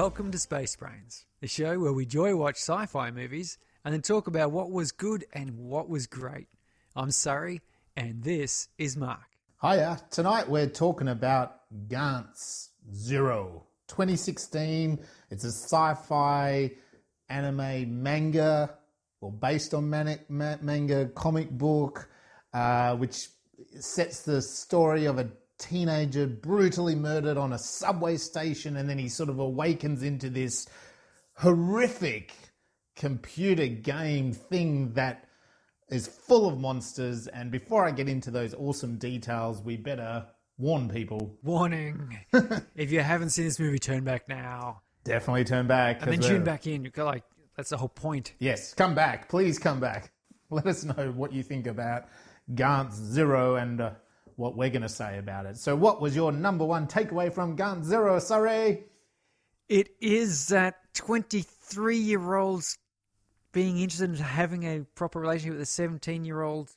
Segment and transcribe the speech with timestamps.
[0.00, 4.00] Welcome to Space Brains, the show where we joy watch sci fi movies and then
[4.00, 6.46] talk about what was good and what was great.
[6.96, 7.60] I'm Surrey,
[7.98, 9.20] and this is Mark.
[9.60, 10.00] Hiya.
[10.10, 15.00] Tonight we're talking about Gantz Zero 2016.
[15.30, 16.70] It's a sci fi
[17.28, 18.78] anime manga,
[19.20, 22.08] or based on mani- ma- manga comic book,
[22.54, 23.28] uh, which
[23.78, 25.28] sets the story of a
[25.60, 30.66] teenager brutally murdered on a subway station, and then he sort of awakens into this
[31.34, 32.32] horrific
[32.96, 35.24] computer game thing that
[35.88, 37.26] is full of monsters.
[37.28, 40.26] And before I get into those awesome details, we better
[40.58, 41.38] warn people.
[41.42, 42.18] Warning
[42.74, 44.82] if you haven't seen this movie, turn back now.
[45.04, 46.02] Definitely turn back.
[46.02, 46.84] And then tune back in.
[46.84, 47.24] You're like,
[47.56, 48.34] that's the whole point.
[48.38, 49.28] Yes, come back.
[49.28, 50.12] Please come back.
[50.50, 52.04] Let us know what you think about
[52.54, 53.90] Gantz Zero and uh,
[54.40, 55.58] what we're going to say about it.
[55.58, 58.84] So, what was your number one takeaway from Gantz Zero, Sorry?
[59.68, 62.78] It is that 23 year olds
[63.52, 66.70] being interested in having a proper relationship with a 17 year old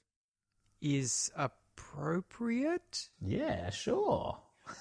[0.82, 3.08] is appropriate.
[3.26, 4.38] Yeah, sure.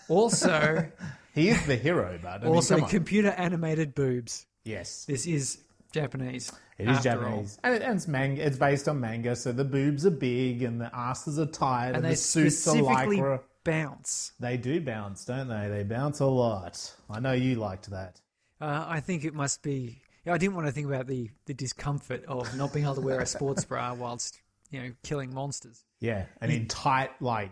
[0.08, 0.90] Also,
[1.34, 4.46] He is the hero, I mean, also come computer animated boobs.
[4.64, 5.58] yes, This is
[5.92, 6.52] Japanese.
[6.78, 7.00] it is.
[7.02, 8.44] Japanese, and, it, and it's manga.
[8.46, 11.96] It's based on manga, so the boobs are big and the asses are tight, and,
[11.96, 13.40] And the suits are lycra.
[13.64, 14.32] bounce.
[14.40, 15.68] They do bounce, don't they?
[15.68, 16.94] They bounce a lot.
[17.10, 18.20] I know you liked that.
[18.60, 20.00] Uh, I think it must be.
[20.26, 23.20] I didn't want to think about the, the discomfort of not being able to wear
[23.20, 25.84] a sports bra whilst you know killing monsters.
[26.00, 27.50] Yeah, and in tight like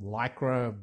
[0.00, 0.74] lycra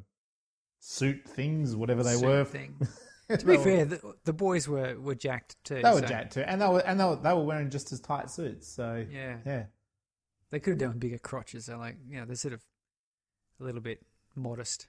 [0.80, 2.44] suit things, whatever they Suit were.
[2.44, 2.76] thing.
[3.28, 5.76] to be fair, the, the boys were, were jacked too.
[5.76, 7.92] they were so jacked too, and they were and they were, they were wearing just
[7.92, 8.68] as tight suits.
[8.68, 9.64] So Yeah, yeah,
[10.50, 11.66] they could have done bigger crotches.
[11.66, 12.62] They're like, you know, they're sort of
[13.60, 14.04] a little bit
[14.34, 14.88] modest.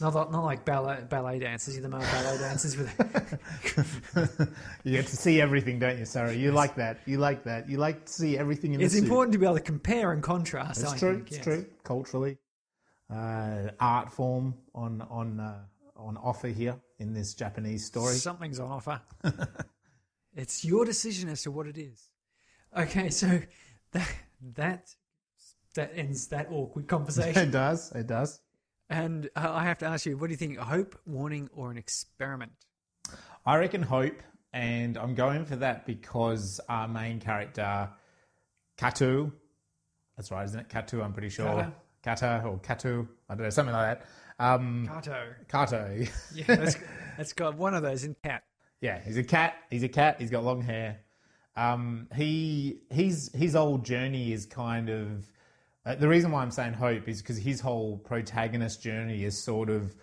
[0.00, 1.74] Not like, not like ballet ballet dancers.
[1.74, 4.56] You're the male ballet dancers with.
[4.84, 6.32] you get to see everything, don't you, Sarah?
[6.32, 7.00] You like that.
[7.04, 7.68] You like that.
[7.68, 9.04] You like to see everything in It's the suit.
[9.04, 10.80] important to be able to compare and contrast.
[10.82, 11.14] It's I true.
[11.16, 11.44] think, it's yes.
[11.44, 11.66] true.
[11.84, 12.38] Culturally,
[13.10, 15.58] uh, art form on on uh,
[15.96, 18.14] on offer here in this Japanese story.
[18.14, 19.02] Something's on offer.
[20.34, 22.08] it's your decision as to what it is.
[22.76, 23.40] Okay, so
[23.92, 24.08] that
[24.54, 24.94] that
[25.74, 27.48] that ends that awkward conversation.
[27.48, 27.92] it does.
[27.92, 28.40] It does.
[28.88, 30.58] and uh, I have to ask you, what do you think?
[30.58, 32.52] A hope, warning, or an experiment?
[33.44, 37.90] I reckon hope, and I'm going for that because our main character,
[38.78, 39.32] Katu,
[40.16, 40.68] that's right, isn't it?
[40.68, 41.46] Katu, I'm pretty sure.
[41.46, 41.72] Kata.
[42.02, 44.08] Kata or Katu, I don't know, something like that.
[44.42, 45.24] Um, Kato.
[45.48, 46.04] Kato.
[46.34, 46.76] Yeah, that's,
[47.16, 48.42] that's got one of those in cat.
[48.80, 49.54] yeah, he's a cat.
[49.70, 50.16] He's a cat.
[50.20, 50.98] He's got long hair.
[51.54, 55.30] Um, he his his old journey is kind of
[55.84, 59.68] uh, the reason why I'm saying hope is because his whole protagonist journey is sort
[59.68, 59.94] of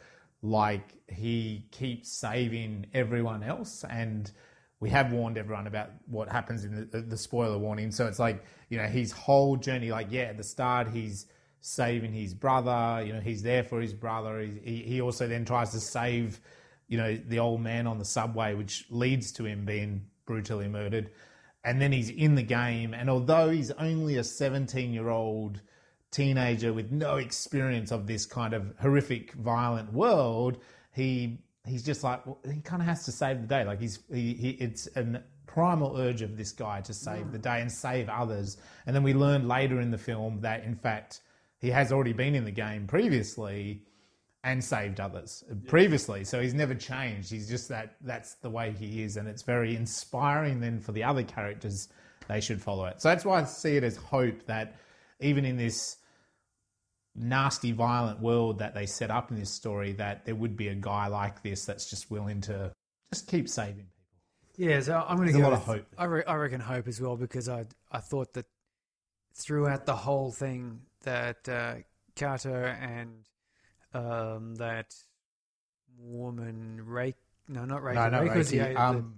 [0.43, 4.31] like he keeps saving everyone else and
[4.79, 8.45] we have warned everyone about what happens in the, the spoiler warning so it's like
[8.69, 11.25] you know his whole journey like yeah at the start he's
[11.61, 14.39] saving his brother you know he's there for his brother.
[14.39, 16.39] He, he, also then tries to save
[16.87, 21.11] you know the old man on the subway which leads to him being brutally murdered.
[21.63, 25.61] And then he's in the game and although he's only a 17 year old
[26.11, 30.57] teenager with no experience of this kind of horrific violent world
[30.91, 33.63] he he's just like well, he kind of has to save the day.
[33.63, 37.43] Like he's he, he it's an primal urge of this guy to save the mm.
[37.43, 38.57] day and save others.
[38.85, 41.21] And then we learn later in the film that in fact
[41.59, 43.83] he has already been in the game previously
[44.43, 46.23] and saved others previously.
[46.23, 47.29] So he's never changed.
[47.29, 50.61] He's just that that's the way he is, and it's very inspiring.
[50.61, 51.89] Then for the other characters,
[52.27, 53.01] they should follow it.
[53.01, 54.77] So that's why I see it as hope that
[55.19, 55.97] even in this
[57.15, 60.75] nasty, violent world that they set up in this story, that there would be a
[60.75, 62.71] guy like this that's just willing to
[63.13, 63.87] just keep saving
[64.55, 64.71] people.
[64.71, 65.85] Yeah, so I'm going to There's a lot with, of hope.
[65.97, 68.45] I, re- I reckon hope as well because I I thought that
[69.35, 71.75] throughout the whole thing that uh,
[72.15, 73.25] Kato and
[73.93, 74.93] um, that
[75.97, 77.15] woman Reik
[77.47, 78.73] no not Reiko No, no, Reiko's the, Reiki.
[78.73, 79.15] the- Um,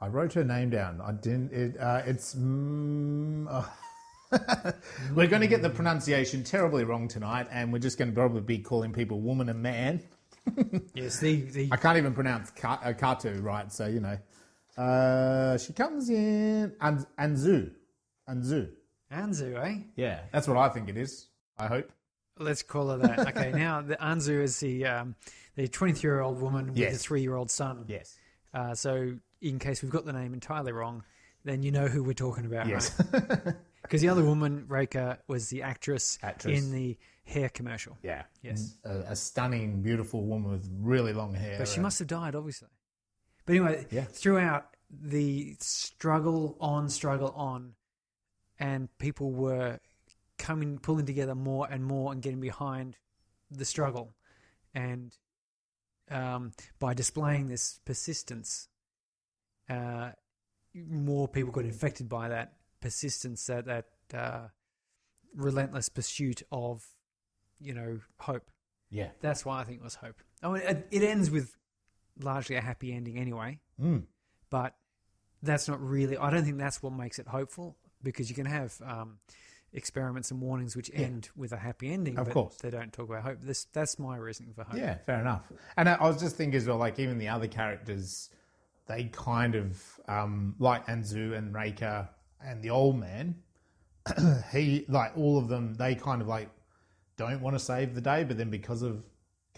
[0.00, 1.00] I wrote her name down.
[1.00, 1.52] I didn't.
[1.52, 2.36] It, uh, it's.
[2.36, 3.68] Mm, oh.
[5.14, 8.42] we're going to get the pronunciation terribly wrong tonight, and we're just going to probably
[8.42, 10.00] be calling people woman and man.
[10.94, 14.18] Yes, the, the I can't even pronounce Ka- uh, Katu right, so you know.
[14.82, 17.72] Uh, she comes in An- Anzu.
[18.28, 18.70] Anzu.
[19.12, 19.82] Anzu, eh?
[19.96, 21.28] Yeah, that's what I think it is.
[21.58, 21.90] I hope.
[22.38, 23.18] Let's call her that.
[23.36, 25.14] Okay, now the Anzu is the um,
[25.56, 26.94] the 23 year old woman with Yes.
[26.96, 27.84] a three year old son.
[27.88, 28.16] Yes.
[28.54, 31.02] Uh, so, in case we've got the name entirely wrong,
[31.44, 32.90] then you know who we're talking about, Yes.
[33.82, 36.58] Because the other woman, Reika, was the actress, Actress.
[36.58, 37.96] in the hair commercial.
[38.02, 38.22] yeah.
[38.42, 38.76] Yes.
[38.84, 41.56] A, a stunning, beautiful woman with really long hair.
[41.58, 42.68] But she and- must have died, obviously.
[43.44, 44.04] But anyway, Yeah.
[44.04, 47.74] throughout the struggle on, struggle on,
[48.58, 49.78] and people were
[50.38, 52.96] coming, pulling together more and more and getting behind
[53.50, 54.14] the struggle.
[54.74, 55.16] And
[56.10, 58.68] um, by displaying this persistence,
[59.68, 60.10] uh,
[60.74, 64.48] more people got infected by that persistence, that, that uh,
[65.34, 66.84] relentless pursuit of,
[67.60, 68.50] you know, hope.
[68.90, 69.08] Yeah.
[69.20, 70.16] That's why I think it was hope.
[70.42, 71.54] I mean, it, it ends with
[72.20, 74.04] largely a happy ending anyway, Mm.
[74.50, 74.74] but
[75.42, 76.16] that's not really.
[76.16, 79.18] I don't think that's what makes it hopeful because you can have um,
[79.72, 82.56] experiments and warnings which end with a happy ending, Of but course.
[82.56, 83.40] they don't talk about hope.
[83.40, 84.78] This that's my reasoning for hope.
[84.78, 85.42] Yeah, fair enough.
[85.76, 88.30] And I, I was just thinking as well, like even the other characters,
[88.86, 92.08] they kind of um, like Anzu and Reika
[92.44, 93.36] and the old man.
[94.52, 96.48] he like all of them, they kind of like
[97.16, 99.02] don't want to save the day, but then because of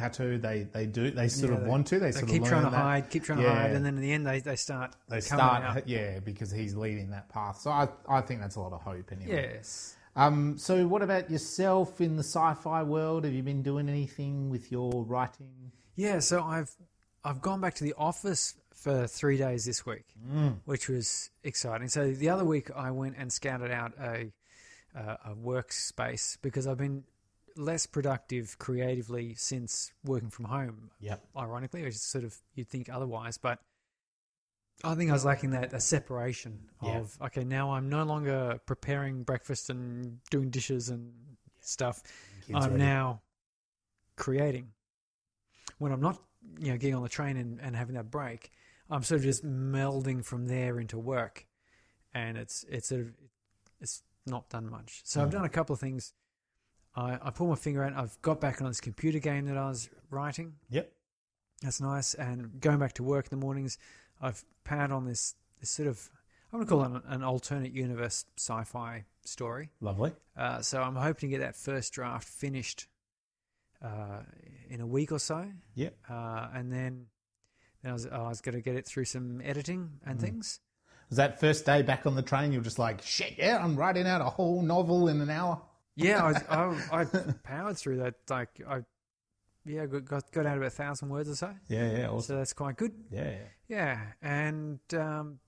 [0.01, 1.11] Katu, they they do.
[1.11, 1.99] They sort Yeah, of they- want to.
[1.99, 2.77] They, They sort keep of trying to that.
[2.77, 5.63] hide, keep trying to hide, and then in the end they, they start They start,
[5.63, 5.89] out.
[5.89, 7.59] yeah, because he's leading that path.
[7.61, 9.53] So I, I think that's a lot of hope anyway.
[9.55, 9.97] Yes.
[10.17, 13.25] Um, so what about yourself in the sci-fi world?
[13.25, 15.73] Have you been doing anything with your writing?
[15.95, 16.71] Yeah, so I've
[17.23, 20.57] I've gone back to the office for three days this week, Mm.
[20.65, 21.89] which was exciting.
[21.89, 24.33] So the other week I went and scouted out a
[24.97, 27.05] uh, a workspace because I've been
[27.57, 30.91] less productive creatively since working from home.
[31.01, 31.25] Yep.
[31.37, 33.61] Ironically, which is sort of you'd think otherwise, but
[34.83, 36.99] I think I was lacking that a separation Yeah.
[37.01, 41.13] of okay, now I'm no longer preparing breakfast and doing dishes and
[41.61, 42.03] stuff.
[42.47, 42.83] Kids I'm ready.
[42.83, 43.21] now
[44.17, 44.73] creating.
[45.79, 46.23] When I'm not,
[46.59, 48.51] you know, getting on the train and, and having that break,
[48.91, 51.47] I'm sort of just melding from there into work,
[52.15, 53.13] and it's it's sort of
[53.81, 55.03] it's not done much.
[55.05, 55.33] So I've Mm.
[55.33, 56.13] done a couple of things.
[56.95, 57.93] I, I pulled my finger out.
[57.95, 60.55] I've got back on this computer game that I was writing.
[60.71, 60.93] Yep.
[61.63, 62.15] That's nice.
[62.15, 63.79] And going back to work in the mornings,
[64.21, 66.09] I've powered on this this sort of
[66.53, 69.71] I want to call it an, an alternate universe sci-fi story.
[69.81, 70.13] Lovely.
[70.37, 72.89] Uh, so I'm hoping to get that first draft finished
[73.85, 74.23] uh,
[74.69, 75.97] in a week or so, Yep.
[76.11, 77.07] uh, and then
[77.83, 80.23] then I was, I was going to get it through some editing and Mm.
[80.23, 80.61] things.
[81.09, 82.53] Was that first day back on the train?
[82.53, 85.61] You're just like, shit, yeah, I'm writing out a whole novel in an hour.
[85.97, 86.55] Yeah, I,
[86.93, 87.05] I, I
[87.43, 88.15] powered through that.
[88.29, 88.81] Like I,
[89.65, 91.55] yeah, got got, got out about a thousand words or so.
[91.69, 92.93] Yeah, yeah, So that's quite good.
[93.11, 93.37] Yeah, yeah.
[93.69, 95.39] Yeah, and um,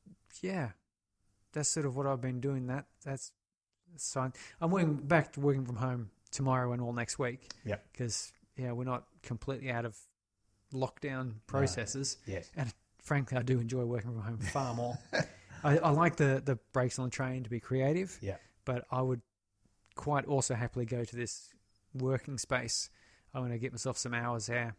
[0.42, 0.70] yeah,
[1.52, 2.66] that's sort of what I've been doing.
[2.66, 3.32] That that's
[3.98, 4.32] fine.
[4.60, 7.48] I'm working back to working from home tomorrow and all next week.
[7.64, 7.84] Yep.
[7.92, 9.96] Because yeah, we're not completely out of
[10.72, 12.16] lockdown processes.
[12.26, 12.50] Yes.
[12.56, 12.72] And
[13.02, 14.98] frankly, I do enjoy working from home far more.
[15.64, 18.18] I, I like the the breaks on the train to be creative.
[18.20, 18.36] Yeah.
[18.64, 19.20] But I would
[19.94, 21.50] quite also happily go to this
[21.94, 22.90] working space.
[23.34, 24.76] I'm going to get myself some hours there,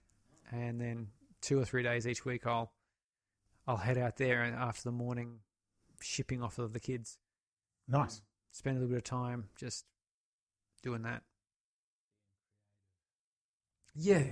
[0.52, 1.08] and then
[1.42, 2.72] two or three days each week, I'll
[3.68, 5.40] I'll head out there and after the morning
[6.02, 7.18] shipping off of the kids.
[7.88, 8.22] Nice.
[8.52, 9.86] Spend a little bit of time just
[10.84, 11.24] doing that.
[13.96, 14.24] Yeah.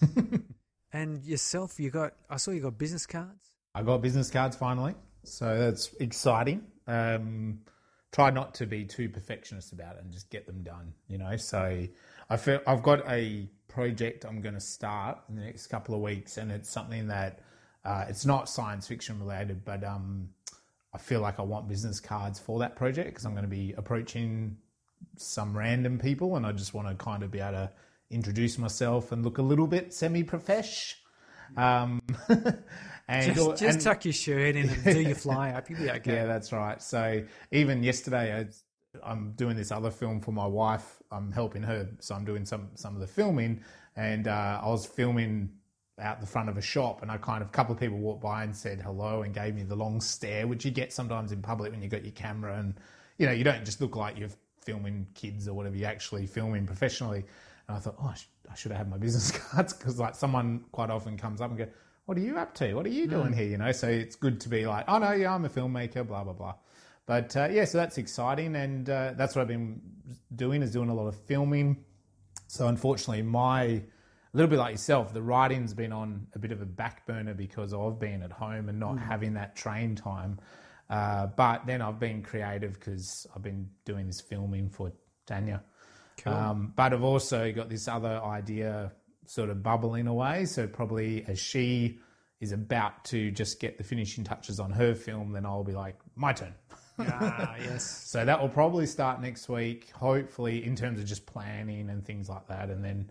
[0.92, 3.52] and yourself, you got I saw you got business cards.
[3.74, 6.62] I got business cards finally, so that's exciting.
[6.86, 7.60] Um,
[8.12, 10.92] try not to be too perfectionist about it and just get them done.
[11.08, 11.86] You know, so
[12.30, 16.00] I feel I've got a project I'm going to start in the next couple of
[16.00, 17.40] weeks, and it's something that
[17.84, 20.30] uh, it's not science fiction related, but um,
[20.92, 23.74] I feel like I want business cards for that project because I'm going to be
[23.76, 24.56] approaching
[25.16, 27.70] some random people, and I just want to kind of be able to
[28.10, 30.96] introduce myself and look a little bit semi-profesh.
[31.56, 32.02] Um,
[33.08, 35.68] and Just, just and- tuck your shirt in and do your fly up.
[35.70, 36.14] You'll be okay.
[36.14, 36.80] yeah, that's right.
[36.82, 38.46] So even yesterday, I,
[39.10, 40.96] I'm doing this other film for my wife.
[41.10, 43.62] I'm helping her, so I'm doing some some of the filming,
[43.96, 45.50] and uh, I was filming
[45.98, 48.22] out the front of a shop, and I kind of a couple of people walked
[48.22, 51.42] by and said hello and gave me the long stare, which you get sometimes in
[51.42, 52.74] public when you've got your camera, and
[53.18, 54.28] you know you don't just look like you're
[54.64, 55.76] filming kids or whatever.
[55.76, 57.24] You're actually filming professionally.
[57.68, 60.14] And I thought, oh, I, sh- I should have had my business cards because like
[60.14, 61.66] someone quite often comes up and go,
[62.08, 62.72] what are you up to?
[62.72, 63.44] What are you doing here?
[63.44, 66.24] You know, so it's good to be like, oh no, yeah, I'm a filmmaker, blah
[66.24, 66.54] blah blah.
[67.04, 69.82] But uh, yeah, so that's exciting, and uh, that's what I've been
[70.34, 71.84] doing is doing a lot of filming.
[72.46, 73.82] So unfortunately, my a
[74.32, 77.74] little bit like yourself, the writing's been on a bit of a back burner because
[77.74, 80.40] I've been at home and not having that train time.
[80.88, 84.92] Uh, but then I've been creative because I've been doing this filming for
[85.26, 85.62] Tanya.
[86.24, 88.92] Um, but I've also got this other idea
[89.28, 90.46] sort of bubbling away.
[90.46, 92.00] So probably as she
[92.40, 95.96] is about to just get the finishing touches on her film, then I'll be like,
[96.16, 96.54] my turn.
[96.98, 97.84] ah, yes.
[97.84, 102.28] So that will probably start next week, hopefully, in terms of just planning and things
[102.28, 102.70] like that.
[102.70, 103.10] And then,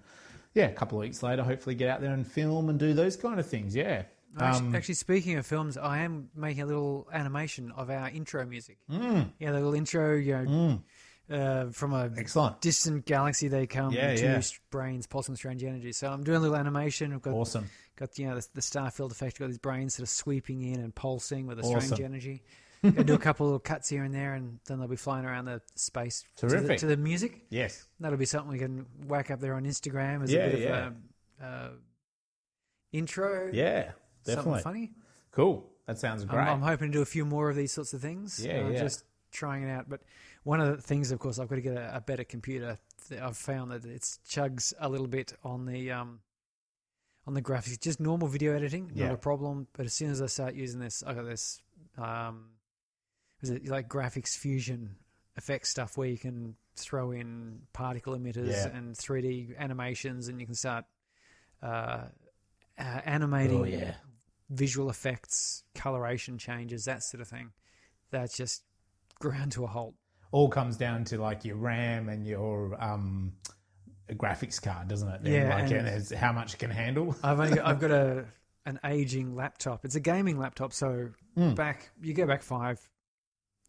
[0.54, 3.16] yeah, a couple of weeks later, hopefully get out there and film and do those
[3.16, 3.76] kind of things.
[3.76, 4.04] Yeah.
[4.40, 8.78] Actually, actually, speaking of films, I am making a little animation of our intro music.
[8.90, 9.32] Mm.
[9.40, 10.82] Yeah, the little intro, you know,
[11.30, 12.62] uh, from a Excellent.
[12.62, 14.42] distant galaxy they come, Yeah, two yeah.
[14.72, 15.92] brains pulsing strange energy.
[15.92, 17.14] So I'm doing a little animation.
[17.14, 17.70] I've got Awesome.
[17.96, 19.40] got you know the, the Starfield effect.
[19.40, 22.44] Got these brains sort of sweeping in and pulsing with a strange energy.
[22.84, 25.46] Gonna do a couple of cuts here and there, and then they'll be flying around
[25.46, 26.78] the space to the, Terrific.
[26.80, 27.42] to the music.
[27.50, 27.88] Yes.
[28.00, 30.94] That'll be something we can whack up there on Instagram as Yeah, a bit of
[31.42, 31.70] a uh,
[32.92, 33.50] intro.
[33.52, 33.92] Yeah.
[34.26, 34.62] Definitely.
[34.62, 34.92] something funny.
[35.32, 35.70] Cool.
[35.88, 36.44] That sounds I'm, great.
[36.48, 38.44] I'm hoping to do a few more of these sorts of things.
[38.46, 38.80] Yeah, uh, yeah.
[38.80, 39.90] Just trying it out.
[39.90, 40.02] But
[40.48, 42.78] one of the things, of course, I've got to get a, a better computer.
[43.22, 46.20] I've found that it chugs a little bit on the um,
[47.26, 47.80] on the graphics.
[47.82, 49.08] Just normal video editing, Yeah.
[49.08, 49.68] not a problem.
[49.74, 51.62] But as soon as I start using this, I got this.
[51.98, 52.52] Um,
[53.42, 54.96] is it like graphics fusion
[55.36, 58.76] effect stuff where you can throw in particle emitters Yeah.
[58.78, 60.86] and 3D animations, and you can start
[61.62, 62.06] uh,
[62.80, 63.96] uh, animating Oh, yeah.
[64.50, 67.52] visual effects, coloration changes, that sort of thing.
[68.12, 68.64] That's just
[69.20, 69.96] ground to a halt.
[70.32, 73.34] All comes down to like your RAM and your um,
[74.12, 75.24] graphics card, doesn't it?
[75.24, 77.16] Then, Yeah, Like, and- it's how much it can handle.
[77.24, 78.26] I've only got, I've got a
[78.66, 79.86] an aging laptop.
[79.86, 82.80] It's a gaming laptop, so back you go back five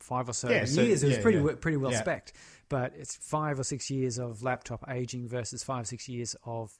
[0.01, 0.49] five or so.
[0.49, 0.75] Yeah, years.
[0.75, 1.53] so- it was yeah, pretty yeah.
[1.61, 2.01] pretty well Yeah.
[2.01, 2.33] spec'd,
[2.69, 6.73] but it's five or six years of laptop aging versus five six years of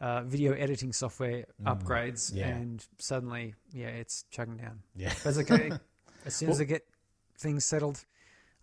[0.00, 2.36] uh, video editing software upgrades, Hmm.
[2.38, 2.48] yeah.
[2.48, 4.80] and suddenly, yeah, it's chugging down.
[4.96, 5.12] Yeah.
[5.22, 5.70] But it's okay.
[6.26, 6.84] as soon as I get
[7.38, 8.04] things settled,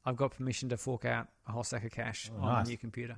[0.06, 2.66] I've got permission to fork out a whole stack of cash on nice.
[2.68, 3.18] a new computer.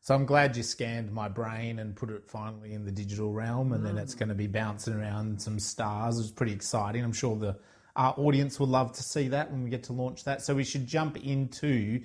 [0.00, 3.72] So I'm glad you scanned my brain and put it finally in the digital realm,
[3.72, 4.00] and then Mm.
[4.02, 6.18] it's going to be bouncing around some stars.
[6.18, 7.04] It's pretty exciting.
[7.04, 7.58] I'm sure the
[7.96, 10.40] our audience would love to see that when we get to launch that.
[10.40, 12.00] So we should jump into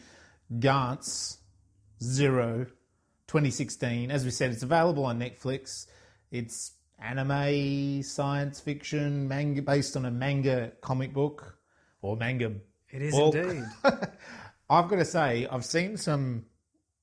[0.52, 1.38] Gantz
[2.02, 2.66] Zero
[3.28, 4.10] 2016.
[4.10, 5.86] As we said, it's available on Netflix.
[6.32, 11.60] It's anime, science fiction, manga based on a manga comic book
[12.02, 12.54] or manga.
[12.94, 13.36] It is book.
[13.36, 13.66] indeed.
[14.70, 16.46] I've got to say, I've seen some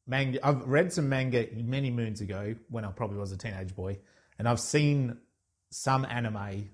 [0.06, 0.44] manga.
[0.46, 3.98] I've read some manga many moons ago when I probably was a teenage boy,
[4.38, 5.18] and I've seen
[5.70, 6.70] some anime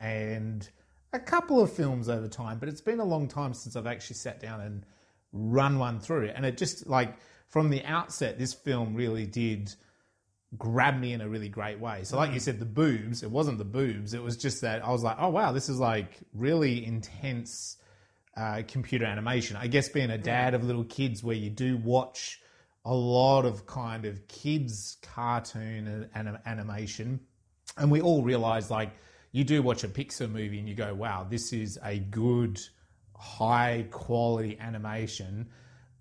[0.00, 0.68] and
[1.12, 2.58] a couple of films over time.
[2.58, 4.84] But it's been a long time since I've actually sat down and
[5.32, 6.30] run one through.
[6.34, 7.16] And it just like
[7.48, 9.72] from the outset, this film really did
[10.58, 12.02] grab me in a really great way.
[12.02, 12.42] So, like you mm.
[12.42, 14.12] said, the boobs, it wasn't the boobs.
[14.12, 17.76] It was just that I was like, oh, wow, this is like really intense
[18.36, 19.56] uh, computer animation.
[19.56, 22.40] I guess being a dad of little kids where you do watch
[22.84, 27.20] a lot of kind of kids cartoon and, and animation.
[27.76, 28.92] And we all realize like
[29.32, 32.60] you do watch a Pixar movie and you go, wow, this is a good,
[33.14, 35.48] high quality animation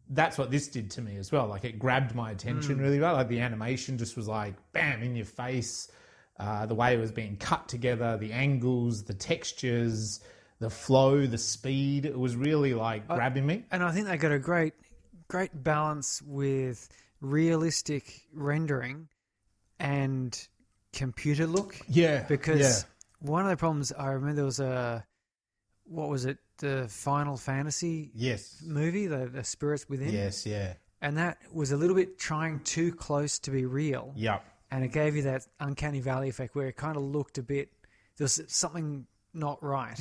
[0.09, 1.47] that's what this did to me as well.
[1.47, 3.13] Like it grabbed my attention really well.
[3.13, 5.91] Like the animation just was like bam in your face.
[6.37, 10.19] Uh, the way it was being cut together, the angles, the textures,
[10.59, 12.05] the flow, the speed.
[12.05, 13.65] It was really like grabbing me.
[13.71, 14.73] and I think they got a great,
[15.27, 16.87] great balance with
[17.21, 19.07] realistic rendering
[19.79, 20.47] and
[20.93, 21.77] computer look.
[21.89, 22.85] Yeah, Because
[23.19, 25.05] one of the problems I remember there was a,
[25.85, 31.17] what was it, the Final Fantasy yes, movie, the, the Spirits Within, yes, yeah, and
[31.17, 34.13] that was a little bit trying too close to be real.
[34.15, 37.43] yep, and it gave you that uncanny valley effect where it kind of looked a
[37.43, 37.69] bit
[38.17, 39.05] there was something
[39.35, 39.99] not right.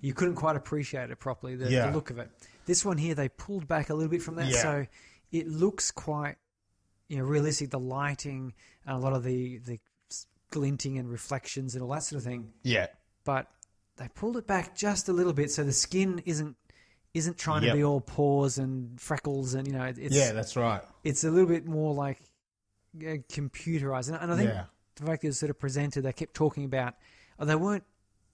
[0.00, 1.70] You couldn't quite appreciate it properly, the, Mm.
[1.70, 1.86] Yeah.
[1.90, 2.30] the look of it.
[2.66, 4.62] This one here, they pulled back a little bit from that, Yeah.
[4.62, 4.86] so
[5.32, 6.36] it looks quite
[7.08, 7.70] you know realistic.
[7.70, 8.52] The lighting
[8.86, 9.78] and a lot of the the
[10.50, 12.86] glinting and reflections and all that sort of thing, yeah,
[13.24, 13.50] but
[13.96, 16.56] they pulled it back just a little bit, so the skin isn't
[17.14, 17.72] isn't trying Yep.
[17.72, 20.32] to be all pores and freckles and you know it's yeah.
[20.32, 20.82] That's right.
[21.04, 22.18] it's a little bit more like
[22.98, 24.64] computerized, and, I think Yeah.
[24.96, 26.94] the fact that it was sort of presented, they kept talking about
[27.38, 27.84] oh, they weren't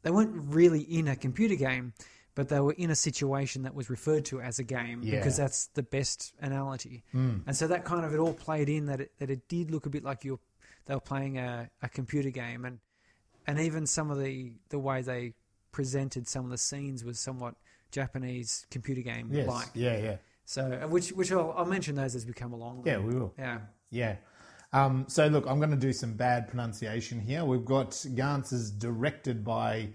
[0.03, 1.93] they weren't really in a computer game,
[2.35, 5.17] but they were in a situation that was referred to as a game Yeah.
[5.19, 7.03] because that's the best analogy.
[7.13, 9.87] And so that kind of it all played in that it, that it did look
[9.87, 10.41] a bit like you
[10.87, 12.79] they were playing a, a computer game, and
[13.47, 15.35] and even some of the the way they
[15.71, 17.55] presented some of the scenes was somewhat
[17.93, 19.47] Japanese computer game Yes.
[19.47, 19.69] like.
[19.75, 20.17] Yeah, yeah.
[20.45, 22.83] So, uh, which which I'll, I'll mention those as we come along.
[22.85, 23.33] Yeah, we will.
[23.39, 23.59] Yeah.
[23.91, 24.17] Yeah.
[24.73, 27.45] Um, so look, I'm going to do some bad pronunciation here.
[27.45, 29.91] We've got Ganses directed by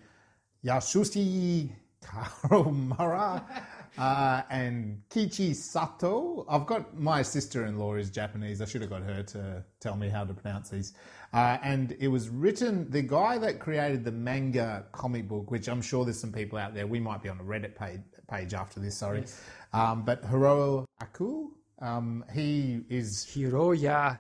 [0.64, 1.72] Yasushi
[2.04, 3.44] Karomura
[3.98, 6.46] uh, and Kichi Sato.
[6.48, 8.62] I've got my sister-in-law is Japanese.
[8.62, 10.94] I should have got her to tell me how to pronounce these.
[11.34, 12.90] Uh, and it was written.
[12.92, 16.76] The guy that created the manga comic book, which I'm sure there's some people out
[16.76, 16.86] there.
[16.86, 18.96] We might be on a Reddit page, page after this.
[18.96, 19.26] Sorry,
[19.74, 21.52] um, but Hiro Aku.
[21.80, 24.20] Um, he is Hiroya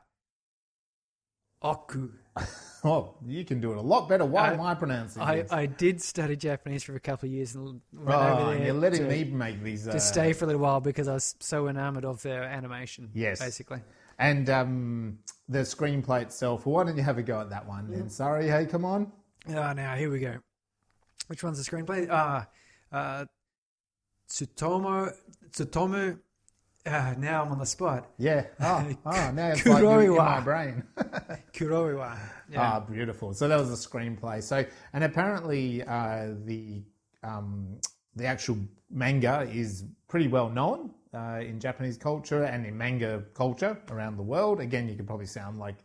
[1.61, 2.09] Oku.
[2.83, 4.23] Oh, you can do it a lot better.
[4.23, 5.51] Why Uh, am I pronouncing I, this?
[5.51, 8.73] I did study Japanese for a couple of years and went oh, over there you're
[8.75, 9.87] letting to, me make these.
[9.87, 13.09] Uh, to stay for a little while because I was so enamored of their animation.
[13.13, 13.39] Yes.
[13.39, 13.81] basically.
[14.19, 16.67] And um, the screenplay itself.
[16.67, 18.09] Why don't you have a go at that one then?
[18.09, 19.11] Sorry, hey, come on.
[19.49, 20.35] Ah, now here we go.
[21.27, 22.07] Which one's the screenplay?
[22.11, 22.47] Ah,
[22.91, 23.25] uh,
[24.29, 25.11] Tsutomu.
[25.49, 26.19] Tsutomu.
[26.88, 28.10] Uh, now I'm on the spot.
[28.17, 28.46] Yeah.
[28.60, 30.84] Oh, oh now it's like in my brain.
[31.53, 32.17] Kuroiwa.
[32.50, 32.62] Yeah.
[32.62, 33.34] Ah, beautiful.
[33.34, 34.41] So that was the screenplay.
[34.41, 36.84] So, and apparently uh, the
[37.24, 37.79] um,
[38.15, 38.58] the actual
[38.89, 44.24] manga is pretty well known uh, in Japanese culture and in manga culture around the
[44.24, 44.60] world.
[44.60, 45.75] Again, you could probably sound like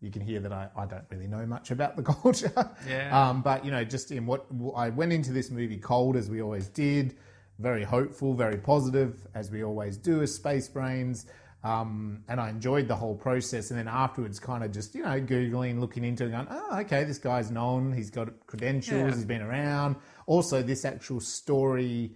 [0.00, 2.52] you can hear that I, I don't really know much about the culture.
[2.88, 3.28] Yeah.
[3.28, 4.46] Um, but you know, just in what
[4.76, 7.16] I went into this movie cold as we always did,
[7.58, 11.26] very hopeful, very positive as we always do as Space Brains.
[11.64, 13.70] Um, and I enjoyed the whole process.
[13.70, 17.04] And then afterwards, kind of just, you know, Googling, looking into it, going, oh, okay,
[17.04, 17.92] this guy's known.
[17.92, 19.00] He's got credentials.
[19.00, 19.14] Yeah.
[19.14, 19.96] He's been around.
[20.26, 22.14] Also, this actual story,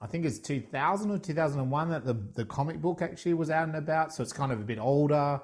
[0.00, 3.76] I think it's 2000 or 2001 that the, the comic book actually was out and
[3.76, 4.14] about.
[4.14, 5.40] So it's kind of a bit older.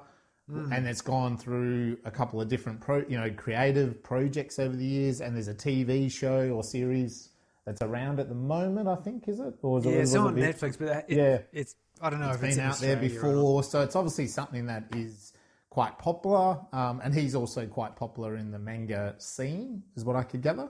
[0.73, 4.85] And it's gone through a couple of different, pro, you know, creative projects over the
[4.85, 5.21] years.
[5.21, 7.29] And there's a TV show or series
[7.65, 9.53] that's around at the moment, I think, is it?
[9.61, 11.39] Or is yeah, it, it's was it on Netflix, but it, Yeah.
[11.51, 13.95] it's I don't know if been it's in out there Australia or before, so it's
[13.95, 15.33] obviously something that is
[15.69, 16.59] quite popular.
[16.73, 20.69] Um, and he's also quite popular in the manga scene, is what I could gather.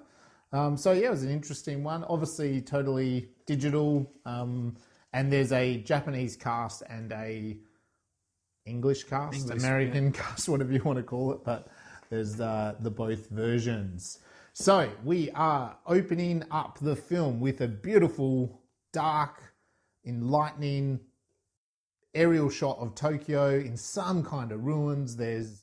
[0.52, 2.04] Um, so yeah, it was an interesting one.
[2.04, 4.12] Obviously, totally digital.
[4.26, 4.76] Um,
[5.14, 7.58] and there's a Japanese cast and a
[8.66, 11.44] English cast, English, American cast, whatever you want to call it.
[11.44, 11.68] But
[12.10, 14.20] there's uh, the both versions.
[14.56, 18.62] So we are opening up the film with a beautiful,
[18.92, 19.56] dark,
[20.06, 21.00] enlightening
[22.14, 25.16] aerial shot of Tokyo in some kind of ruins.
[25.16, 25.63] There's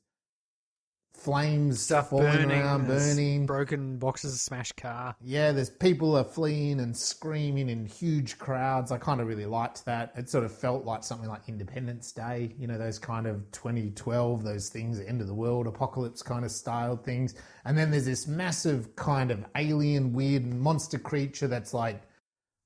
[1.20, 3.46] flames Stuff falling burning, around, burning.
[3.46, 5.14] broken boxes, smashed car.
[5.22, 8.90] Yeah, there's people are fleeing and screaming in huge crowds.
[8.90, 10.12] I kind of really liked that.
[10.16, 14.42] It sort of felt like something like Independence Day, you know, those kind of 2012,
[14.42, 17.34] those things, end of the world, apocalypse kind of styled things.
[17.64, 22.02] And then there's this massive kind of alien, weird monster creature that's like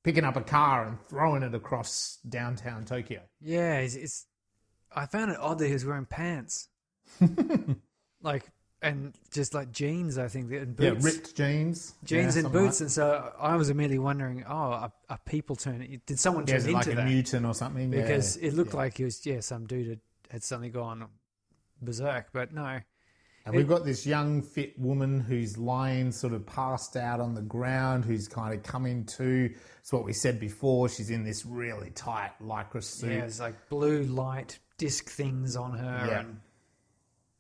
[0.05, 3.23] picking up a car and throwing it across downtown Tokyo.
[3.41, 4.27] Yeah, it's, it's.
[4.95, 6.69] I found it odd that he was wearing pants,
[8.25, 8.45] like
[8.83, 10.19] and just like jeans.
[10.19, 11.05] I think and boots.
[11.05, 11.95] Yeah, ripped jeans.
[12.05, 15.55] jeans yeah, and boots, like- and so I was immediately wondering, oh, are, are people
[15.57, 16.01] turning?
[16.07, 17.07] Did someone Yeah, turn it into like a that?
[17.07, 17.93] mutant or something?
[17.93, 18.03] Yeah.
[18.03, 21.07] because it looked like he was yeah some dude had, had suddenly gone
[21.81, 22.81] berserk, but no.
[23.47, 27.43] And we've got this young, fit woman who's lying sort of passed out on the
[27.43, 29.53] ground, who's kind of coming to.
[29.81, 30.89] It's what we said before.
[30.89, 33.11] She's in this really tight lycra suit.
[33.11, 36.21] Yeah, it's like blue light disc things on her, Yeah.
[36.21, 36.41] and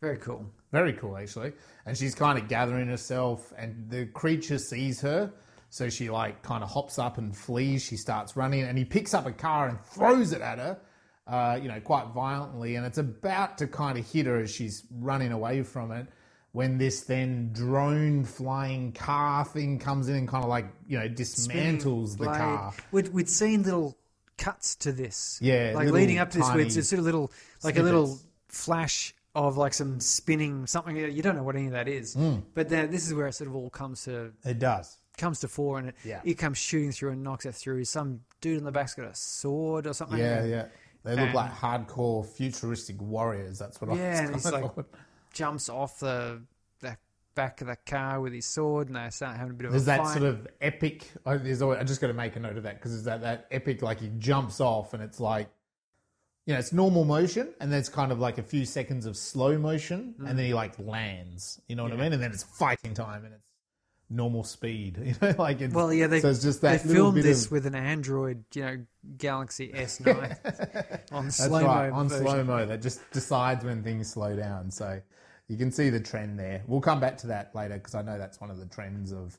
[0.05, 0.45] very cool.
[0.71, 1.53] Very cool, actually.
[1.87, 5.33] And she's kind of gathering herself, and the creature sees her.
[5.71, 7.83] So she, like, kind of hops up and flees.
[7.83, 10.79] She starts running, and he picks up a car and throws it at her,
[11.27, 12.77] uh, you know, quite violently.
[12.77, 16.07] And it's about to kind of hit her as she's running away from it.
[16.53, 21.09] When this then drone flying car thing comes in and kind of like, you know,
[21.09, 22.37] dismantles the Blade.
[22.37, 22.75] car.
[22.93, 23.97] We'd, we'd seen little
[24.39, 25.41] cuts to this.
[25.43, 27.33] Yeah, Like leading up to this, tiny it's sort of little,
[27.65, 30.97] like a little flash of like some spinning something.
[30.97, 32.15] You don't know what any of that is.
[32.15, 32.37] Hmm.
[32.55, 34.99] But then this is where it sort of all comes to It does.
[35.17, 36.21] comes to fore, and it, Yeah.
[36.25, 37.85] it comes shooting through and knocks it through.
[37.85, 40.19] Some dude in the back's got a sword or something.
[40.19, 40.67] Yeah, yeah.
[41.03, 43.59] They look And- like hardcore futuristic warriors.
[43.59, 44.87] That's what I Yeah, and he's like thought.
[45.33, 46.43] jumps off the
[46.81, 46.97] the
[47.35, 49.83] back of the car with his sword, and they start having a bit of There's
[49.83, 50.13] a that fight.
[50.19, 51.11] sort of epic.
[51.27, 53.23] I, there's always, I just got to make a note of that because there's that
[53.23, 55.49] that epic like he jumps off and it's like,
[56.47, 59.59] you know, it's normal motion and there's kind of like a few seconds of slow
[59.59, 60.57] motion and then he mm.
[60.57, 61.61] like lands.
[61.69, 62.13] You know what I mean?
[62.13, 63.51] And then it's fighting time and it's
[64.11, 64.99] normal speed.
[65.05, 67.53] You know, like it's, Well, yeah, they, so it's just that little filmed this of,
[67.53, 72.67] with an Android, you know, Galaxy S9 on That's slow right mo on slow mo
[72.67, 74.71] that just decides when things slow down.
[74.71, 75.01] So
[75.49, 76.63] you can see the trend there.
[76.67, 79.39] We'll come back to that later because I know that's one of the trends of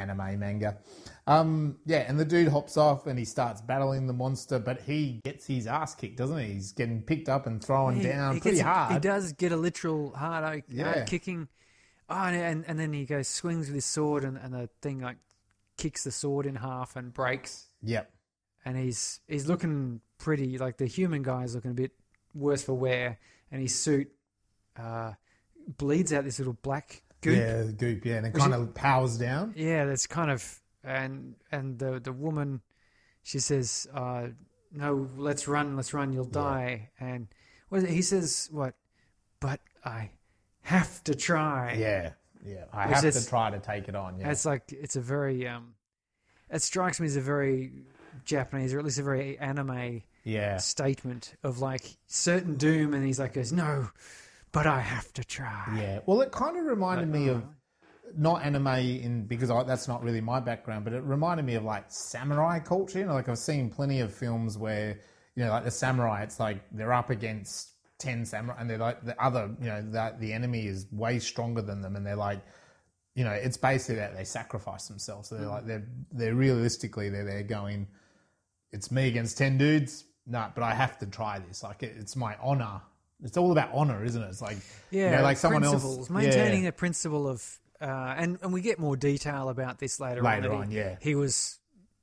[0.00, 0.78] anime manga.
[1.26, 5.20] Um, yeah, and the dude hops off and he starts battling the monster, but he
[5.24, 6.54] gets his ass kicked, doesn't he?
[6.54, 8.92] He's getting picked up and thrown He- down he pretty gets- hard.
[8.94, 10.92] He does get a literal hard, o- Yeah.
[10.92, 11.48] hard kicking.
[12.08, 14.98] Oh, and, and and then he goes swings with his sword, and, and the thing
[15.00, 15.18] like
[15.76, 17.68] kicks the sword in half and breaks.
[17.82, 18.10] Yep.
[18.64, 21.92] And he's he's looking pretty like the human guy is looking a bit
[22.34, 23.18] worse for wear,
[23.52, 24.10] and his suit
[24.76, 25.12] uh,
[25.78, 27.36] bleeds out this little black goop.
[27.36, 28.04] Yeah, goop.
[28.04, 29.54] Yeah, and it kind of powers down.
[29.56, 32.60] Yeah, that's kind of and and the the woman,
[33.22, 34.28] she says, uh,
[34.72, 37.28] "No, let's run, let's run, you'll die." And
[37.68, 37.90] what is it?
[37.90, 38.74] he says, "What?
[39.40, 40.10] But I
[40.62, 42.12] have to try." Yeah,
[42.44, 42.64] yeah.
[42.72, 44.18] I Which have to try to take it on.
[44.18, 45.74] Yeah, It's like it's a very um,
[46.50, 47.72] it strikes me as a very
[48.24, 50.56] Japanese or at least a very anime yeah.
[50.58, 53.90] statement of like certain doom, and he's like, goes, "No,
[54.52, 56.00] but I have to try." Yeah.
[56.06, 57.44] Well, it kind of reminded me of
[58.16, 61.64] not anime in because I, that's not really my background, but it reminded me of
[61.64, 62.98] like samurai culture.
[62.98, 64.98] You know, like I've seen plenty of films where
[65.36, 69.04] you know, like the samurai, it's like they're up against ten samurai, and they're like
[69.04, 72.40] the other, you know, that the enemy is way stronger than them, and they're like.
[73.16, 75.28] You know, it's basically that they sacrifice themselves.
[75.28, 75.50] So they're mm.
[75.50, 77.88] like they're they're realistically they're there going,
[78.70, 80.04] it's me against ten dudes.
[80.26, 81.64] No, but I have to try this.
[81.64, 82.80] Like it, it's my honor.
[83.22, 84.28] It's all about honor, isn't it?
[84.28, 84.58] It's like
[84.90, 86.70] Yeah, you know, like someone else maintaining yeah.
[86.70, 90.22] a principle of, uh, and and we get more detail about this later.
[90.22, 90.96] Later on, on, he, yeah.
[91.00, 91.58] he was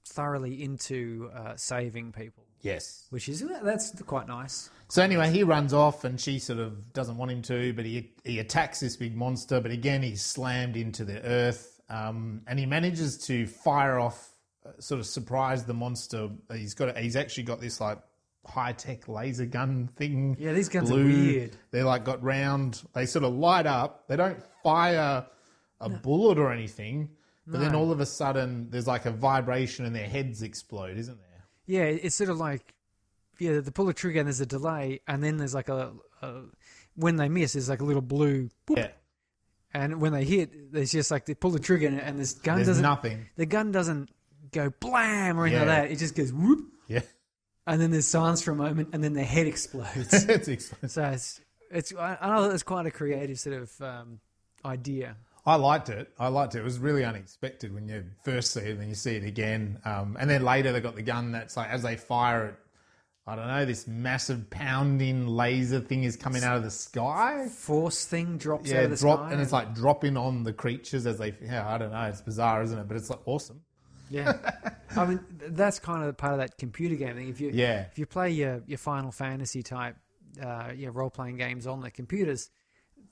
[0.06, 3.06] thoroughly into uh, saving people, Yes.
[3.10, 4.70] which is that's quite nice.
[4.90, 8.12] So anyway, he runs off, and she sort of doesn't want him to, but he
[8.24, 9.60] he attacks this big monster.
[9.60, 14.30] But again, he's slammed into the earth, um, and he manages to fire off,
[14.66, 16.30] uh, sort of surprise the monster.
[16.54, 18.00] He's got he's actually got this like
[18.48, 20.36] high tech laser gun thing.
[20.40, 21.56] Yeah, these guns are weird.
[21.72, 22.82] They're like got round.
[22.94, 24.08] They sort of light up.
[24.08, 25.26] They don't fire
[25.80, 27.10] a bullet or anything.
[27.50, 31.18] But then all of a sudden, there's like a vibration, and their heads explode, isn't
[31.18, 31.46] there?
[31.66, 32.74] Yeah, it's sort of like
[33.40, 36.42] yeah, they pull the trigger and there's a delay, and then there's like a, a
[36.96, 38.88] when they miss, there's like a little blue, boop, Yeah.
[39.74, 42.56] and when they hit, there's just like they pull the trigger and, and this gun
[42.56, 43.28] There's doesn't nothing.
[43.36, 44.10] the gun doesn't
[44.52, 45.74] go blam or anything Yeah.
[45.74, 45.92] like that.
[45.92, 47.02] It just goes whoop, Yeah.
[47.68, 50.14] And then there's silence for a moment, and then their head explodes.
[50.30, 50.92] it's explosive.
[50.92, 54.20] so it's it's I I know it's quite a creative sort of um,
[54.66, 55.18] idea.
[55.46, 56.12] I liked it.
[56.20, 56.60] I liked it.
[56.60, 59.80] It was really unexpected when you first see it, and then you see it again,
[59.86, 62.56] um, and then later they got the gun that's like as they fire it.
[63.30, 63.66] I don't know.
[63.66, 67.48] This massive pounding laser thing is coming out of the sky.
[67.50, 70.54] Force thing drops out Yeah, of the drop, sky, and it's like dropping on the
[70.54, 71.36] creatures as they.
[71.44, 72.04] Yeah, I don't know.
[72.04, 72.88] It's bizarre, isn't it?
[72.88, 73.60] But it's like awesome.
[74.10, 74.38] Yeah,
[74.96, 77.30] I mean that's kind of part of that computer game thing.
[77.30, 77.82] If you Yeah.
[77.92, 79.96] if you play your your Final Fantasy type
[80.42, 82.50] uh, your role playing games on the computers,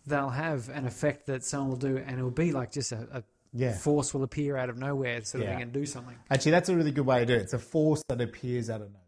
[0.05, 3.23] they'll have an effect that someone will do, and it'll be like just a, a
[3.53, 3.75] Yeah.
[3.77, 5.55] force will appear out of nowhere, sort of Yeah.
[5.55, 6.15] thing, and do something.
[6.29, 7.41] Actually, that's a really good way to do it.
[7.41, 9.01] It's a force that appears out of nowhere.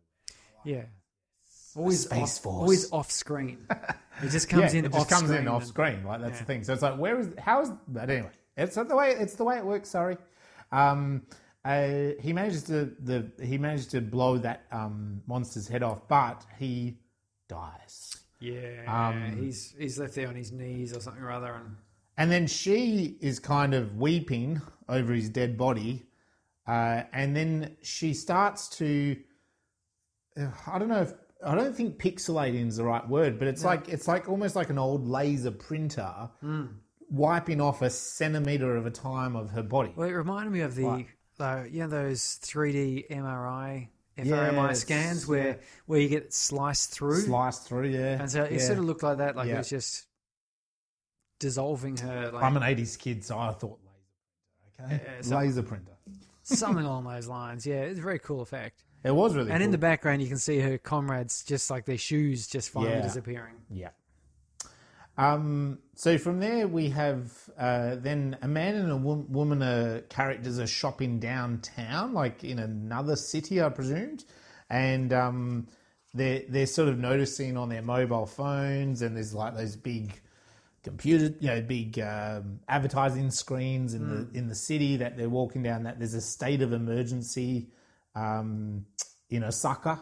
[0.66, 0.84] Yeah,
[1.76, 2.62] always space off, force.
[2.62, 3.66] always off screen.
[4.24, 6.04] It just comes yeah, in it just comes in off screen.
[6.04, 6.40] Like that's Yeah.
[6.40, 6.64] the thing.
[6.64, 8.32] So it's like, where is how is that anyway?
[8.58, 9.90] It's the way it's the way it works.
[9.90, 10.18] Sorry.
[10.72, 11.22] Um,
[11.68, 16.46] uh, he manages to the he managed to blow that um, monster's head off, but
[16.58, 16.98] he
[17.48, 18.16] dies.
[18.40, 21.76] Yeah, Um, he's he's left there on his knees or something or other, and
[22.18, 26.06] And then she is kind of weeping over his dead body.
[26.66, 29.16] Uh, and then she starts to,
[30.38, 31.14] uh, I don't know if,
[31.46, 34.70] I don't think pixelating is the right word, but it's like, it's like almost like
[34.70, 36.30] an old laser printer
[37.10, 39.94] wiping off a centimeter of a time of her body.
[39.96, 41.08] well, it reminded me of the Right.
[41.40, 47.22] Uh, you know those 3D MRI fMRI Yes, scans where where you get sliced through,
[47.22, 48.20] Sliced through, yeah.
[48.20, 48.58] and so it yeah.
[48.60, 49.56] sort of looked like that, like Yeah.
[49.56, 50.06] it was just
[51.40, 53.80] dissolving her, like I'm an 80s kid, so I thought
[54.80, 55.02] laser okay?
[55.06, 55.92] Yeah, so- laser printer.
[56.44, 57.66] something along those lines.
[57.66, 58.84] Yeah, it's a very cool effect.
[59.04, 59.54] It was really cool.
[59.54, 62.94] And in the background, you can see her comrades just like their shoes just finally
[62.94, 63.02] Yeah.
[63.04, 63.54] disappearing.
[63.70, 63.90] Yeah.
[65.18, 70.02] Um, so from there we have uh, then a man and a wo- woman are
[70.02, 74.26] characters are shopping downtown, like in another city, I presumed,
[74.70, 75.68] and um,
[76.14, 80.22] they're they're sort of noticing on their mobile phones, and there's like those big
[80.84, 85.64] computer, you know, big um, advertising screens in the in the city that they're walking
[85.64, 85.84] down.
[85.84, 87.70] That there's a state of emergency
[88.16, 88.86] um,
[89.32, 90.00] in Osaka.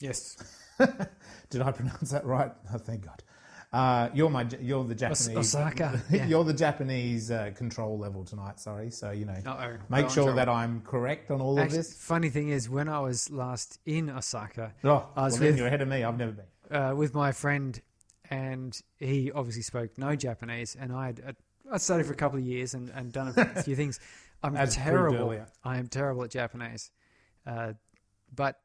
[0.00, 0.36] Yes.
[1.50, 2.50] Did I pronounce that right?
[2.74, 3.22] Oh, thank God.
[3.72, 5.36] Uh, you're my, you're the Japanese.
[5.36, 6.26] Osaka, yeah.
[6.26, 8.58] you're the Japanese uh, control level tonight.
[8.60, 9.76] Sorry, so you know, Uh-oh.
[9.88, 11.94] make sure that I'm correct on all Actually, of this.
[12.02, 15.66] funny thing is, when I was last in Osaka Oh, I was well, with- you're
[15.66, 16.04] ahead of me.
[16.04, 16.76] I've never been.
[16.76, 17.80] uh, with my friend,
[18.30, 21.36] and he obviously spoke no Japanese, and I had
[21.70, 23.98] I studied for a couple of years and, and done a few things.
[24.42, 25.44] I'm As terrible.
[25.64, 26.90] I am terrible at Japanese,
[27.46, 27.72] uh,
[28.34, 28.60] but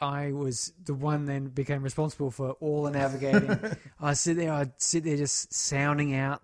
[0.00, 3.58] I was the one then became responsible for all the navigating.
[4.00, 6.42] I sit there, I'd sit there just sounding out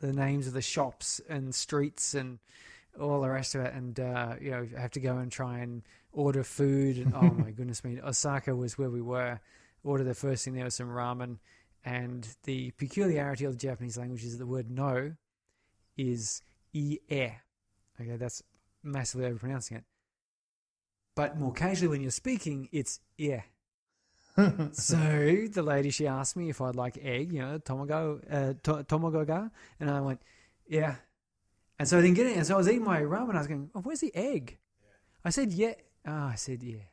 [0.00, 2.38] the names of the shops and streets and
[3.00, 5.82] all the rest of it, and uh, you know, have to go and try and
[6.12, 6.98] order food.
[6.98, 9.40] And oh my goodness me, Osaka was where we were.
[9.84, 11.38] Order the first thing there was some ramen,
[11.84, 15.14] and the peculiarity of the Japanese language is that the word no
[15.96, 16.42] is
[16.74, 17.00] ie.
[18.00, 18.42] Okay, that's
[18.82, 19.84] massively overpronouncing it.
[21.14, 23.42] But more casually, when you're speaking, it's yeah.
[24.72, 24.96] so
[25.52, 29.50] the lady she asked me if I'd like egg, you know, tomago, uh, to- tomagoga,
[29.78, 30.22] and I went,
[30.66, 30.94] yeah.
[31.78, 33.34] And so I didn't get it, and so I was eating my ramen.
[33.34, 34.58] I was going, oh, "Where's the egg?"
[35.24, 35.74] I said, "Yeah."
[36.06, 36.84] Oh, I said, "Yeah."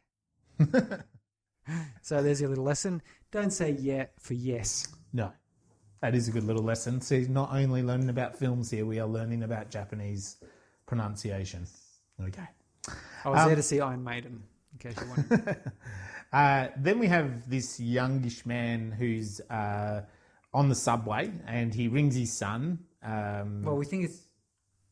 [2.02, 3.02] so there's your little lesson.
[3.32, 4.88] Don't say "yeah" for yes.
[5.14, 5.32] No,
[6.02, 7.02] that is a good little lesson.
[7.02, 10.38] See, not only learning about films here, we are learning about Japanese
[10.88, 11.68] pronunciation.
[12.22, 12.48] Okay.
[13.26, 15.58] I was Um, there to see Iron Maiden, in case you wanted.
[16.32, 20.02] Uh, then we have this youngish man who's uh,
[20.54, 22.78] on the subway and he rings his son.
[23.02, 24.20] Um, well, we think it's.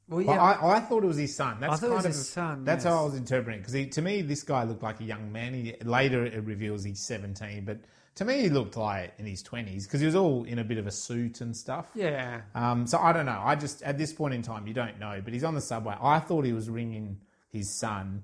[0.10, 0.42] Well, well, yeah.
[0.42, 1.58] I, I thought it was his son.
[1.60, 2.92] That's I thought it kind was of his son, That's yes.
[2.92, 5.54] how I was interpreting it because to me, this guy looked like a young man.
[5.54, 7.82] He, later, it reveals he's seventeen, but
[8.16, 10.80] to me, he looked like in his twenties because he was all in a bit
[10.80, 11.86] of a suit and stuff.
[11.94, 12.42] yeah.
[12.56, 13.42] Um, so I don't know.
[13.44, 15.22] I just at this point in time, you don't know.
[15.24, 15.96] But he's on the subway.
[16.02, 17.20] I thought he was ringing
[17.52, 18.24] his son,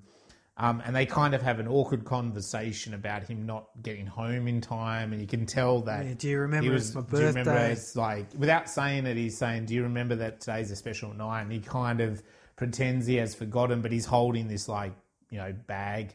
[0.58, 4.62] um, and they kind of have an awkward conversation about him not getting home in
[4.62, 6.06] time, and you can tell that.
[6.06, 9.18] Yeah, do you remember he it's my Do you remember it's like without saying it,
[9.18, 12.22] he's saying, "Do you remember that today's a special night?" And he kind of
[12.56, 14.94] pretends he has forgotten, but he's holding this like
[15.32, 16.14] you know bag.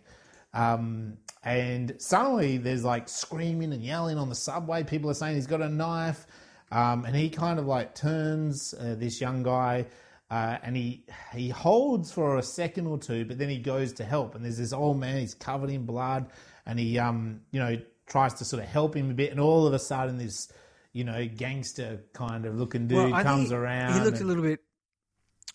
[0.54, 4.84] Um, and suddenly there's like screaming and yelling on the subway.
[4.84, 6.26] People are saying he's got a knife.
[6.70, 9.86] Um, and he kind of like turns uh, this young guy
[10.30, 14.04] uh, and he he holds for a second or two, but then he goes to
[14.04, 14.34] help.
[14.34, 16.26] And there's this old man, he's covered in blood,
[16.66, 19.30] and he um you know tries to sort of help him a bit.
[19.30, 20.52] And all of a sudden, this
[20.92, 23.94] you know gangster kind of looking dude Well, comes around.
[23.94, 24.60] He looked a little bit.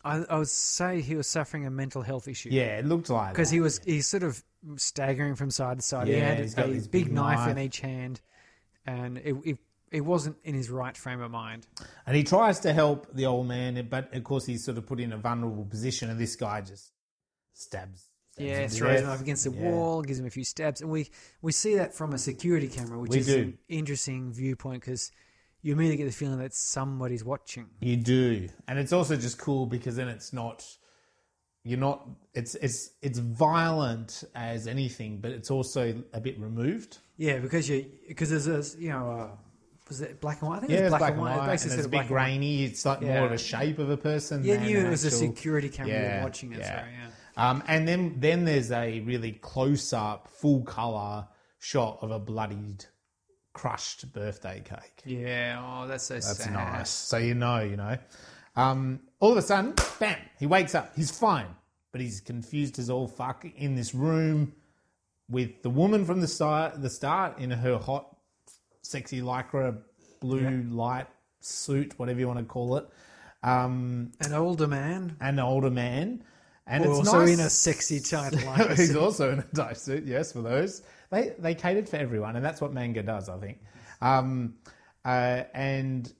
[0.05, 2.49] I, I would say he was suffering a mental health issue.
[2.51, 4.43] yeah, it looked like because he was he's sort of
[4.75, 6.07] staggering from side to side.
[6.07, 8.21] Yeah, he Yeah, had he's a got big, big knife, in each hand,
[8.86, 9.57] and it, it
[9.93, 11.67] it wasn't in his right frame of mind.
[12.06, 14.99] And he tries to help the old man, but of course he's sort of put
[14.99, 16.91] in a vulnerable position, and this guy just
[17.53, 18.10] stabs.
[18.32, 19.62] stabs Yeah, him throws him up against the Yeah.
[19.62, 21.10] wall, gives him a few stabs, and we
[21.41, 23.39] we see that from a security camera, which We is do.
[23.39, 25.12] an interesting viewpoint because
[25.62, 27.69] you immediately get the feeling that somebody's watching.
[27.79, 30.65] You do, and it's also just cool because then it's not.
[31.63, 32.10] You're not.
[32.34, 36.97] It's it's it's violent as anything, but it's also a bit removed.
[37.15, 39.38] Yeah, because you because there's a you know
[39.87, 40.57] was it black and white?
[40.57, 42.15] I think Yeah, it was black and white, and basically it's a bit black and
[42.15, 42.25] white.
[42.25, 42.63] grainy.
[42.63, 43.17] It's like Yeah.
[43.17, 44.43] more of a shape of a person.
[44.43, 46.59] You than knew it was a security camera Yeah, watching it.
[46.59, 46.81] yeah.
[46.81, 47.49] So yeah.
[47.49, 51.27] Um, and then then there's a really close up, full color
[51.59, 52.85] shot of a bloodied,
[53.53, 55.01] crushed birthday cake.
[55.05, 56.53] Yeah, oh, that's so That's sad.
[56.53, 56.89] nice.
[56.89, 57.97] So you know, you know.
[58.55, 60.95] Um, all of a sudden, bam, he wakes up.
[60.95, 61.47] He's fine,
[61.91, 64.53] but he's confused as all fuck in this room
[65.29, 68.12] with the woman from the start, the start in her hot,
[68.83, 69.77] sexy lycra
[70.19, 71.07] blue light
[71.39, 72.87] suit, whatever you want to call it,
[73.43, 76.23] um, An older man, an older man.
[76.65, 77.33] And it's also nice.
[77.33, 80.81] in a sexy tight like He's also in a tight suit, yes, for those.
[81.11, 83.59] They they catered for everyone, and that's what manga does, I think.
[84.01, 84.55] Um,
[85.03, 86.11] uh, and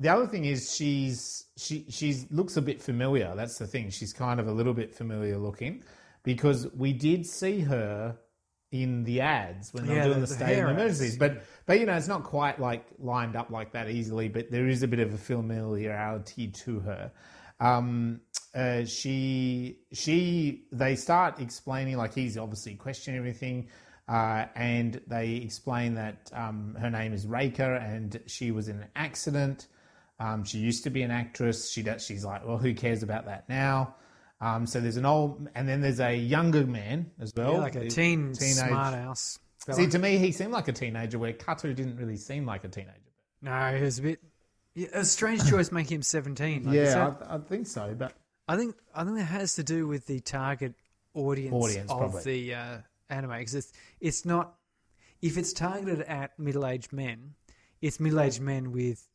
[0.00, 3.32] the other thing is she's she she's looks a bit familiar.
[3.36, 3.90] That's the thing.
[3.90, 5.84] She's kind of a little bit familiar looking
[6.24, 8.18] because we did see her
[8.82, 11.16] in the ads when they Yeah, doing the- the, stadium emergencies.
[11.16, 14.28] But but you know it's not quite like lined up like that easily.
[14.28, 17.12] But there is a bit of a familiarity to her.
[17.60, 18.20] Um,
[18.54, 23.68] uh, she she they start explaining like he's obviously questioning everything.
[24.06, 28.88] Uh, and they explain that um, her name is Raker and she was in an
[28.94, 29.68] accident.
[30.20, 31.70] Um, she used to be an actress.
[31.70, 33.94] She does, she's like, well, who cares about that now?
[34.40, 37.76] Um, so there's an old, and then there's a younger man as well, Yeah, like
[37.76, 39.38] a teen teenage- smart ass.
[39.58, 39.76] fella.
[39.78, 42.68] See, to me, he seemed like a teenager, where Kato didn't really seem like a
[42.68, 42.98] teenager.
[43.40, 44.20] no, he was a bit.
[44.92, 46.64] A strange choice making him seventeen.
[46.64, 47.94] Like, yeah, that- I, I think so.
[47.96, 48.12] But
[48.48, 50.74] I think I think that has to do with the target
[51.14, 52.22] audience, Audience, of probably.
[52.48, 54.54] the uh, anime because it's it's not
[55.22, 57.34] if it's targeted at middle aged men,
[57.80, 59.06] it's middle aged men with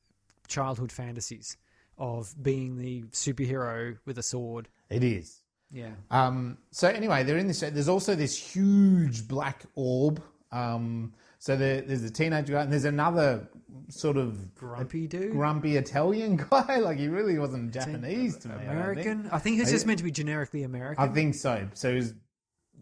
[0.47, 1.58] childhood fantasies
[1.97, 4.69] of being the superhero with a sword.
[4.89, 5.36] It is.
[5.71, 7.60] Yeah, Um, so anyway, they're in this.
[7.60, 10.19] There's also this huge black orb.
[10.52, 13.47] Um, so there, there's a teenager guy, and there's another
[13.89, 15.32] sort of Grumpy dude.
[15.32, 16.78] grumpy Italian guy.
[16.78, 18.56] Like he really wasn't Japanese to me.
[18.56, 18.71] I think.
[18.71, 19.30] American.
[19.32, 21.04] I think he's just meant to be generically American.
[21.04, 21.67] I think so.
[21.75, 22.15] So he's,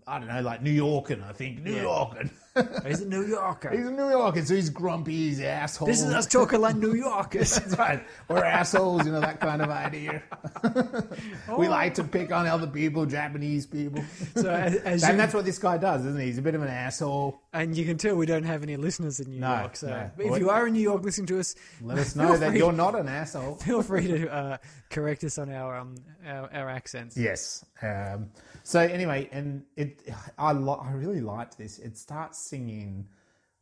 [0.07, 1.21] I don't know, like New Yorker.
[1.27, 2.29] I think New Yorker.
[2.87, 3.69] he's a New Yorker.
[3.69, 5.11] he's a New Yorker, so he's grumpy.
[5.11, 5.87] He's asshole.
[5.87, 7.55] this is us talking like New Yorkers.
[7.59, 8.03] That's right.
[8.29, 10.23] We're assholes, you know, that kind of idea.
[11.49, 11.57] Oh.
[11.57, 14.03] we like to pick on other people, Japanese people.
[14.35, 16.25] so as, as and you, that's what this guy does, isn't he?
[16.27, 17.39] He's a bit of an asshole.
[17.53, 19.77] and you can tell we don't have any listeners in New No, York.
[19.77, 20.09] So no.
[20.17, 22.73] if you are in New York listening to us, Let us know that free- you're
[22.73, 23.55] not an asshole.
[23.55, 24.57] Feel free to uh,
[24.89, 25.95] correct us on our um,
[26.27, 27.15] our, our accents.
[27.17, 27.63] Yes.
[27.81, 28.29] Um,
[28.67, 31.79] so anyway, and it, I, li- I really liked this.
[31.79, 33.07] It starts singing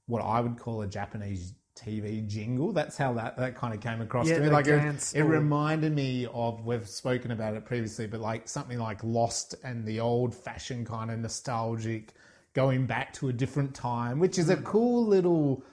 [0.07, 2.71] what I would call a Japanese TV jingle.
[2.71, 4.49] That's how that, that kind of came across Yeah, to me.
[4.49, 9.03] Like it, it reminded me of we've spoken about it previously, but like something like
[9.03, 12.15] Lost and the old fashioned kind of nostalgic,
[12.53, 15.63] going back to a different time, which is a cool little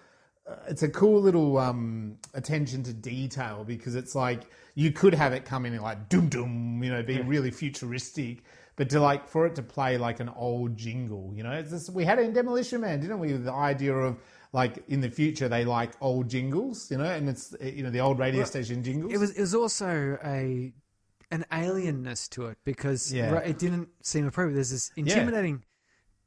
[0.47, 4.43] uh, it's a cool little um, attention to detail because it's like
[4.75, 8.43] you could have it come in like doom doom, you know, be really futuristic,
[8.77, 11.91] but to like for it to play like an old jingle, you know, it's this,
[11.91, 13.33] we had it in Demolition Man, didn't we?
[13.33, 14.19] The idea of
[14.53, 17.91] like in the future they like old jingles, you know, and it's eh, you know
[17.91, 19.13] the old radio station jingles.
[19.13, 20.73] It was it was also a
[21.31, 23.37] an alienness to it because Yeah.
[23.39, 24.55] it didn't seem appropriate.
[24.55, 25.65] There's this intimidating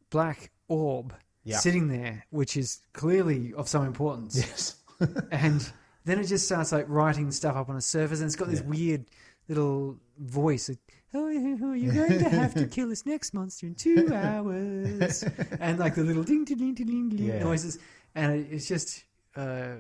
[0.10, 1.58] black orb Yeah.
[1.60, 4.76] sitting there, which is clearly of some importance, yes.
[5.32, 5.72] and
[6.06, 8.62] then it just starts like writing stuff up on a surface, and it's got this
[8.62, 9.06] weird
[9.48, 10.70] little voice.
[10.70, 10.80] Like,
[11.16, 15.24] oh, you're going to have to kill this next monster in two hours,
[15.60, 17.40] and like the little ding ding ding ding ding Yeah.
[17.40, 17.80] noises,
[18.16, 19.04] and it's just,
[19.36, 19.76] uh,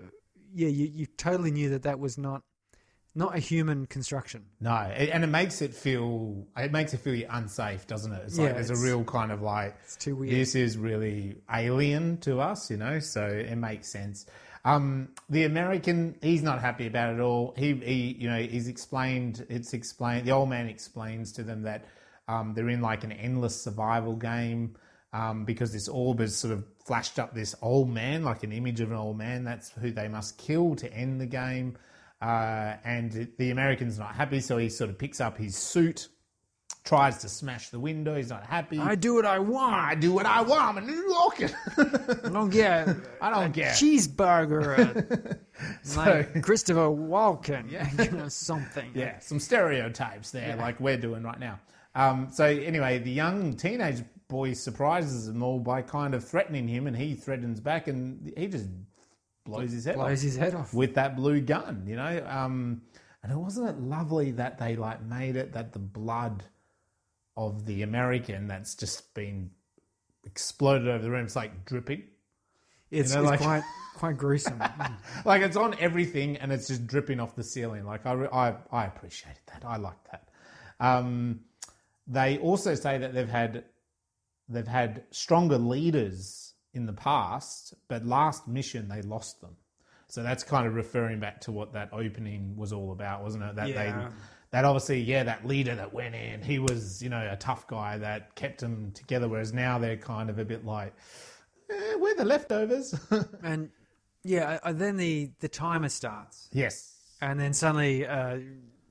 [0.53, 2.43] yeah, you you totally knew that that was not
[3.17, 4.43] not a human construction.
[4.59, 8.23] No, it, and it makes it feel it makes it feel unsafe, doesn't it?
[8.25, 10.33] It's like Yeah, there's a real kind of like It's too weird.
[10.33, 12.99] this is really alien to us, you know.
[12.99, 14.25] So it makes sense.
[14.65, 17.53] Um, the American, he's not happy about it all.
[17.55, 19.45] He, he, you know, he's explained.
[19.47, 20.27] It's explained.
[20.27, 21.85] The old man explains to them that
[22.27, 24.75] um, they're in like an endless survival game
[25.13, 28.81] um, because this orb has sort of flashed up this old man, like an image
[28.81, 29.43] of an old man.
[29.43, 31.77] That's who they must kill to end the game.
[32.21, 36.07] Uh, and the American's not happy, so he sort of picks up his suit,
[36.85, 38.15] tries to smash the window.
[38.15, 38.79] He's not happy.
[38.79, 39.75] I do what I want.
[39.75, 40.61] I do what I want.
[40.61, 41.49] I'm a New Yorker.
[42.23, 42.87] I don't get
[43.21, 43.75] I don't get.
[43.75, 45.37] cheeseburger.
[45.97, 47.71] uh, like Christopher Walken,
[48.05, 48.91] you know, something.
[48.93, 51.59] yeah, some stereotypes there, like we're doing right now.
[51.95, 56.87] Um, so anyway, the young teenage boy surprises them all by kind of threatening him,
[56.87, 58.67] and he threatens back, and he just
[59.45, 60.73] blows his head blows off his head off.
[60.73, 61.83] with that blue gun.
[61.87, 62.81] You know, um,
[63.23, 66.43] and it wasn't it lovely that they like made it that the blood
[67.37, 69.51] of the American that's just been
[70.25, 72.03] exploded over the room, it's like dripping.
[72.91, 73.63] It's, know, it's like- quite
[73.95, 74.61] quite gruesome.
[75.25, 77.85] like it's on everything and it's just dripping off the ceiling.
[77.85, 79.63] Like I, I, I appreciated that.
[79.65, 80.29] I like that.
[80.79, 81.41] Um,
[82.07, 83.63] they also say that they've had
[84.49, 89.55] they've had stronger leaders in the past, but last mission they lost them.
[90.07, 93.55] So that's kind of referring back to what that opening was all about, wasn't it?
[93.55, 94.09] That they Yeah.
[94.55, 97.97] That obviously, yeah, that leader that went in, he was, you know, a tough guy
[97.97, 99.27] that kept them together.
[99.27, 100.93] Whereas now they're kind of a bit like,
[101.69, 102.95] eh, we're the leftovers.
[103.43, 103.69] and
[104.23, 106.95] yeah, uh, then the the timer starts, yes.
[107.19, 108.37] and then suddenly uh,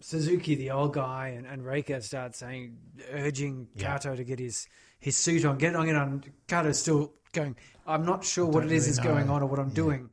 [0.00, 2.76] Suzuki, the old guy, and, and Reika start saying,
[3.12, 3.94] urging Yeah.
[3.94, 4.68] Kato to get his
[5.00, 6.24] his suit on, get it on, get it on.
[6.46, 7.56] Kato's still going.
[7.86, 10.10] I'm not sure what it is really is going on or what I'm doing.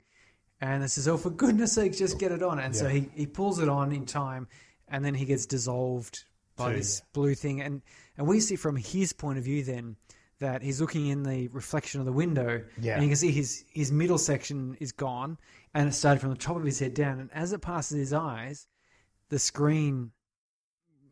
[0.61, 2.59] And this is, oh, for goodness sakes, just get it on.
[2.59, 4.47] And so he, he pulls it on in time,
[4.91, 6.25] and then he gets dissolved
[6.57, 7.61] by Too, this blue thing.
[7.61, 7.81] And,
[8.17, 9.95] and we see from his point of view then
[10.39, 12.95] that he's looking in the reflection of the window, Yeah.
[12.95, 15.37] and you can see his, his middle section is gone,
[15.73, 17.19] and it started from the top of his head down.
[17.19, 18.67] And as it passes his eyes,
[19.29, 20.11] the screen,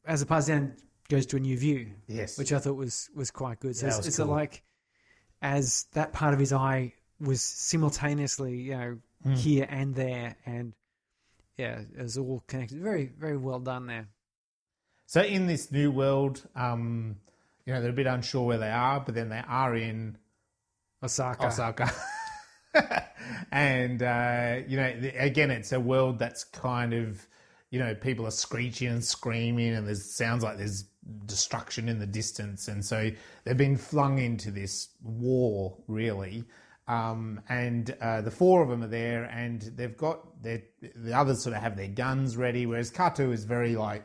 [0.06, 0.74] as it passes down,
[1.10, 2.38] goes to a new view Yes.
[2.38, 3.76] which I thought was was quite good.
[3.76, 4.28] So Yeah, it's, it's cool.
[4.28, 4.64] like
[5.42, 9.34] as that part of his eye was simultaneously, you know, Hmm.
[9.34, 10.74] here and there, and
[11.60, 12.80] yeah, it was all connected.
[12.80, 14.08] Very, very well done there.
[15.06, 17.18] so in this new world, um,
[17.66, 20.18] you know, they're a bit unsure where they are, but then they are in
[21.04, 21.48] Osaka.
[21.48, 21.92] Osaka.
[23.52, 27.28] and, uh, you know, again, it's a world that's kind of,
[27.72, 30.86] you know, people are screeching and screaming, and there's sounds like there's
[31.26, 32.70] destruction in the distance.
[32.70, 33.12] And so
[33.44, 36.46] they've been flung into this war, really.
[36.90, 40.64] Um, and uh, the four of them are there, and they've got their,
[40.96, 44.04] the others sort of have their guns ready, whereas Kato is very like,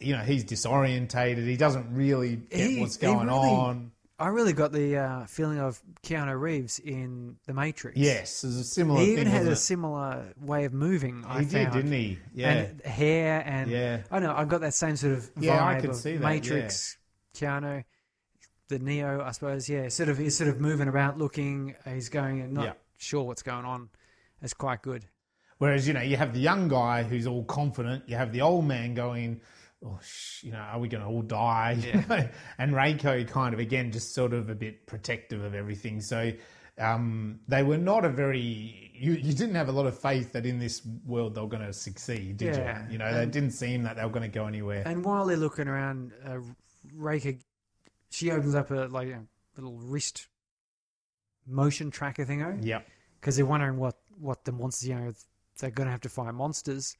[0.00, 1.46] you know, he's disorientated.
[1.46, 3.92] He doesn't really get He- what's going really- on.
[4.20, 7.96] I really got the uh, feeling of Keanu Reeves in The Matrix.
[7.96, 8.98] Yes, there's a similar.
[9.00, 11.20] he even thing, had a wasn't similar way of moving.
[11.20, 11.24] it?
[11.28, 11.72] I He did, found.
[11.76, 12.18] didn't he?
[12.34, 12.50] Yeah.
[12.52, 14.02] And hair and Yeah.
[14.10, 16.96] I know I've got that same sort of vibe Yeah, I could see that, Matrix,
[17.36, 17.84] Keanu,
[18.68, 19.68] the Neo, I suppose.
[19.68, 21.74] Yeah, sort of he's sort of moving about, looking.
[21.84, 22.72] He's going and not Yeah.
[22.96, 23.88] sure what's going on.
[24.42, 25.04] It's quite good.
[25.58, 28.08] Whereas you know you have the young guy who's all confident.
[28.08, 29.40] You have the old man going,
[29.84, 31.76] "Oh, sh- you know, are we going to all die?"
[32.08, 32.28] Know?
[32.58, 36.00] and Reika kind of again just sort of a bit protective of everything.
[36.00, 36.30] So
[36.78, 38.92] um, they were not a very.
[38.94, 41.66] You, you didn't have a lot of faith that in this world they were going
[41.66, 42.92] to succeed, did Yeah, you?
[42.92, 44.82] You know, they didn't seem that they were going to go anywhere.
[44.86, 46.38] And while they're looking around, uh,
[46.96, 47.38] Reika,
[48.10, 49.22] she opens up a like a
[49.56, 50.28] little wrist
[51.46, 52.60] motion tracker thingo eh?
[52.62, 52.86] Yep.
[53.20, 54.88] because they're wondering what what the monsters.
[54.88, 55.12] You know,
[55.58, 56.96] they're going to have to fight monsters,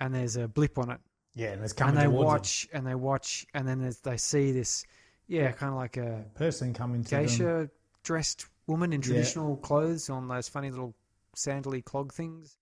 [0.00, 1.00] and there's a blip on it.
[1.34, 1.96] Yeah, and it's coming.
[1.96, 4.84] and they watch and they watch and then they see this
[5.28, 7.22] yeah kind of like a person coming to them.
[7.26, 7.70] geisha
[8.04, 9.06] dressed woman in Yeah.
[9.08, 10.94] traditional clothes on those funny little
[11.34, 12.56] sandally clog things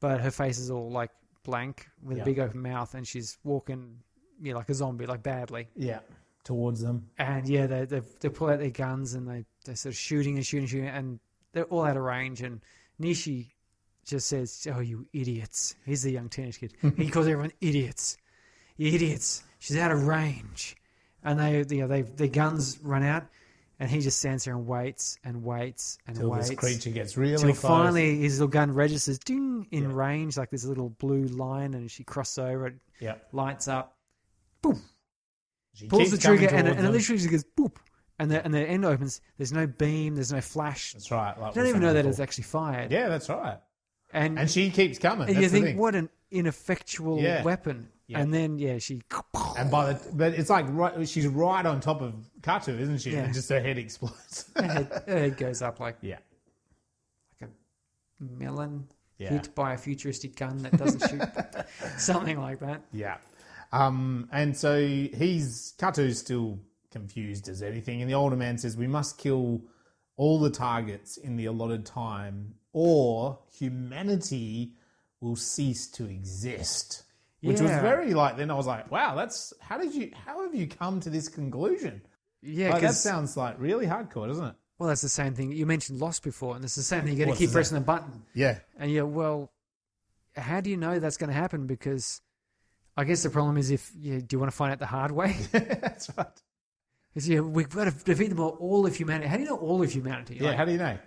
[0.00, 1.10] but her face is all like
[1.44, 2.22] blank with Yeah.
[2.24, 4.00] a big open mouth and she's walking
[4.42, 6.00] yeah like a zombie like badly Yeah,
[6.44, 7.08] towards them.
[7.18, 10.36] and yeah they they, they pull out their guns and they they're sort of shooting
[10.36, 11.20] and shooting and shooting and
[11.52, 12.42] they're all out of range.
[12.42, 12.60] And
[13.00, 13.48] nishi
[14.04, 15.74] just says oh you idiots.
[15.86, 16.72] He's the young teenage kid.
[16.96, 18.16] He calls everyone idiots.
[18.76, 19.44] You idiots.
[19.58, 20.76] She's out of range.
[21.22, 23.24] And they you know they their guns run out
[23.78, 27.16] and he just stands there and waits and waits and Till waits this creature gets
[27.16, 27.60] really till close.
[27.60, 29.94] finally his little gun registers ding in Yeah.
[29.96, 32.66] range like this little blue line and she crosses over.
[32.68, 33.96] It yeah, lights up
[35.74, 37.76] she pulls the trigger and, towards and it literally just goes boop
[38.18, 41.38] and the and the end opens there's no beam there's no flash That's right.
[41.38, 42.10] Like you don't even know that before.
[42.10, 43.58] it's actually fired Yeah, that's right.
[44.12, 45.28] and, And she keeps coming.
[45.28, 45.76] and That's you the think thing.
[45.78, 47.42] what an ineffectual Yeah.
[47.42, 48.20] weapon Yeah.
[48.20, 49.00] and then yeah she
[49.58, 53.10] And by the but it's like right, she's right on top of Kato, isn't she?
[53.12, 53.20] Yeah.
[53.24, 54.50] And just her head explodes.
[54.56, 56.18] her head, her head goes up like yeah,
[57.40, 59.30] like a melon Yeah.
[59.30, 61.22] hit by a futuristic gun that doesn't shoot
[61.98, 63.16] something like that yeah.
[63.72, 66.58] Um, and so he's Kato's still
[66.90, 69.62] confused as anything, and the older man says we must kill
[70.16, 74.74] all the targets in the allotted time, or humanity
[75.20, 77.04] will cease to exist.
[77.40, 78.36] Which was very like.
[78.36, 80.12] Then I was like, "Wow, that's how did you?
[80.26, 82.02] How have you come to this conclusion?"
[82.42, 84.54] yeah Like, that sounds like really hardcore, doesn't it?
[84.78, 87.24] well that's the same thing you mentioned lost before and it's the same thing you
[87.24, 87.54] got to keep that?
[87.54, 89.52] pressing the button Yeah, And yeah, well,
[90.34, 91.68] how do you know that's going to happen?
[91.68, 92.20] Because
[92.96, 95.10] I guess the problem is if you do you want to find out the hard
[95.12, 95.36] way?
[95.52, 96.26] that's right.
[97.14, 99.28] Because yeah, we've got to defeat them all, all of humanity.
[99.28, 100.36] How do you know all of humanity?
[100.40, 100.98] Yeah, Like, how do you know?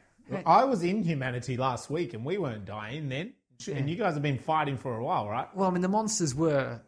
[0.46, 3.34] I was in humanity last week and we weren't dying then.
[3.72, 5.48] And you guys have been fighting for a while, right?
[5.56, 6.82] well, I mean, the monsters were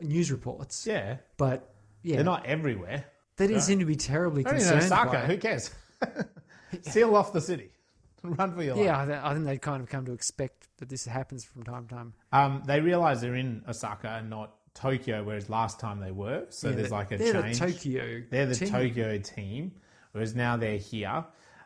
[0.00, 1.16] news reports, Yeah.
[1.36, 3.04] but yeah, They're not everywhere.
[3.36, 4.84] they didn't seem to be terribly Only in concerned.
[4.92, 5.10] Osaka.
[5.12, 5.70] by Who cares?
[6.82, 7.70] Seal off the city.
[8.22, 8.84] Run for your life.
[8.84, 11.62] Yeah, I, th- I think they'd kind of come to expect that this happens from
[11.62, 12.14] time to time.
[12.32, 16.46] Um, they realize they're in Osaka and not Tokyo, whereas last time they were.
[16.50, 17.58] So Yeah, there's they- like a they're change.
[17.58, 18.22] the Tokyo.
[18.30, 18.68] They're the team.
[18.68, 19.72] Tokyo team,
[20.12, 21.24] whereas now they're here.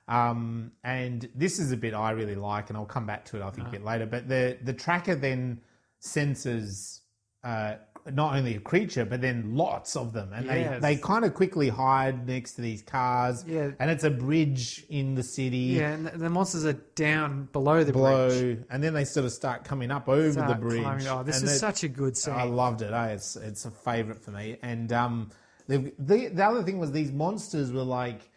[0.09, 3.43] Um, and this is a bit I really like, and I'll come back to it
[3.43, 4.05] I think a bit later.
[4.07, 5.61] But the the tracker then
[6.01, 7.01] senses
[7.45, 7.77] uh,
[8.11, 10.81] not only a creature, but then lots of them, and Yes.
[10.83, 13.45] they they kind of quickly hide next to these cars.
[13.47, 13.71] Yeah.
[13.79, 15.77] and it's a bridge in the city.
[15.79, 18.65] Yeah, and the, the monsters are down below the Below, bridge.
[18.71, 20.83] and then they sort of start coming up over the bridge.
[20.83, 22.35] climbing- Oh, this and is such a good scene.
[22.35, 22.93] I loved it.
[22.93, 23.07] Eh?
[23.09, 24.57] It's it's a favorite for me.
[24.63, 25.31] And um,
[25.69, 28.29] the, the the other thing was these monsters were like,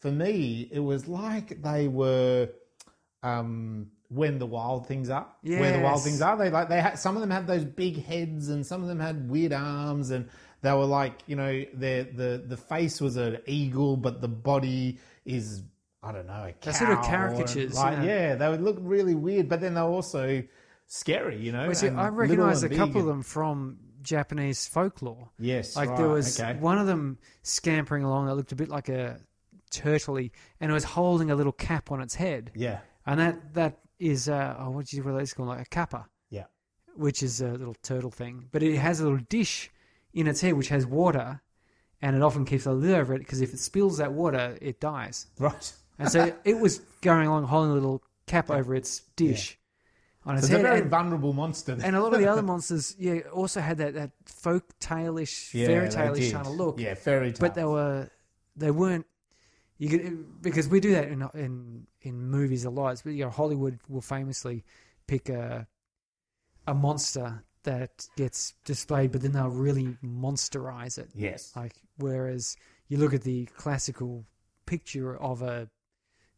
[0.00, 2.48] for me, it was like they were
[3.22, 5.26] um, when the wild things are.
[5.42, 6.36] Where the wild things are.
[6.36, 9.00] They like they had some of them had those big heads, and some of them
[9.00, 10.28] had weird arms, and
[10.62, 14.98] they were like you know their the the face was an eagle, but the body
[15.24, 15.62] is.
[16.04, 16.32] I don't know.
[16.32, 18.04] A They're sort of cow caricatures, like, yeah.
[18.04, 20.42] yeah, they would look really weird, but then they were also
[20.88, 21.66] scary, you know.
[21.66, 25.30] Well, see, I recognise a couple of them from Japanese folklore.
[25.38, 26.58] Yes, Like right, there was okay.
[26.58, 29.20] one of them scampering along that looked a bit like a
[29.70, 33.78] turtley, and it was holding a little cap on its head, Yeah, and that that
[34.02, 35.56] is uh, oh, what do you what do they call it?
[35.56, 36.44] like a kappa, yeah,
[36.96, 39.70] which is a little turtle thing, but it has a little dish
[40.12, 41.40] in its head which has water,
[42.02, 44.80] and it often keeps a lid over it because if it spills that water, it
[44.80, 45.26] dies.
[45.38, 45.72] right.
[45.98, 49.58] And so it was going along holding a little cap over its dish
[50.24, 51.76] on its It's a very and- vulnerable monster.
[51.82, 55.66] and a lot of the other monsters, yeah, also had that, that folk tale-ish, Yeah,
[55.66, 56.80] fairy tale-ish kind of look.
[56.80, 57.40] Yeah, fairy tale.
[57.40, 58.08] but they were,
[58.56, 59.06] they weren't.
[59.78, 62.90] You could because we do that in in in movies a lot.
[62.92, 64.64] It's, you know, Hollywood will famously
[65.06, 65.66] pick a
[66.66, 71.08] a monster that gets displayed, but then they'll really monsterize it.
[71.14, 72.56] yes, Like whereas
[72.88, 74.24] you look at the classical
[74.66, 75.68] picture of a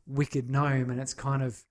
[0.07, 1.63] wicked gnome, and it's kind of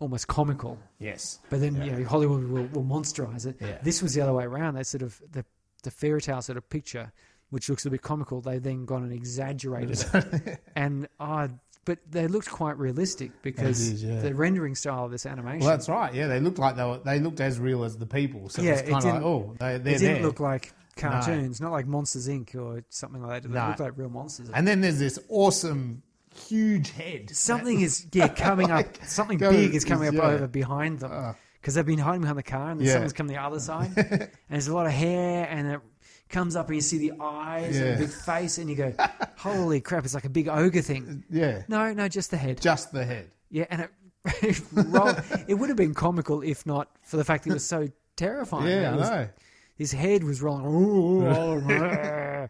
[0.00, 0.78] almost comical.
[0.98, 1.40] Yes.
[1.50, 1.84] But then Yeah.
[1.84, 3.56] you know Hollywood will, will monsterize it.
[3.60, 3.78] Yeah.
[3.82, 4.74] This was the other way around.
[4.74, 5.44] They sort of the
[5.82, 7.12] the fairy tale sort of picture,
[7.50, 8.40] which looks a bit comical.
[8.40, 11.48] They then gone and exaggerated it, and uh,
[11.88, 14.20] but they looked quite realistic because did, yeah.
[14.20, 15.60] the rendering style of this animation.
[15.60, 16.12] Well, that's right.
[16.12, 17.00] Yeah, they looked like they were.
[17.02, 18.50] They looked as real as the people.
[18.50, 20.22] So Yeah, it's it kind of like, didn't- oh, they, it didn't there.
[20.22, 22.54] look like cartoons, not like Monsters Inc.
[22.54, 23.48] or something like that.
[23.48, 23.68] They No.
[23.68, 24.50] looked like real monsters.
[24.52, 26.02] and then there's this awesome,
[26.46, 27.30] huge head.
[27.30, 28.84] something is yeah coming up.
[29.06, 30.26] Something Go- big is coming up yeah.
[30.28, 31.34] over behind them ah.
[31.60, 32.92] because they've been hiding behind the car, and then Yeah.
[32.92, 35.80] something's coming the other side, and there's a lot of hair, and it
[36.28, 37.92] comes up, and you see the eyes and Yeah.
[37.94, 38.92] a big face, and you go,
[39.36, 41.24] "Holy crap!" It's like a big ogre thing.
[41.30, 42.60] Yeah, No, no, just the head.
[42.60, 43.30] just the head.
[43.50, 43.90] Yeah, and it
[44.42, 47.64] it, rolled, it would have been comical if not for the fact that it was
[47.66, 48.66] so terrifying.
[48.68, 49.28] Yeah, It I know.
[49.76, 50.66] His head was rolling.
[50.66, 51.28] "Ooh."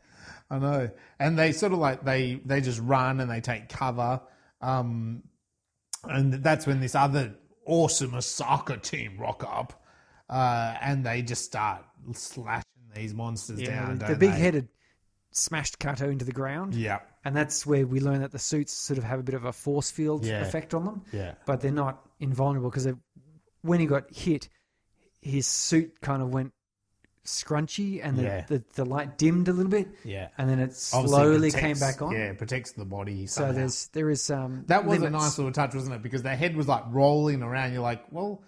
[0.50, 0.90] I know.
[1.20, 4.20] And they sort of like they they just run and they take cover.
[4.60, 5.22] Um,
[6.04, 7.34] and that's when this other
[7.66, 9.84] awesome Osaka team rock up,
[10.30, 12.62] uh, and they just start slashing
[12.98, 13.98] these monsters yeah, down.
[13.98, 14.62] the, big they?
[15.30, 16.74] smashed Kato into the ground.
[16.74, 19.44] Yeah, And that's where we learn that the suits sort of have a bit of
[19.44, 20.40] a force field Yeah.
[20.40, 21.02] effect on them.
[21.12, 22.88] yeah, But they're not invulnerable because
[23.62, 24.48] when he got hit,
[25.20, 26.52] his suit kind of went
[27.24, 28.44] scrunchy and the, Yeah.
[28.46, 29.88] the, the light dimmed a little bit.
[30.04, 30.28] yeah.
[30.38, 32.12] And then it slowly protects- came back on.
[32.12, 33.26] Yeah, it protects the body.
[33.26, 33.52] So somehow.
[33.52, 36.02] there's there is um That was a nice little touch, wasn't it?
[36.02, 37.72] Because their head was like rolling around.
[37.74, 38.42] You're like, well,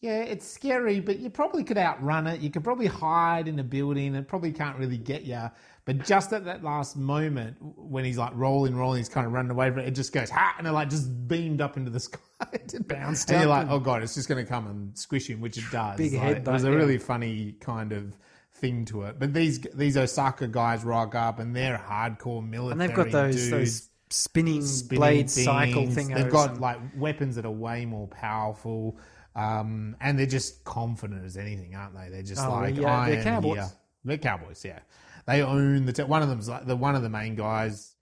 [0.00, 2.40] yeah, it's scary, but you probably could outrun it.
[2.40, 4.14] You could probably hide in a building.
[4.14, 5.50] It probably can't really get you.
[5.84, 9.50] But just at that last moment, when he's like rolling, rolling, he's kind of running
[9.50, 9.88] away from it.
[9.88, 12.18] It just goes ha, and it like just beamed up into the sky.
[12.52, 15.28] It Bounced and you're like, and- oh god, it's just going to come and squish
[15.28, 15.96] him, which it does.
[15.98, 16.74] Big Like, headbutt, It was a yeah.
[16.76, 18.16] really funny kind of
[18.54, 19.18] thing to it.
[19.18, 22.72] But these these Osaka guys rock up, and they're hardcore military.
[22.72, 25.94] and they've got those dudes those spinning, spinning blade cycle things.
[25.94, 26.08] thing.
[26.08, 28.98] They've got like weapons that are way more powerful,
[29.36, 32.08] um, and they're just confident as anything, aren't they?
[32.08, 33.56] They're just Oh, like yeah, I they're cowboys.
[33.58, 33.70] here.
[34.04, 34.78] They're cowboys, yeah.
[35.26, 35.92] They own the.
[35.92, 37.94] Te- one of them's like the one of the main guys.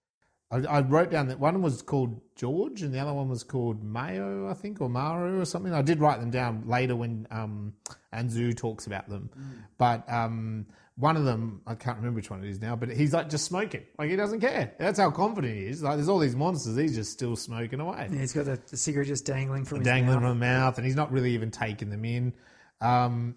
[0.51, 3.85] I, I wrote down that one was called George and the other one was called
[3.85, 5.75] Mayo, I think, or Maru or something.
[5.75, 7.75] I did write them down later when um,
[8.15, 9.29] Anzu talks about them.
[9.39, 9.45] Mm.
[9.77, 10.67] But um,
[10.99, 13.45] one of them, I can't remember which one it is now, but he's like just
[13.45, 13.85] smoking.
[13.99, 14.75] Like he doesn't care.
[14.79, 15.81] That's how confident he is.
[15.83, 18.77] Like there's all these monsters, he's just still smoking away Yeah, he's got the, the
[18.77, 20.23] cigarette just dangling from his dangling mouth.
[20.23, 22.33] from the mouth, and he's not really even taking them in.
[22.81, 23.37] Um,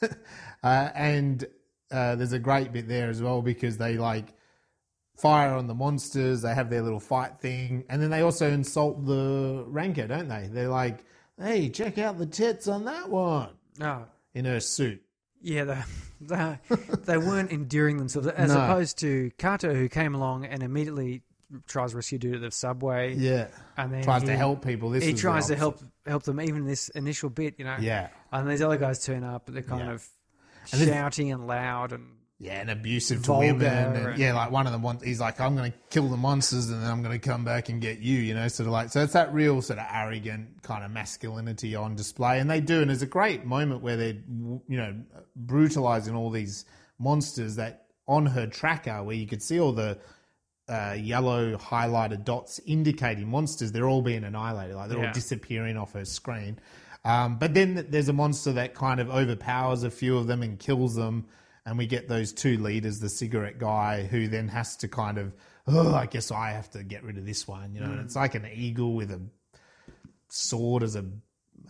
[0.62, 1.44] uh, and
[1.90, 4.26] uh, there's a great bit there as well because they like
[5.16, 6.42] fire on the monsters.
[6.42, 10.48] They have their little fight thing, and then they also insult the Ranker, don't they?
[10.52, 11.04] They're like,
[11.40, 13.50] "Hey, check out the tits on that one."
[13.80, 14.04] Oh,
[14.34, 15.02] In her suit.
[15.40, 15.78] Yeah, they,
[16.20, 16.58] they,
[17.04, 18.60] they weren't endearing themselves as No.
[18.60, 21.22] opposed to Kato, who came along and immediately
[21.66, 23.14] tries to rescue dude at the subway.
[23.14, 23.48] Yeah.
[23.76, 24.90] and then Tries he, to help people.
[24.90, 25.58] This He the tries to opposite.
[25.58, 27.76] help help them even this initial bit, you know.
[27.80, 28.08] Yeah.
[28.32, 29.92] And these other guys turn up, but they're kind Yeah.
[29.94, 30.06] of
[30.72, 32.04] And this- shouting and loud and
[32.40, 33.66] Yeah, and abusive to Vulgar women.
[33.66, 36.16] And, and- yeah, like one of them wants, he's like, I'm going to kill the
[36.16, 38.72] monsters and then I'm going to come back and get you, you know, sort of
[38.72, 42.38] like, so it's that real sort of arrogant kind of masculinity on display.
[42.38, 42.80] And they do.
[42.80, 44.16] And there's a great moment where they're,
[44.68, 44.94] you know,
[45.34, 46.64] brutalizing all these
[47.00, 49.98] monsters that on her tracker where you could see all the,
[50.68, 54.76] uh, yellow highlighted dots indicating monsters, they're all being annihilated.
[54.76, 55.06] Like they're Yeah.
[55.08, 56.58] all disappearing off her screen.
[57.04, 60.58] Um, but then there's a monster that kind of overpowers a few of them and
[60.58, 61.26] kills them.
[61.68, 65.34] And we get those two leaders, the cigarette guy, who then has to kind of,
[65.66, 67.90] oh, I guess I have to get rid of this one, you know.
[67.90, 69.20] And it's like an eagle with a
[70.28, 71.04] sword as a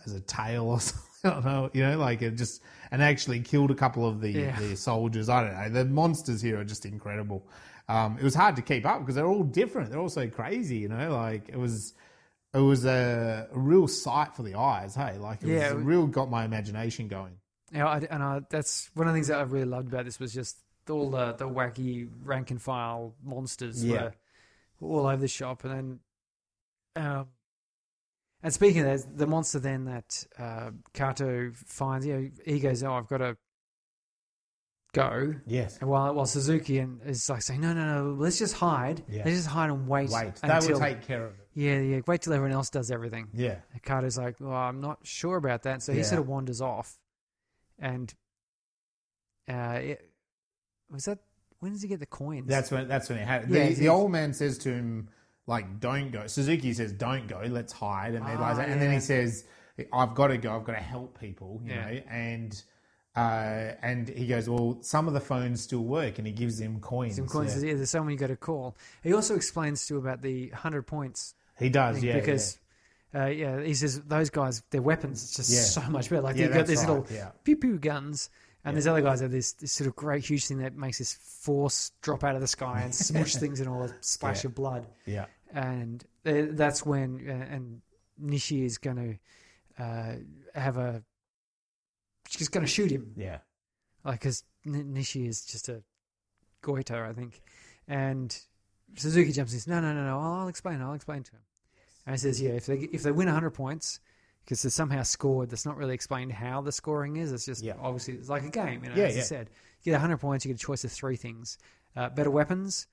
[0.05, 1.05] as a tail or something.
[1.25, 4.31] I don't know, you know, like it just and actually killed a couple of the
[4.31, 4.57] Yeah.
[4.59, 5.27] the soldiers.
[5.27, 5.83] I don't know.
[5.83, 7.45] The monsters here are just incredible.
[7.89, 9.89] Um, it was hard to keep up because they're all different.
[9.89, 11.11] They're all so crazy, you know.
[11.11, 11.93] Like it was,
[12.53, 14.95] it was a, a real sight for the eyes.
[14.95, 17.33] Hey, like it Yeah, was it was- real got my imagination going.
[17.73, 20.19] Yeah, I, and I, that's one of the things that I really loved about this
[20.19, 20.57] was just
[20.89, 24.11] all the, the wacky rank and file monsters Yeah.
[24.79, 25.99] were all over the shop, and
[26.95, 27.27] then, um,
[28.41, 32.81] and speaking of that, the monster then that uh, Kato finds, you know, he goes,
[32.83, 33.37] "Oh, I've got to
[34.93, 35.77] go," Yes.
[35.79, 39.03] and while while Suzuki and is like saying, "No, no, no, let's just hide.
[39.09, 39.23] Yeah.
[39.25, 40.09] Let's just hide and wait.
[40.09, 41.47] Wait, they until, will take care of it.
[41.53, 43.57] yeah, yeah, wait till everyone else does everything." Yeah.
[43.73, 45.83] And Kato's like, well, I'm not sure about that.
[45.83, 46.97] So he sort of wanders off.
[47.79, 48.13] And
[49.49, 50.11] uh, it,
[50.91, 51.19] was that,
[51.59, 52.47] when does he get the coins?
[52.47, 53.53] That's when that's when it happened.
[53.53, 55.09] Yeah, the, the old man says to him,
[55.47, 56.27] like, don't go.
[56.27, 58.13] Suzuki says, don't go, let's hide.
[58.15, 59.45] And, Ah, like and then he says,
[59.91, 61.85] I've got to go, I've got to help people, you Yeah.
[61.91, 62.01] know.
[62.09, 62.63] And
[63.15, 66.79] Uh, and he goes, well, some of the phones still work, and he gives him
[66.79, 67.15] coins.
[67.15, 67.61] Some coins.
[67.61, 67.69] Yeah.
[67.71, 67.75] Yeah.
[67.75, 68.77] There's someone you got to call.
[69.03, 72.59] He also explains to about the hundred points He does, thing yeah, because.
[73.13, 75.61] Uh, yeah, he says those guys, their weapons, it's just Yeah.
[75.61, 76.21] so much better.
[76.21, 77.31] Like Yeah, they've got that's these right, little yeah.
[77.43, 78.29] pew pew guns,
[78.63, 81.13] and there's other guys have this, this sort of great huge thing that makes this
[81.15, 84.85] force drop out of the sky and smush things in all a splash of blood.
[85.07, 87.81] yeah, and uh, that's when uh, and
[88.23, 89.19] Nishi is going
[89.77, 90.15] to uh,
[90.53, 91.01] have a
[92.27, 93.39] she's going to shoot him yeah,
[94.03, 95.81] like because Nishi is just a
[96.61, 97.41] goiter I think
[97.87, 98.37] and
[98.97, 101.31] Suzuki jumps in and says no no no no I'll, I'll explain I'll explain to
[101.31, 101.39] him
[102.09, 103.99] and he says yeah if they if they win 100 points
[104.43, 107.73] because they're somehow scored that's not really explained how the scoring is it's just Yeah.
[107.81, 109.25] obviously it's like a game you know Yeah, as you yeah.
[109.25, 109.49] said
[109.83, 111.57] you get 100 points you get a choice of three things
[111.95, 112.87] uh, better weapons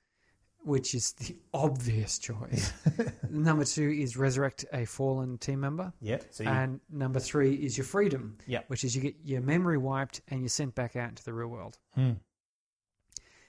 [0.63, 2.73] which is the obvious choice.
[3.29, 5.93] number two is resurrect a fallen team member.
[6.01, 6.17] yeah.
[6.31, 8.61] So you, And number three is your freedom, Yeah.
[8.67, 11.47] which is you get your memory wiped and you're sent back out into the real
[11.47, 11.77] world.
[11.95, 12.13] Hmm.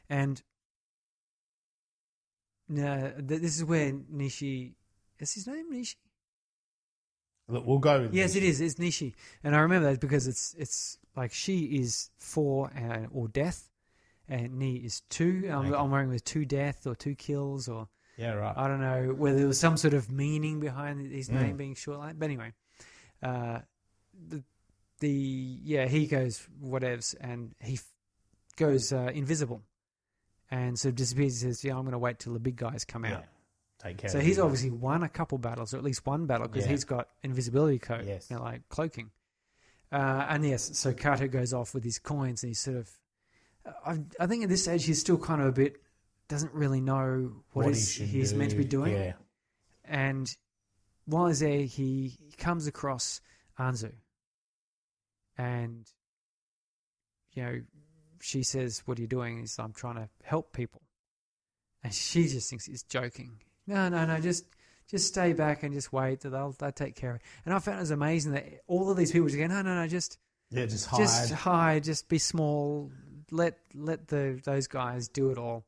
[0.08, 0.40] And
[2.70, 4.74] uh, th- this is where Nishi.
[5.20, 5.96] Is his name Nishi?
[7.48, 8.02] look, we'll go.
[8.02, 8.36] With Yes, this.
[8.36, 8.60] it is.
[8.60, 13.28] It's Nishi, and I remember that because it's it's like she is four uh, or
[13.28, 13.68] death,
[14.28, 15.44] and Ni is two.
[15.50, 15.76] I'm, Okay.
[15.76, 18.54] I'm wearing with two death or two kills or Yeah, right.
[18.56, 21.40] I don't know whether there was some sort of meaning behind his Mm.
[21.40, 22.18] name being short like.
[22.18, 22.52] But anyway,
[23.22, 23.60] uh,
[24.28, 24.44] the
[25.00, 27.92] the yeah he goes whatevs and he f-
[28.56, 29.62] goes uh, invisible,
[30.50, 31.40] and so disappears.
[31.40, 33.16] He says, "Yeah, I'm going to wait till the big guys come yeah.
[33.18, 33.24] out."
[33.82, 34.10] Take care.
[34.10, 36.72] So he's obviously won a couple battles, or at least one battle, because Yeah.
[36.72, 38.28] he's got invisibility coat, Yes.
[38.30, 39.10] you know, like cloaking.
[39.92, 42.90] Uh, and yes, so Kato goes off with his coins, and he's sort of.
[43.86, 45.80] I, I think at this stage he's still kind of a bit
[46.28, 48.92] doesn't really know what, he is should he's meant to be doing.
[48.94, 49.12] Yeah,
[49.84, 50.34] And
[51.06, 53.20] while he's there, he, he comes across
[53.58, 53.92] Anzu,
[55.36, 55.86] and
[57.32, 57.62] you know,
[58.20, 60.82] she says, "What are you doing?" He's, "I'm trying to help people,"
[61.82, 63.40] and she just thinks he's joking.
[63.68, 64.46] No, no, no, just
[64.88, 66.20] just stay back and just wait.
[66.20, 67.22] They'll they'll take care of it.
[67.44, 69.74] And I found it was amazing that all of these people just go, "No, no,
[69.74, 70.18] no, just
[70.50, 70.64] yeah.
[70.64, 70.98] Just hide.
[70.98, 72.90] just hide, just be small.
[73.30, 75.66] Let let the those guys do it all."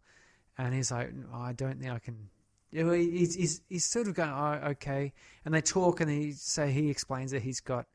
[0.56, 2.30] And he's like, "No, "I don't think I can."
[2.72, 5.12] He's, he's he's sort of going, "Oh, okay."
[5.44, 7.86] And they talk, and he say he explains that he's got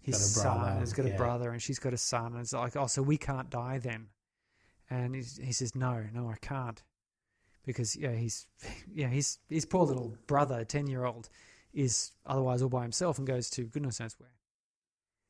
[0.00, 1.14] his Got son, brother, he's got yeah.
[1.14, 2.32] a brother, and she's got a son.
[2.32, 4.06] And it's like, "Oh, so we can't die then?"
[4.88, 6.80] And he says, "No, no, I can't,"
[7.66, 8.46] because yeah, he's
[8.92, 11.28] yeah, his his poor little brother, ten year old,
[11.72, 14.30] is otherwise all by himself and goes to goodness knows where.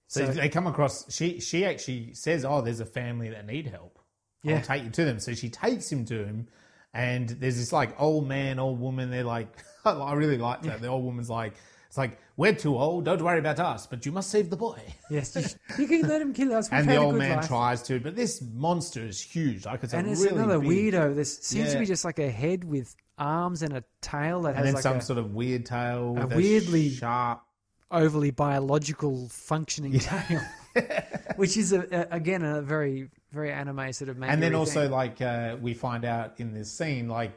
[0.09, 1.13] So, So- they come across.
[1.15, 3.99] She she actually says, "Oh, there's a family that need help.
[4.43, 4.57] Yeah.
[4.57, 6.49] I'll take you to them." So she takes him to him,
[6.95, 9.11] and there's this like old man, old woman.
[9.11, 9.49] They're like,
[9.85, 10.81] I really like that.
[10.81, 11.55] The old woman's like,
[11.89, 13.05] "It's like we're too old.
[13.07, 14.81] Don't worry about us, but you must save the boy."
[15.11, 16.71] Yes, you, can let him kill us.
[16.71, 17.49] We've and the old man life.
[17.49, 19.67] tries to, but this monster is huge.
[19.67, 21.15] Like it's And a it's really another big, weirdo.
[21.17, 24.59] This seems to be just like a head with arms and a tail that and
[24.59, 27.43] has then like some a sort of weird tail, with a weirdly- sharp.
[27.91, 30.41] overly biological functioning tail,
[31.37, 34.23] which is a, a, again a very very anime sort of.
[34.23, 34.91] and then also thing.
[34.91, 37.33] like uh, we find out in this scene like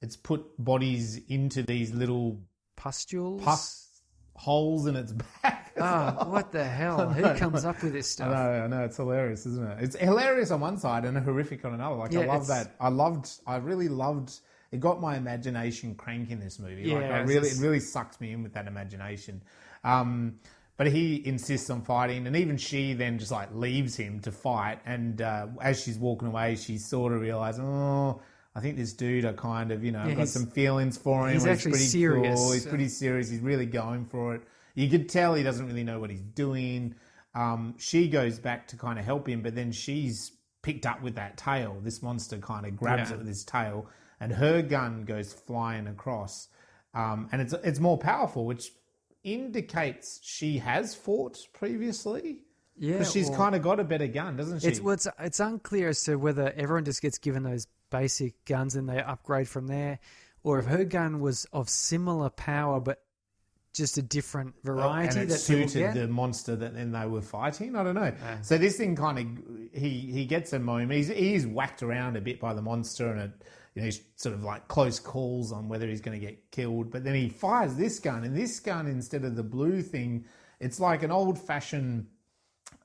[0.00, 2.38] it's put bodies into these little
[2.80, 3.42] pustules.
[3.42, 3.86] pus
[4.34, 5.12] holes in its
[5.42, 6.30] back as Ah, well.
[6.30, 7.10] what the hell?
[7.10, 8.28] Who comes up with this stuff?
[8.28, 9.78] I know, I know, it's hilarious, isn't it?
[9.84, 11.96] It's hilarious on one side and horrific on another.
[11.96, 12.74] Like I love it's- that.
[12.80, 13.28] I loved.
[13.46, 14.32] I really loved.
[14.72, 16.40] It got my imagination cranking.
[16.40, 19.42] This movie, like Yeah, I really, just- it really sucked me in with that imagination.
[19.84, 20.38] Um,
[20.76, 24.78] but he insists on fighting, and even she then just like leaves him to fight.
[24.86, 28.22] And uh, as she's walking away, she sort of realizes, oh.
[28.54, 31.34] I think this dude, I kind of, you know, I've got some feelings for him.
[31.34, 32.40] he's actually pretty serious.
[32.40, 32.52] Cool.
[32.52, 33.28] He's pretty serious.
[33.30, 34.42] He's really going for it.
[34.74, 36.94] You could tell he doesn't really know what he's doing.
[37.34, 40.32] Um, she goes back to kind of help him, but then she's
[40.62, 41.78] picked up with that tail.
[41.82, 43.14] This monster kind of grabs Yeah.
[43.14, 43.86] it with his tail,
[44.18, 46.48] and her gun goes flying across.
[46.92, 48.72] Um, and it's it's more powerful, which
[49.22, 52.40] indicates she has fought previously.
[52.76, 54.68] Yeah, she's well- kind of got a better gun, doesn't she?
[54.68, 58.76] It's well, it's it's unclear as to whether everyone just gets given those basic guns
[58.76, 59.98] and they upgrade from there,
[60.42, 63.02] or if her gun was of similar power but
[63.72, 67.76] just a different variety and it that suited the monster that then they were fighting.
[67.76, 68.12] I don't know.
[68.42, 70.92] So this thing kind of he he gets a moment.
[70.92, 73.30] He's he's whacked around a bit by the monster, and it
[73.74, 76.90] you know he's sort of like close calls on whether he's going to get killed.
[76.90, 80.24] But then he fires this gun, and this gun instead of the blue thing,
[80.58, 82.06] it's like an old fashioned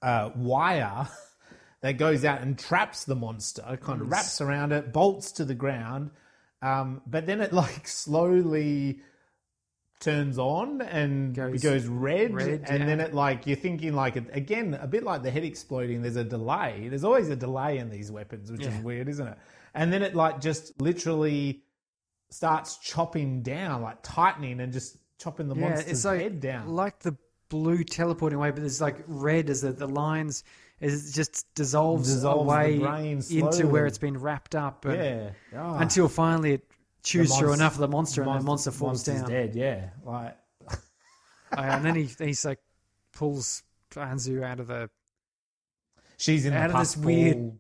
[0.02, 1.08] uh, wire.
[1.86, 5.54] That goes out and traps the monster, kind of wraps around it, bolts to the
[5.54, 6.10] ground,
[6.64, 9.02] um, but then it like slowly
[10.00, 12.86] turns on and Goes goes, red, red, and yeah.
[12.88, 16.02] then it like you're thinking like again a bit like the head exploding.
[16.02, 16.88] There's a delay.
[16.90, 18.76] There's always a delay in these weapons, which Yeah.
[18.76, 19.38] is weird, isn't it?
[19.76, 21.64] And then it like just literally
[22.32, 26.68] starts chopping down, like tightening and just chopping the Yeah, monster's like head down.
[26.68, 27.16] like the
[27.50, 30.44] blue teleporting away, but there's like red as the, the lines
[30.82, 35.78] is just dissolves, Dissolves away into where it's been wrapped up, and- yeah, Ah.
[35.80, 36.68] until finally it
[37.04, 39.30] chews through enough of the monster, and the monster falls monster's down.
[39.30, 39.90] Dead, yeah.
[40.04, 40.38] Like
[41.58, 42.60] and then he he's like
[43.14, 44.90] pulls Anzu out of the
[46.18, 47.58] she's in Out of this pus weird-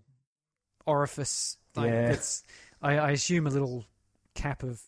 [0.85, 1.57] orifice.
[1.75, 2.11] Like Yeah.
[2.11, 2.43] it's,
[2.81, 3.85] I, I assume a little
[4.33, 4.81] cap of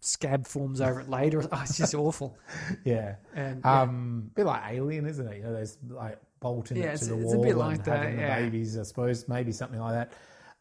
[0.00, 1.42] scab forms over it later.
[1.50, 2.38] Oh, it's just awful.
[2.84, 3.16] Yeah.
[3.34, 3.82] And yeah.
[3.82, 5.38] Um, bit like Alien, isn't it?
[5.38, 8.16] You know, those like bolting Yeah, it to it's- the wall and like that, having
[8.16, 8.38] the yeah.
[8.40, 10.12] babies, I suppose, maybe something like that.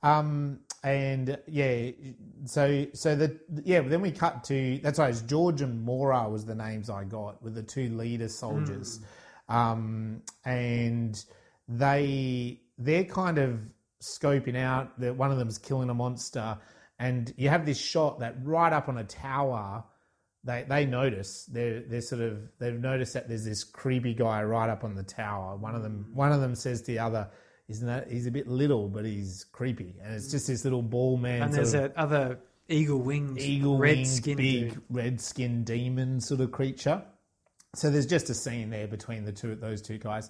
[0.02, 1.92] Um, and yeah,
[2.46, 5.10] so so the yeah, then we cut to that's right.
[5.12, 9.00] It's George and Mora was the names I got with the two leader soldiers,
[9.50, 9.56] Hmm.
[9.56, 11.24] um, and
[11.68, 13.60] they they're kind of
[14.02, 16.58] scoping out that one of them's killing a monster,
[17.00, 19.84] and you have this shot that right up on a tower
[20.44, 24.70] they they notice they're they're sort of they've noticed that there's this creepy guy right
[24.70, 25.56] up on the tower.
[25.56, 27.30] One of them one of them says to the other,
[27.68, 31.18] "Isn't that he's a bit little, but he's creepy?" And it's just this little ball
[31.18, 36.42] man, and there's that other eagle winged, eagle red skin big red skinned demon sort
[36.42, 37.02] of creature.
[37.76, 40.30] So there's just a scene there between the two those two guys.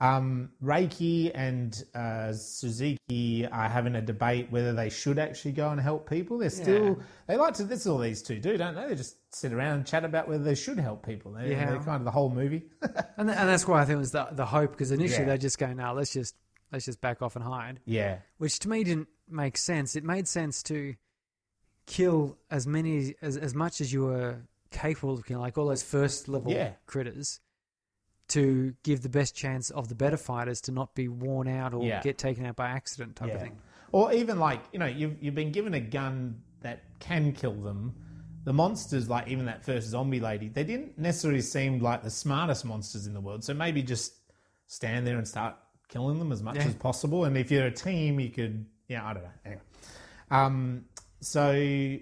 [0.00, 5.80] Um, Reika and uh, Suzuki are having a debate whether they should actually go and
[5.80, 6.38] help people.
[6.38, 6.98] They're still
[7.28, 7.64] they like to.
[7.64, 8.88] This is all these two do, don't they?
[8.88, 11.32] They just sit around and chat about whether they should help people.
[11.32, 11.70] They, Yeah.
[11.70, 12.64] They're kind of the whole movie.
[13.16, 15.32] And, and that's why I think it was the, the hope because initially Yeah.
[15.32, 16.34] they just go, no, let's just
[16.72, 19.94] let's just back off and hide, yeah, which to me didn't make sense.
[19.96, 20.94] It made sense to
[21.86, 25.82] kill as many as as much as you were capable of killing, like all those
[25.82, 26.72] first level Yeah.
[26.86, 27.40] critters,
[28.28, 31.84] to give the best chance of the better fighters to not be worn out or
[31.84, 32.00] Yeah.
[32.00, 33.58] get taken out by accident type of thing.
[33.92, 37.94] Or even like you know you've you've been given a gun that can kill them.
[38.44, 42.64] The monsters, like even that first zombie lady, they didn't necessarily seem like the smartest
[42.64, 43.44] monsters in the world.
[43.44, 44.14] So maybe just
[44.66, 45.54] stand there and start
[45.88, 46.66] killing them as much Yeah.
[46.66, 47.24] as possible.
[47.24, 49.30] And if you're a team, you could, yeah, I don't know.
[49.44, 49.62] Anyway,
[50.30, 50.84] um,
[51.20, 51.50] so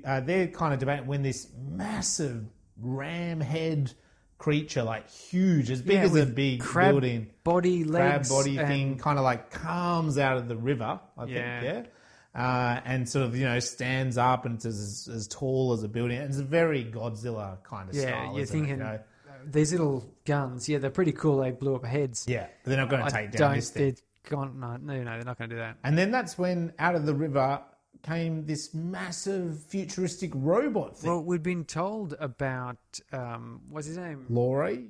[0.05, 2.47] uh, they're kind of debating when this massive
[2.78, 3.93] ram head
[4.38, 8.57] creature, like huge, as big Yeah, as a big crab building, body, crab legs, body
[8.57, 11.61] thing kind of like comes out of the river, I Yeah.
[11.61, 11.91] think, yeah.
[12.35, 15.89] Uh, and sort of, you know, stands up and it's as, as tall as a
[15.89, 16.16] building.
[16.16, 18.33] It's a very Godzilla kind of Yeah, style.
[18.35, 19.01] you're isn't it, you thinking know?
[19.47, 20.68] these little guns.
[20.68, 21.39] Yeah, they're pretty cool.
[21.39, 22.26] They blew up heads.
[22.28, 23.57] Yeah, but they're not going to take down don't.
[23.57, 23.83] this thing.
[23.83, 24.61] They're gone.
[24.61, 25.78] No, no, no, they're not going to do that.
[25.83, 27.62] And then that's when out of the river
[28.03, 31.11] came this massive futuristic robot thing.
[31.11, 32.78] Well, we'd been told about
[33.12, 34.26] um, what's his name?
[34.28, 34.89] Laurie?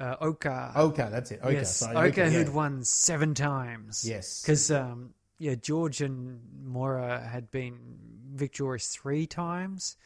[0.00, 0.72] Uh, Oka.
[0.74, 1.40] Oka, that's it.
[1.42, 1.96] Oka, yes, sorry.
[1.96, 2.52] Oka, Oka, who'd yeah.
[2.52, 4.08] won seven times.
[4.08, 4.42] Yes.
[4.42, 5.10] because um,
[5.42, 7.74] yeah, George and Mora had been
[8.34, 9.96] victorious three times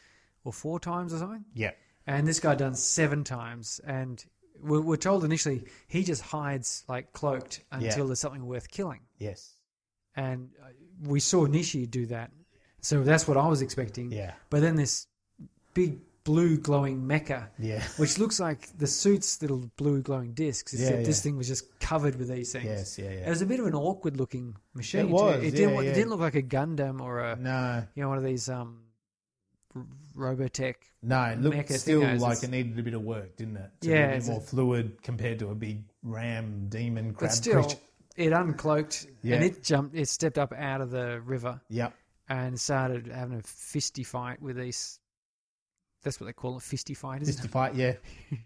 [0.43, 1.71] or four times or something, Yeah.
[2.07, 3.79] and this guy done seven times.
[3.85, 4.23] And
[4.61, 8.03] we're, we're told initially he just hides like cloaked until Yeah.
[8.07, 9.01] there's something worth killing.
[9.19, 9.53] Yes.
[10.15, 10.69] and uh,
[11.13, 12.31] we saw Nishi do that.
[12.81, 14.11] So that's what I was expecting.
[14.11, 14.33] Yeah.
[14.49, 15.05] But then this
[15.75, 17.81] big blue glowing mecha, Yeah.
[17.95, 21.63] which looks like the suit's little blue glowing discs, except Yeah, this thing was just
[21.79, 22.65] covered with these things.
[22.65, 23.27] Yes, yeah, yeah.
[23.27, 25.01] It was a bit of an awkward looking machine.
[25.05, 25.75] It was, It didn't.
[25.75, 28.49] yeah, It didn't look like a Gundam or a No, you know one of these
[28.49, 28.81] um,
[30.17, 30.75] Robotech.
[31.01, 33.71] no, it looked still thingos, like it needed a bit of work, didn't it?
[33.81, 37.13] To Yeah, be a bit it's a- more fluid compared to a big ram demon
[37.13, 37.79] crab But still, creature.
[38.15, 39.35] it uncloaked Yeah.
[39.35, 39.95] and it jumped.
[39.95, 41.93] It stepped up out of the river Yep.
[42.27, 44.99] and started having a fisty fight with these.
[46.03, 47.51] That's what they call it, fisty fight, isn't Just it?
[47.51, 47.93] fight, yeah.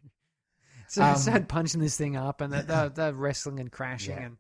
[0.88, 4.16] So Um, they started punching this thing up, and they're, they're, they're wrestling and crashing,
[4.18, 4.26] Yeah.
[4.26, 4.38] and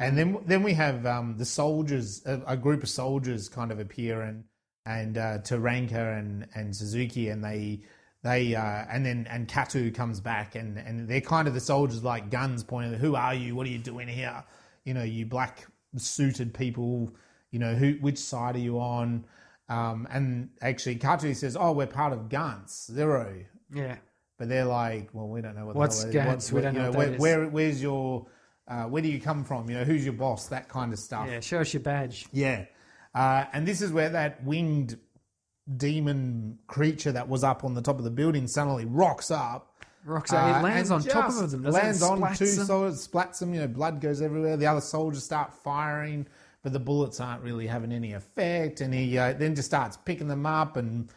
[0.00, 3.78] And then then we have um, the soldiers, a, a group of soldiers, kind of
[3.78, 4.44] appear and
[4.86, 7.82] and uh, Taranka and and Suzuki, and they
[8.24, 12.02] they uh, and then and Kato comes back, and and they're kind of the soldiers
[12.02, 12.94] like guns pointing.
[12.94, 13.54] at, Who are you?
[13.54, 14.42] What are you doing here?
[14.84, 15.66] You know, you black
[15.96, 17.12] suited people.
[17.52, 19.24] You know, who which side are you on?
[19.68, 23.44] Um, and actually, Kato says, "Oh, we're part of Gantz Zero."
[23.74, 23.96] yeah,
[24.38, 26.14] But they're like, well, we don't know what the What's hell is.
[26.16, 26.52] Gantz?
[26.52, 27.20] We don't you know know, what where, that is.
[27.20, 28.26] where where's your
[28.66, 29.68] uh, where do you come from?
[29.68, 30.48] You know, who's your boss?
[30.48, 31.28] That kind of stuff.
[31.30, 31.40] yeah.
[31.40, 32.26] Show us your badge.
[32.32, 32.64] Yeah.
[33.14, 34.98] Uh, and this is where that winged
[35.76, 39.74] demon creature that was up on the top of the building suddenly rocks up.
[40.04, 40.32] Rocks.
[40.32, 41.62] uh, it lands on top of them.
[41.62, 41.82] doesn't?
[41.82, 43.52] Lands on two soldiers, splats them.
[43.52, 44.56] You know, blood goes everywhere.
[44.56, 46.26] The other soldiers start firing,
[46.68, 48.82] but the bullets aren't really having any effect.
[48.82, 51.08] And he uh, then just starts picking them up, and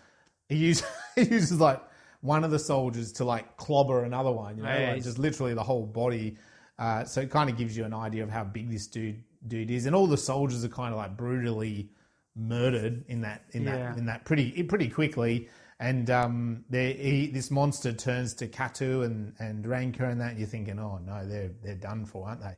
[0.48, 0.86] he uses,
[1.16, 1.82] he uses like
[2.22, 4.58] one of the soldiers to like clobber another one.
[4.58, 6.38] You know, Yeah, like just literally the whole body.
[6.80, 9.70] Uh, so it kind of gives you an idea of how big this dude dude
[9.72, 11.90] is, and all the soldiers are kind of like brutally
[12.36, 13.90] murdered in that in Yeah.
[13.90, 15.50] that in that pretty pretty quickly.
[15.82, 20.48] And um, he, this monster turns to Kato and and Ranka and that, and you're
[20.48, 22.56] thinking, oh no, they're they're done for, aren't they?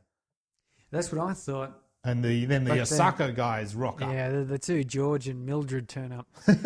[0.92, 1.80] That's what I thought.
[2.06, 4.12] And the then the But then- Osaka guys rock up.
[4.12, 6.26] Yeah, the, the two George and Mildred turn up.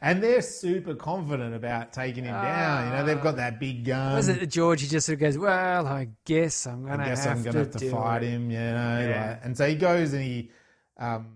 [0.00, 2.86] And they're super confident about taking him down.
[2.86, 4.14] You know, they've got that big gun.
[4.14, 4.80] Was it George?
[4.82, 7.58] He just sort of goes, "Well, I guess I'm gonna I guess have I'm gonna
[7.58, 9.00] have to fight it." him, you know.
[9.08, 9.30] Yeah.
[9.30, 10.52] like- and so he goes and he,
[10.98, 11.26] um,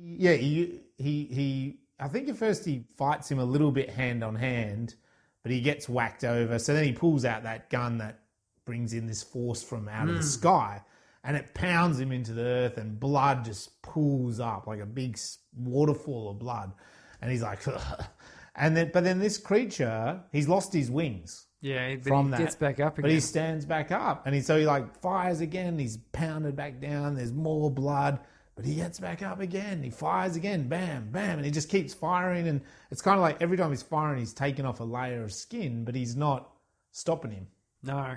[0.00, 1.78] yeah, he he he.
[1.98, 4.94] I think at first he fights him a little bit hand on hand,
[5.42, 6.58] but he gets whacked over.
[6.60, 8.20] So then he pulls out that gun that
[8.64, 10.10] brings in this force from out Hmm.
[10.10, 10.82] of the sky,
[11.24, 15.18] and it pounds him into the earth, and blood just pools up like a big
[15.56, 16.72] waterfall of blood,
[17.20, 17.60] and he's like,
[18.54, 22.38] and then but then this creature, he's lost his wings Yeah, from he that.
[22.40, 23.02] gets back up again.
[23.08, 25.78] But he stands back up, and he so he like fires again.
[25.78, 27.14] He's pounded back down.
[27.16, 28.20] There's more blood,
[28.54, 29.82] but he gets back up again.
[29.82, 32.46] He fires again, bam, bam, and he just keeps firing.
[32.48, 32.60] And
[32.90, 35.84] it's kind of like every time he's firing, he's taking off a layer of skin,
[35.84, 36.50] but he's not
[36.92, 37.46] stopping him.
[37.82, 38.16] no,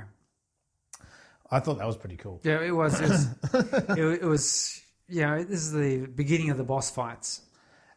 [1.51, 2.41] I thought that was pretty cool.
[2.43, 2.99] yeah, it was.
[2.99, 3.27] It was,
[3.97, 7.41] it, it was you know, this is the beginning of the boss fights.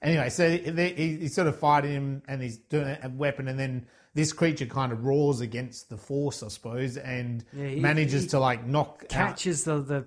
[0.02, 3.58] Anyway, so they, he, he's sort of fighting him, and he's doing a weapon, and
[3.58, 8.22] then this creature kind of roars against the force, I suppose, and Yeah, he- manages
[8.22, 10.04] he to like knock out Catches the the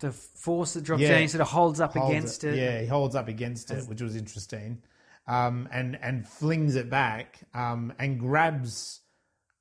[0.00, 1.10] the force that drops Yeah.
[1.12, 2.56] down, he sort of holds up holds against it.
[2.56, 4.82] Yeah, he holds up against it, which was interesting,
[5.26, 9.00] um, and and flings it back um, and grabs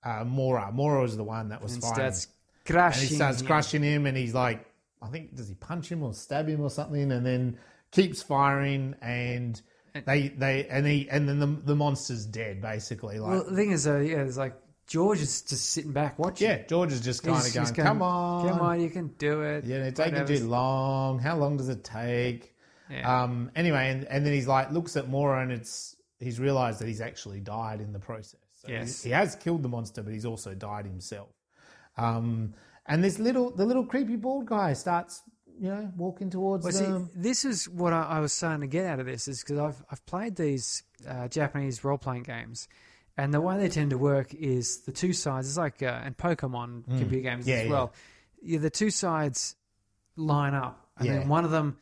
[0.04, 0.72] uh, Mora.
[0.72, 2.28] Mora was the one that was and fighting, starts
[2.70, 3.48] and he starts him.
[3.48, 4.66] crushing him, and he's like,
[5.02, 7.58] I think does he punch him or stab him or something, and then
[7.92, 9.62] keeps firing, and
[10.06, 13.20] they they and he and then the the monster's dead basically.
[13.20, 14.56] Like Well, the thing is, though, yeah, it's like
[14.88, 16.48] George is just sitting back watching.
[16.48, 19.08] yeah, George is just kind He's- of going, going, come on, come on, you can
[19.18, 19.66] do it.
[19.66, 21.20] Yeah, it's taking too long.
[21.20, 22.54] How long does it take?
[22.90, 23.24] Yeah.
[23.24, 26.88] Um, anyway, and, and then he's like, looks at Mora and it's, he's realized that
[26.88, 28.42] he's actually died in the process.
[28.56, 29.02] So Yes.
[29.02, 31.30] He, he has killed the monster, but he's also died himself.
[31.98, 32.54] Um,
[32.86, 35.22] and this little, the little creepy bald guy starts,
[35.60, 38.86] you know, walking towards Well, see, this is what I, I was starting to get
[38.86, 42.68] out of this is because I've I've played these uh, Japanese role playing games,
[43.18, 45.48] and the way they tend to work is the two sides.
[45.48, 47.50] It's like uh, and Pokemon computer games Mm.
[47.50, 47.94] Yeah, as well.
[48.42, 49.56] Yeah, the two sides
[50.18, 51.20] line up, and Yeah.
[51.20, 51.78] then one of them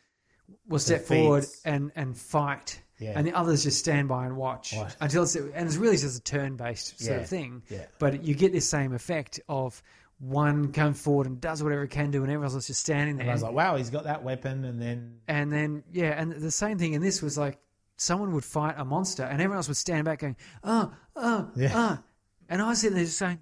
[0.68, 2.82] will step forward and and fight.
[3.00, 3.14] Yeah.
[3.16, 4.94] And the others just stand by and watch Watch.
[5.02, 7.64] until it's and it's really just a turn-based sort Yeah, of thing.
[7.68, 7.86] yeah.
[7.98, 9.82] But you get this same effect of
[10.22, 13.18] one comes forward and does whatever it can do, and everyone else is just standing
[13.18, 13.24] there.
[13.24, 14.64] And I was like, wow, he's got that weapon.
[14.66, 17.58] And then, And then yeah, and the same thing in this was like
[17.98, 21.72] someone would fight a monster, and everyone else would stand back going, "Oh, oh, Yeah.
[21.74, 22.04] oh,"
[22.50, 23.40] and I was sitting there just saying,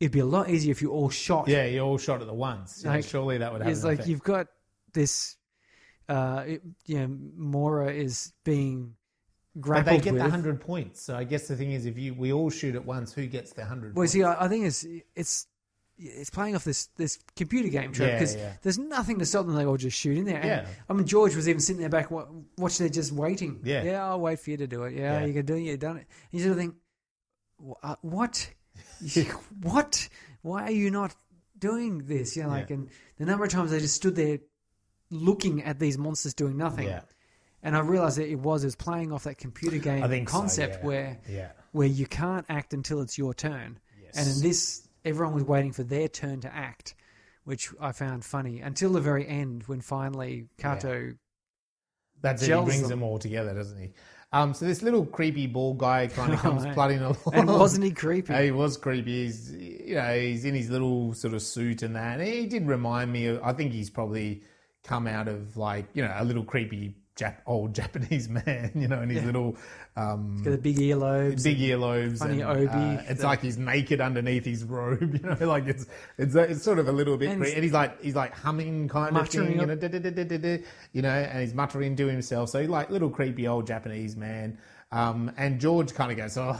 [0.00, 2.34] "It'd be a lot easier if you all shot." yeah, you all shot at the
[2.34, 2.84] once.
[2.84, 3.72] Like, surely that would happen.
[3.72, 4.08] it's like effect.
[4.08, 4.46] you've got
[4.92, 5.36] this.
[6.08, 8.94] Uh, it, you know, Mora is being
[9.54, 10.22] But they get with.
[10.22, 11.00] the 100 points.
[11.02, 13.52] So I guess the thing is, if you we all shoot at once, who gets
[13.52, 14.12] the 100 Well, points?
[14.12, 15.46] see, I, I think it's it's
[16.04, 18.52] it's playing off this this computer game trope because yeah.
[18.62, 19.54] there's nothing to stop them.
[19.54, 20.36] They all just shoot in there.
[20.38, 20.66] And, Yeah.
[20.88, 22.26] I mean, George was even sitting there back wa-
[22.58, 23.60] watching, there just waiting.
[23.64, 23.82] Yeah.
[23.82, 24.94] yeah, I'll wait for you to do it.
[24.94, 25.26] Yeah, Yeah.
[25.26, 25.60] you can do it.
[25.60, 26.06] You've done it.
[26.32, 26.74] And you sort of think,
[27.82, 28.50] uh, what,
[29.62, 30.08] what?
[30.42, 31.14] Why are you not
[31.58, 32.36] doing this?
[32.36, 32.76] You know, like, Yeah.
[32.76, 34.38] and the number of times they just stood there
[35.10, 36.88] looking at these monsters doing nothing.
[36.88, 37.02] Yeah.
[37.62, 40.78] And I realized that it was it was playing off that computer game so, concept
[40.80, 40.86] yeah.
[40.86, 41.52] where Yeah.
[41.70, 43.78] where you can't act until it's your turn.
[44.02, 44.16] Yes.
[44.16, 46.94] And in this, everyone was waiting for their turn to act,
[47.44, 51.12] which I found funny until the very end when finally Kato.
[52.20, 52.56] That's it.
[52.56, 52.90] He brings them.
[52.90, 53.90] them all together, doesn't he?
[54.34, 56.72] Um, so this little creepy bald guy kind of comes Right.
[56.72, 57.16] plodding along.
[57.34, 58.32] And wasn't he creepy?
[58.44, 59.24] he was creepy.
[59.24, 62.18] He's you know he's in his little sort of suit and that.
[62.20, 63.26] And he did remind me.
[63.26, 64.42] of I think he's probably
[64.84, 68.70] come out of like you know a little creepy Jap- old Japanese man.
[68.74, 69.56] You know, and his little
[69.96, 71.44] um, Got the big earlobes.
[71.44, 72.18] big earlobes.
[72.18, 72.66] funny and, obi.
[72.68, 75.00] uh, it's The- like he's naked underneath his robe.
[75.22, 75.86] You know, like it's
[76.18, 77.28] it's it's sort of a little bit.
[77.30, 79.58] And And, he's- and he's like he's like humming kind of thing.
[79.60, 80.58] You know, da, da, da, da, da, da,
[80.92, 82.48] you know, and he's muttering to himself.
[82.50, 84.58] So he's like little creepy old Japanese man.
[84.90, 86.58] Um, and George kind of goes, oh.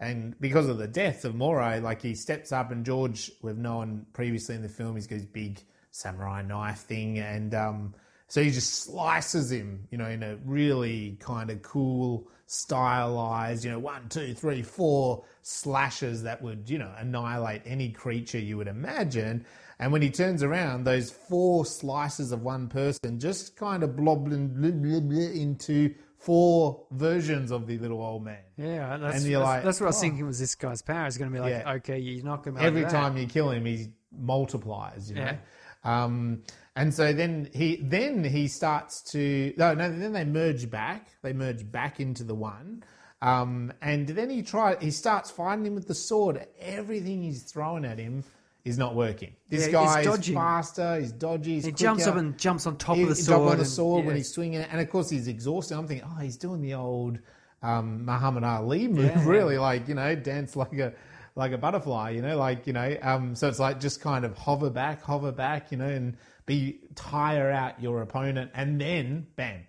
[0.00, 4.04] And because of the death of Morai, like he steps up, and George, we've known
[4.12, 5.60] previously in the film, he's got his big
[5.92, 7.94] samurai knife thing, and um,
[8.34, 13.70] so he just slices him, you know, in a really kind of cool, stylized, you
[13.70, 18.66] know, one, two, three, four slashes that would, you know, annihilate any creature you would
[18.66, 19.46] imagine.
[19.78, 24.28] And when he turns around, those four slices of one person just kind of blob
[24.28, 28.38] blah, blah, blah, into four versions of the little old man.
[28.56, 30.00] Yeah, that's, And you're that's, like, that's what I was oh.
[30.00, 31.74] thinking was this guy's power is going to be like, Yeah.
[31.74, 35.08] okay, you're not going to Every time you kill him, he multiplies.
[35.08, 35.22] You know.
[35.22, 35.36] Yeah.
[35.84, 36.42] Um,
[36.76, 41.32] and so then he then he starts to no no then they merge back they
[41.32, 42.82] merge back into the one
[43.22, 47.84] um, and then he try he starts fighting him with the sword everything he's throwing
[47.84, 48.22] at him
[48.64, 50.34] is not working this Yeah, guy is dodging.
[50.34, 53.40] faster he's dodgy he's He jumps up and jumps on top he, of the sword.
[53.52, 54.18] on the and- sword when yeah.
[54.18, 57.18] he's swinging it and of course he's exhausted I'm thinking oh he's doing the old
[57.62, 59.22] um, Muhammad Ali move Yeah.
[59.28, 60.92] really like you know dance like a
[61.36, 64.36] like a butterfly you know like you know um, so it's like just kind of
[64.36, 66.16] hover back hover back you know and
[66.46, 69.66] be tire out your opponent and then bam.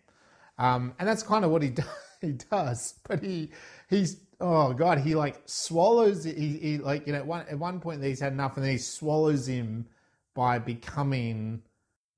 [0.57, 1.83] Um, and that's kind of what he do,
[2.21, 3.51] he does but he
[3.89, 7.79] he's oh god he like swallows he, he like you know at one, at one
[7.79, 9.85] point he's had enough and then he swallows him
[10.33, 11.61] by becoming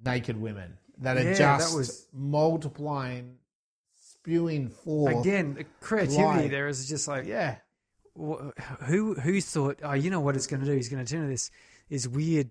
[0.03, 3.35] naked women that are Yeah, that just was- multiplying
[3.99, 6.51] spewing forth Again, the creativity Light.
[6.51, 7.57] there is just like yeah.
[8.15, 10.73] who who thought oh you know what it's going to do?
[10.73, 11.51] He's going to turn into this
[11.89, 12.49] this weird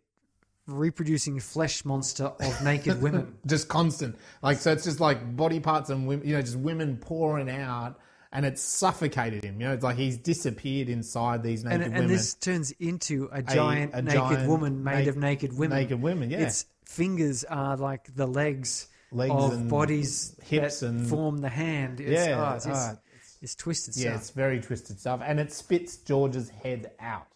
[0.67, 4.17] reproducing flesh monster of naked women just constant.
[4.43, 7.99] Like so, it's just like body parts and women, you know, just women pouring out,
[8.33, 9.61] and it's suffocated him.
[9.61, 12.03] You know, it's like he's disappeared inside these naked and, women.
[12.03, 15.79] and this turns into a giant a naked giant woman made na- of naked women
[15.79, 16.41] naked women, yeah.
[16.41, 21.49] its fingers are like the legs, Legs of and bodies hips that and- form the
[21.49, 25.39] hand it's, Yeah, oh, it's, it's, it's twisted yeah, stuff it's very twisted stuff, and
[25.39, 27.29] it spits George's head out.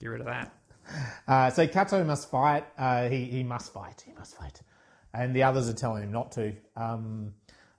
[0.00, 0.52] get rid of that
[1.28, 2.66] Uh, so Kato must fight.
[2.76, 4.02] Uh, he he must fight.
[4.06, 4.60] He must fight,
[5.14, 6.54] and the others are telling him not to.
[6.76, 7.34] Um,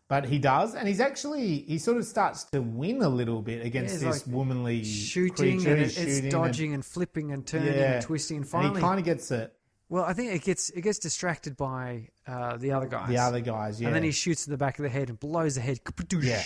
[0.08, 3.66] but he does, and he's actually he sort of starts to win a little bit
[3.66, 5.72] against Yeah, this like womanly shooting creature.
[5.72, 8.82] and it, it's shooting dodging and, flipping and turning yeah, and twisting and and finally
[8.82, 9.54] he kind of gets it.
[9.89, 13.10] Well, I think it gets it gets distracted by uh, the other guys.
[13.10, 13.88] The other guys, yeah.
[13.88, 15.80] And then he shoots in the back of the head and blows the head.
[16.22, 16.43] Yeah.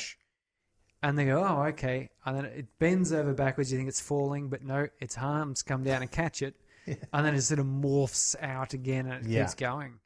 [1.03, 2.09] And they go, oh, okay.
[2.25, 3.71] And then it bends over backwards.
[3.71, 6.55] You think it's falling, but no, its arms come down and catch it.
[7.13, 9.41] And then it sort of morphs out again and it Yeah.
[9.41, 9.99] keeps going.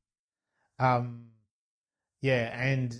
[0.79, 1.27] Um,
[2.21, 2.91] yeah, and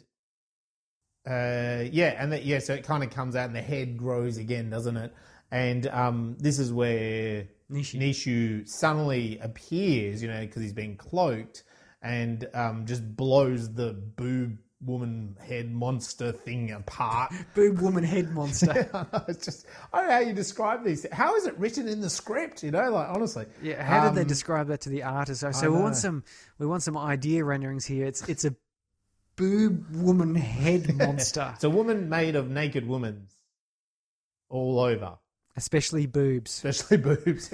[1.27, 4.37] uh, yeah, and the, yeah, so it kind of comes out and the head grows
[4.37, 5.13] again, doesn't it?
[5.51, 7.99] And um, this is where Nishi.
[7.99, 11.63] Nishu suddenly appears, you know, because he's been cloaked,
[12.01, 17.31] and um, just blows the boob woman head monster thing apart.
[17.55, 18.89] Boob woman head monster.
[19.27, 21.05] it's just I don't know how you describe these.
[21.11, 22.63] How is it written in the script?
[22.63, 23.45] You know, like honestly.
[23.61, 23.83] yeah.
[23.83, 25.41] How did they Um, describe that to the artist?
[25.41, 26.23] So, so we want some
[26.57, 28.05] we want some idea renderings here.
[28.05, 28.55] It's it's a
[29.35, 33.27] boob woman head monster, It's a woman made of naked women
[34.49, 35.17] all over,
[35.55, 36.63] especially boobs.
[36.65, 37.51] especially boobs.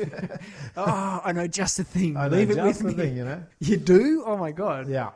[0.76, 2.18] Oh, I know just the thing.
[2.18, 3.10] I know, Leave it just with the me.
[3.10, 3.44] thing, you know.
[3.60, 4.24] You do?
[4.26, 4.90] Oh my god.
[4.90, 5.12] Yeah.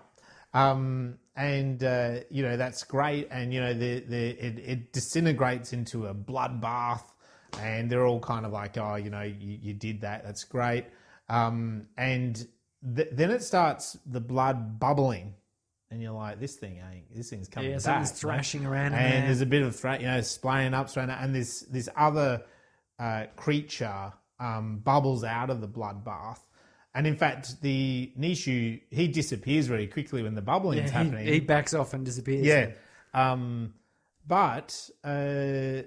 [0.54, 5.74] Um, and uh, you know that's great, and you know the the it, it disintegrates
[5.74, 7.04] into a bloodbath,
[7.62, 10.86] and they're all kind of like, oh, you know, you, you did that, that's great.
[11.30, 12.36] Um, and
[12.96, 15.34] th- then it starts the blood bubbling,
[15.90, 17.82] and you're like, this thing ain't, this thing's coming Yeah, back.
[17.84, 18.34] something's you know?
[18.34, 19.22] thrashing around and there.
[19.28, 22.44] there's a bit of thra- you know spraying up, spraying up, and this this other
[23.00, 26.40] uh, creature um, bubbles out of the bloodbath.
[26.94, 31.26] And in fact, the Nishi he disappears very quickly when the bubbling's Yeah, happening.
[31.26, 32.46] he, he backs off and disappears.
[32.46, 32.72] yeah,
[33.14, 33.74] um,
[34.28, 35.84] but uh,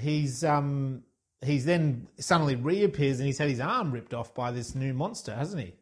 [0.00, 1.02] he's um,
[1.42, 5.34] he's then suddenly reappears and he's had his arm ripped off by this new monster,
[5.34, 5.74] hasn't he?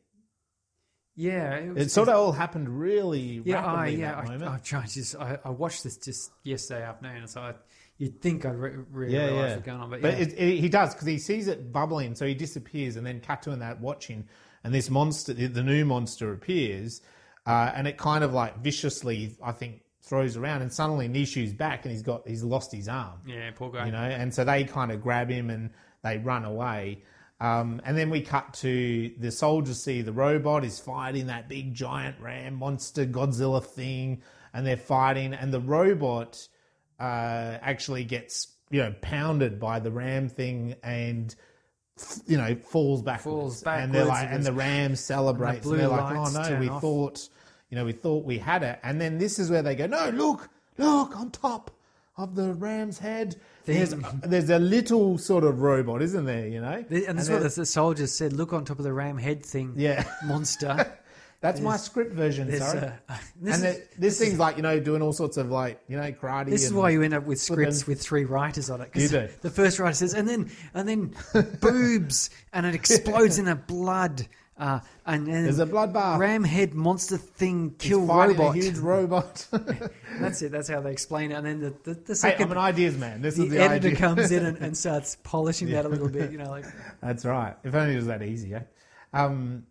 [1.16, 1.54] yeah.
[1.56, 4.12] It, was, It sort of all happened really yeah, I, rapidly yeah.
[4.12, 4.50] that I, moment.
[4.50, 5.16] I tried just.
[5.16, 7.54] I, I watched this just yesterday afternoon, so I,
[8.00, 9.54] you'd think I'd re- really yeah, realize yeah.
[9.56, 10.24] what's going on, but, but yeah.
[10.24, 13.42] it, it, he does because he sees it bubbling, so he disappears, and then cut
[13.42, 14.26] to and that watching,
[14.64, 17.02] and this monster, the the new monster appears,
[17.46, 21.84] uh, and it kind of like viciously, I think, throws around, and suddenly Nishi's back,
[21.84, 23.84] and he's got he's lost his arm, yeah, poor guy.
[23.84, 25.70] you know, and so they kind of grab him and
[26.02, 27.04] they run away.
[27.38, 31.74] Um, and then we cut to the soldiers see the robot is fighting that big
[31.74, 34.22] giant ram monster Godzilla thing,
[34.54, 36.48] and they're fighting, and the robot
[37.00, 41.34] uh, actually gets you know pounded by the ram thing and
[42.26, 43.62] you know falls backwards.
[43.62, 45.62] Falls and they're like, and the ram celebrates.
[45.64, 47.28] blue And, they're like, oh no, we off." thought
[47.70, 50.10] you know we thought we had it, and then this is where they go, no,
[50.10, 50.48] look,
[50.78, 51.70] look on top
[52.16, 53.36] of the ram's head.
[53.64, 53.94] There's,
[54.24, 56.48] there's a little sort of robot, isn't there?
[56.48, 58.32] You know, The- and this is what the, the soldiers said.
[58.32, 59.74] Look on top of the ram head thing.
[59.76, 60.04] Yeah.
[60.24, 60.98] monster.
[61.40, 62.78] That's my script version, sorry.
[62.80, 62.90] uh,
[63.40, 65.96] this and is- the, this thing's like you know doing all sorts of like you
[65.96, 66.50] know karate.
[66.50, 68.90] This is why you end up with scripts with three writers on it.
[68.94, 69.28] You do.
[69.40, 71.14] The first writer says, and then and then
[71.60, 74.26] boobs, and it explodes in a blood
[74.60, 76.18] Uh, and then There's a bloodbath.
[76.18, 78.54] ram head monster thing kill robot.
[78.54, 79.46] A huge robot.
[80.20, 80.52] That's it.
[80.52, 81.36] That's how they explain it.
[81.36, 83.22] And then the the, the hey, second I'm an ideas man.
[83.22, 83.98] This the, is the editor idea.
[83.98, 86.30] comes in and, and starts polishing that a little bit.
[86.30, 86.66] You know, like
[87.00, 87.56] That's right.
[87.64, 88.60] If only it was that easy, eh?
[89.14, 89.64] Um,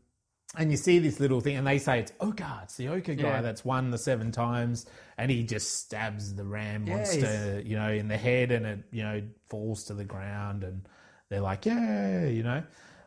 [0.57, 2.61] and you see this little thing, and they say it's Oka.
[2.63, 3.41] It's the Oka guy Yeah.
[3.41, 4.85] that's won the seven times,
[5.17, 8.79] and he just stabs the ram Yeah, monster, you know, in the head, and it,
[8.91, 10.87] you know, falls to the ground, and
[11.29, 12.63] they're like, yeah, you know.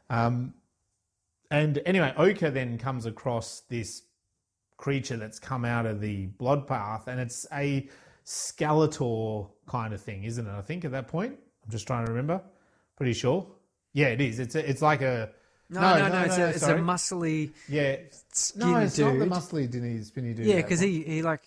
[0.08, 0.54] Um,
[1.50, 4.02] and anyway, Oka then comes across this
[4.76, 7.88] creature that's come out of the blood path, and it's a
[8.24, 10.50] Skeletor kind of thing, isn't it?
[10.52, 12.40] I think at that point, I'm just trying to remember.
[12.96, 13.46] Pretty sure.
[13.94, 14.38] Yeah, it is.
[14.38, 15.30] It's a, it's like a
[15.80, 16.22] no, no, no.
[16.22, 17.96] it's, a, it's a muscly yeah.
[18.32, 19.06] skin No, it's dude.
[19.06, 20.46] not the muscly dinny spinny dude.
[20.46, 21.42] Yeah, because he, he like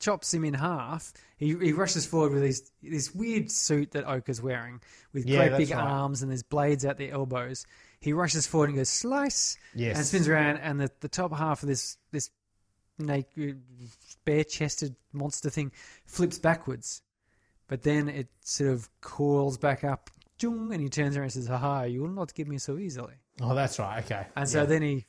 [0.00, 1.12] chops him in half.
[1.36, 4.80] He, he rushes forward with his this weird suit that Oka's wearing
[5.12, 5.84] with Yeah, great that's big right.
[5.84, 7.66] arms and there's blades at the elbows.
[8.00, 9.96] He rushes forward and goes slice Yes.
[9.96, 12.30] and spins around and the, the top half of this this
[12.98, 13.60] naked
[14.24, 15.72] bare chested monster thing
[16.06, 17.02] flips backwards.
[17.66, 21.46] But then it sort of coils back up chung, and he turns around and says,
[21.46, 23.14] Haha, you will not give me so easily.
[23.40, 24.04] Oh, that's right.
[24.04, 24.26] Okay.
[24.36, 24.66] And so Yeah.
[24.66, 25.06] then he,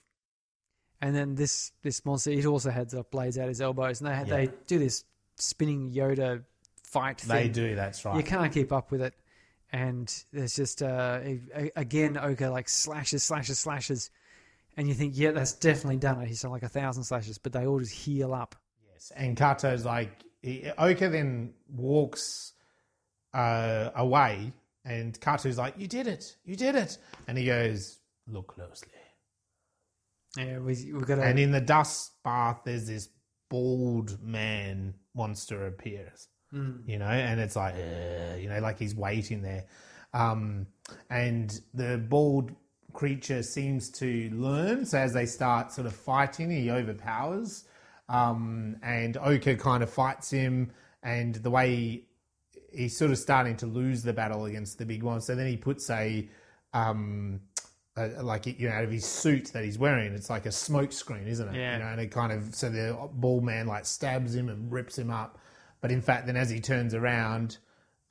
[1.01, 4.45] and then this this monster, it also has uh, blades out his elbows, and they
[4.47, 5.03] they do this
[5.37, 6.43] spinning Yoda
[6.83, 7.29] fight thing.
[7.29, 7.75] they do.
[7.75, 8.15] That's right.
[8.17, 9.13] You can't keep up with it,
[9.71, 11.19] and there's just uh,
[11.75, 14.09] again Oka like slashes, slashes, slashes,
[14.77, 16.27] and you think, yeah, that's definitely done it.
[16.27, 18.55] He's done like a thousand slashes, but they all just heal up.
[18.91, 19.11] Yes.
[19.15, 22.53] And Kato's like he, Oka then walks
[23.33, 24.53] uh, away,
[24.85, 26.37] and Kato's like, "You did it!
[26.45, 26.97] You did it!"
[27.27, 28.91] And he goes, "Look closely."
[30.37, 33.09] Yeah, we we've got And in the dust bath, there's this
[33.49, 36.27] bald man monster appears,
[36.85, 39.65] you know, and it's like, "Ugh," you know, like he's waiting there.
[40.13, 40.67] Um,
[41.09, 42.51] and the bald
[42.93, 44.85] creature seems to learn.
[44.85, 47.65] So as they start sort of fighting, he overpowers.
[48.07, 50.71] Um, and Oka kind of fights him.
[51.03, 52.05] And the way
[52.71, 55.21] he's sort of starting to lose the battle against the big one.
[55.21, 56.29] So then he puts a,
[56.73, 57.41] um,
[57.97, 60.91] a, like you know, out of his suit that he's wearing, it's like a smoke
[60.91, 61.55] screen, isn't it?
[61.55, 61.73] Yeah.
[61.77, 64.97] You know, and it kind of so the ball man like stabs him and rips
[64.97, 65.39] him up.
[65.81, 67.57] But in fact, then as he turns around,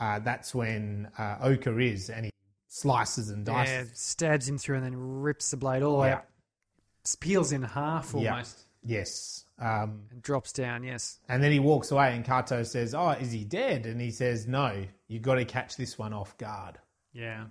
[0.00, 2.30] uh, that's when uh, Oka is, and he
[2.68, 6.08] slices and dices, Yeah, stabs him through and then rips the blade all the way
[6.08, 6.16] Yeah.
[6.16, 6.28] up,
[7.20, 8.66] peels in half almost.
[8.84, 8.98] Yeah.
[8.98, 9.44] Yes.
[9.58, 10.82] Um, and drops down.
[10.82, 11.18] Yes.
[11.28, 14.46] and then he walks away, and Kato says, "Oh, is he dead?" And he says,
[14.46, 16.78] "No, you've got to catch this one off guard."
[17.12, 17.44] Yeah.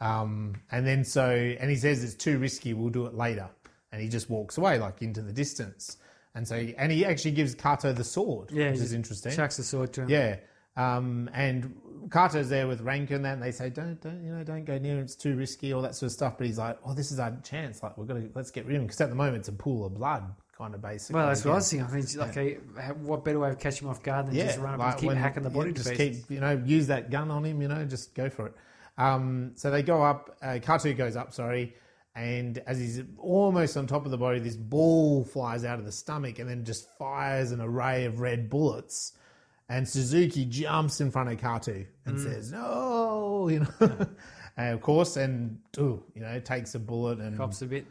[0.00, 2.74] Um, and then so, and he says it's too risky.
[2.74, 3.48] We'll do it later.
[3.92, 5.96] And he just walks away, like into the distance.
[6.34, 8.70] And so, and he actually gives Kato the sword, Yeah.
[8.72, 9.32] which is interesting.
[9.32, 10.10] Chucks the sword to him.
[10.10, 10.36] Yeah.
[10.76, 11.74] Um, and
[12.10, 14.76] Kato's there with Rank and that, and they say, "Don't, don't, you know, don't go
[14.76, 15.04] near him.
[15.04, 17.34] It's too risky, all that sort of stuff." But he's like, "Oh, this is our
[17.42, 17.82] chance.
[17.82, 19.86] Like, we're gonna let's get rid of him because at the moment it's a pool
[19.86, 20.24] of blood,
[20.58, 21.88] kind of basically." Well, that's what I was thinking.
[21.88, 22.54] I mean, like, okay,
[23.00, 25.16] what better way of catching him off guard than just run up and keep when-
[25.16, 26.24] hacking the body yeah, just pieces?
[26.26, 28.54] keep you know use that gun on him you know just go for it
[28.98, 31.74] um, so they go up uh, Kato goes up sorry
[32.14, 35.92] and as he's almost on top of the body this ball flies out of the
[35.92, 39.12] stomach and then just fires an array of red bullets
[39.68, 41.86] and Suzuki jumps in front of Kato Mm.
[42.06, 44.06] and says no you know
[44.56, 47.86] and of course and ooh, you know takes a bullet and Cops a bit.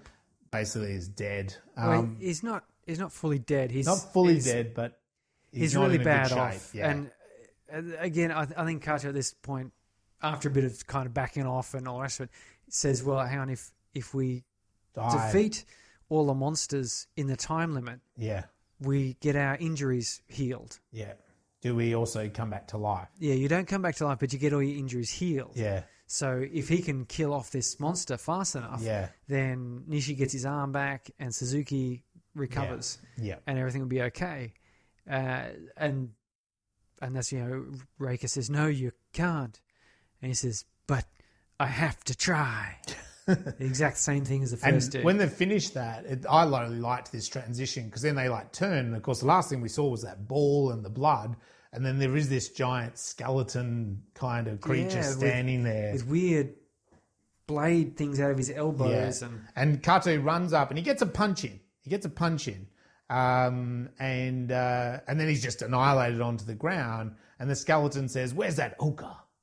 [0.51, 2.63] basically is dead um, he's not.
[2.87, 3.71] He's not fully dead.
[3.71, 4.99] He's not fully he's- dead but
[5.51, 6.71] He's, not really in a good bad off.
[6.75, 6.89] yeah.
[6.91, 7.11] And
[7.73, 9.71] uh, again, I, I think Kato at this point,
[10.33, 12.31] after a bit of kind of backing off and all the rest of it,
[12.69, 13.49] says, "Well, hang on.
[13.49, 14.43] If if we
[14.93, 15.31] Die.
[15.31, 15.65] defeat
[16.09, 18.43] all the monsters in the time limit, yeah
[18.81, 20.79] we get our injuries healed.
[20.91, 21.13] Yeah.
[21.61, 23.07] Do we also come back to life?
[23.19, 25.53] Yeah, you don't come back to life, but you get all your injuries healed.
[25.55, 25.83] Yeah.
[26.07, 29.09] So if he can kill off this monster fast enough, Yeah.
[29.27, 32.03] then Nishi gets his arm back and Suzuki
[32.35, 33.37] recovers, Yeah.
[33.47, 34.53] and everything will be okay.
[35.09, 36.11] Uh, and
[37.01, 37.65] and that's you know
[37.99, 39.59] Reika says no, you can't,
[40.21, 41.05] and he says, but
[41.59, 42.77] I have to try.
[43.27, 45.03] the exact same thing as the And first dude.
[45.03, 48.85] when they finished that, it, I really liked this transition because then they like turn.
[48.87, 51.35] And of course, the last thing we saw was that ball and the blood.
[51.73, 55.93] And then there is this giant skeleton kind of creature Yeah, with- standing there.
[55.93, 56.53] with weird
[57.47, 58.57] blade things out of his Yeah.
[58.57, 61.59] elbows and And Kato runs up and he gets a punch in.
[61.81, 62.67] He gets a punch in.
[63.09, 67.15] Um, and uh, and then he's just annihilated onto the ground.
[67.39, 68.75] And the skeleton says, Where's that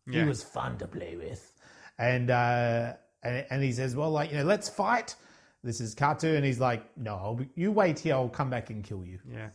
[0.08, 0.18] Oka?
[0.18, 1.52] He was fun to play with.
[1.98, 5.14] And, uh, and and he says, Well, like, you know, let's fight.
[5.62, 6.34] This is Kato.
[6.34, 8.14] And he's like, No, I'll be- you wait here.
[8.14, 9.18] I'll come back and kill you.
[9.30, 9.48] yeah.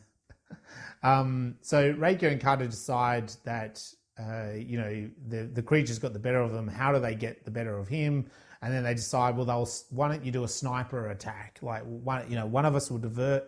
[1.03, 3.83] Um, so Reika and Kato decide that
[4.19, 6.67] uh, you know, the the creature's got the better of them.
[6.67, 8.25] How do they get the better of him?
[8.61, 11.59] And then they decide, well, they'll why don't you do a sniper attack?
[11.61, 13.43] Like one, you know, one of us will divert,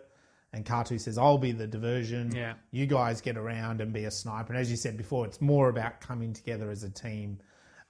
[0.52, 2.32] and Kato says, I'll be the diversion.
[2.34, 2.54] Yeah.
[2.72, 4.52] You guys get around and be a sniper.
[4.52, 7.38] And as you said before, it's more about coming together as a team.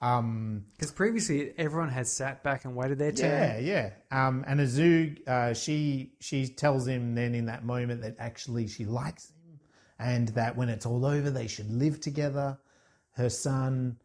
[0.03, 3.31] Um, Because previously everyone had sat back and waited their turn.
[3.31, 3.91] yeah, yeah.
[4.29, 8.85] Um, and Anzu, uh, she she tells him then in that moment that actually she
[8.87, 9.61] likes him,
[9.99, 12.59] and that when it's all over, they should live together.
[13.13, 13.99] Her son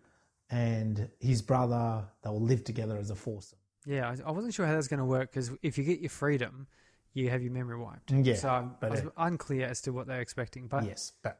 [0.49, 3.60] and his brother, they will live together as a foursome.
[3.86, 6.10] Yeah, I, I wasn't sure how that's going to work because if you get your
[6.10, 6.68] freedom,
[7.16, 8.12] you have your memory wiped.
[8.12, 10.68] Yeah, so I'm, but I was it- unclear as to what they're expecting.
[10.68, 11.40] But Yes, but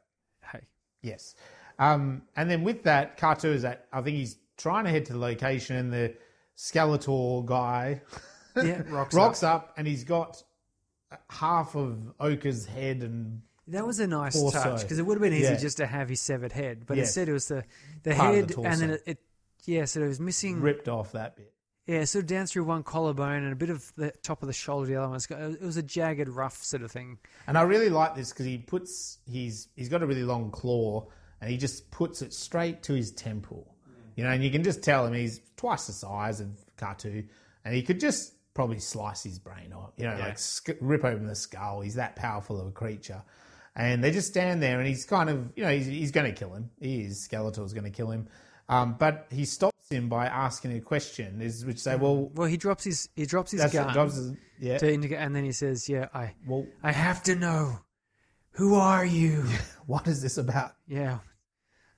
[0.52, 0.62] hey,
[1.02, 1.36] Yes.
[1.78, 5.12] Um, and then with that, Kato is at, I think he's trying to head to
[5.12, 6.14] the location, and the
[6.56, 8.00] Skeletor guy
[8.56, 9.62] yeah, rocks, rocks up.
[9.64, 9.74] up.
[9.76, 10.42] and he's got
[11.30, 15.22] half of Oka's head and That was a nice Also, touch because it would have
[15.22, 15.56] been easy yeah.
[15.56, 17.08] just to have his severed head, but Yes.
[17.08, 17.64] instead it was the
[18.02, 19.18] the Part head the and then it, it
[19.66, 21.52] yeah, so it was missing ripped off that bit.
[21.86, 24.52] Yeah, sort of down through one collarbone and a bit of the top of the
[24.52, 24.86] shoulder.
[24.88, 27.18] The other one, It's got- it was a jagged, rough sort of thing.
[27.46, 31.06] And I really like this because he puts he's he's got a really long claw
[31.40, 33.72] and he just puts it straight to his temple.
[34.16, 36.48] You know, and you can just tell him he's twice the size of
[36.78, 37.22] Kato,
[37.64, 39.90] and he could just probably slice his brain off.
[39.98, 40.24] You know, Yeah.
[40.28, 41.82] like sk- rip open the skull.
[41.82, 43.22] He's that powerful of a creature.
[43.76, 46.32] And they just stand there, and he's kind of, you know, he's, he's going to
[46.32, 46.70] kill him.
[46.80, 47.28] He is.
[47.28, 48.26] Skeletor's going to kill him.
[48.70, 52.56] Um, but he stops him by asking a question, is which say, well, Well, he
[52.56, 54.78] drops his he drops his gun what jobs is, yeah.
[54.78, 57.80] to indicate, and then he says, "Yeah, I Well, I have to know
[58.52, 59.44] who are you."
[59.86, 60.72] what is this about?
[60.86, 61.18] yeah,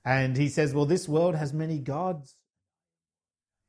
[0.05, 2.35] And he says, well, this world has many gods.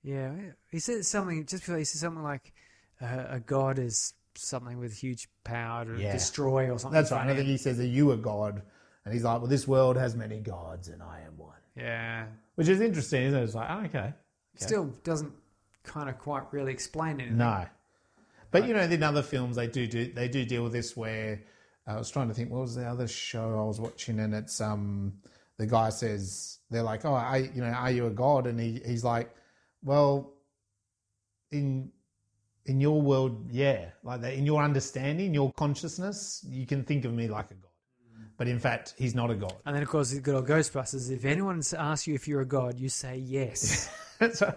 [0.02, 0.32] yeah.
[0.70, 1.78] He says something just before.
[1.78, 2.52] He says something like,
[3.00, 6.12] uh, "A god is something with huge power to Yeah.
[6.12, 7.22] destroy or something." That's right.
[7.22, 8.62] And I think he says, Are you a god?
[9.04, 11.56] And he's like, Well, this world has many gods, and I am one.
[11.76, 12.26] Yeah,
[12.56, 13.44] Which is interesting, isn't it?
[13.44, 14.12] It's like, oh, okay.
[14.56, 15.32] still doesn't
[15.82, 17.38] kind of quite really explain anything.
[17.38, 17.66] No.
[18.50, 21.42] But you know, in other films they do do they do deal with this where
[21.86, 24.60] I was trying to think what was the other show I was watching and it's
[24.60, 25.14] um
[25.56, 28.46] the guy says they're like, Oh, I you know, are you a god?
[28.46, 29.30] And he, he's like,
[29.84, 30.32] Well,
[31.52, 31.90] in
[32.66, 33.90] in your world, yeah.
[34.02, 37.69] Like that in your understanding, your consciousness, you can think of me like a god.
[38.40, 39.52] But in fact, he's not a god.
[39.66, 41.10] And then, of course, the good old Ghostbusters.
[41.10, 43.90] If anyone asks you if you're a god, you say yes.
[44.18, 44.54] that's right.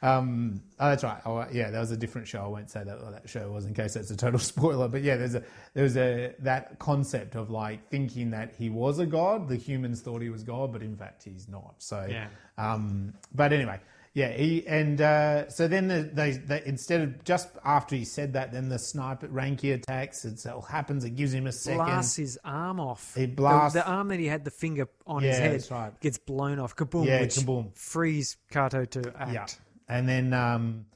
[0.00, 1.20] Um, oh, that's right.
[1.26, 2.40] Oh, yeah, that was a different show.
[2.40, 4.86] I won't say that that show was in case that's a total spoiler.
[4.86, 5.42] But yeah, there's a
[5.74, 9.48] there was a that concept of like thinking that he was a god.
[9.48, 11.74] The humans thought he was god, but in fact he's not.
[11.78, 12.28] So, Yeah.
[12.58, 13.80] um, but anyway,
[14.14, 18.34] yeah, he and uh, so then the, they, they instead of just after he said
[18.34, 20.24] that, then the sniper Reika attacks.
[20.24, 21.04] It all happens.
[21.04, 21.78] It gives him a second.
[21.86, 23.14] blasts his arm off.
[23.14, 25.98] He The- blasts- the, arm that he had the finger on his head right.
[26.00, 26.76] gets blown off.
[26.76, 27.06] Kaboom!
[27.06, 27.74] Yeah, which kaboom.
[27.76, 29.32] frees Kato to act.
[29.32, 29.46] Yeah.
[29.88, 30.86] And then um,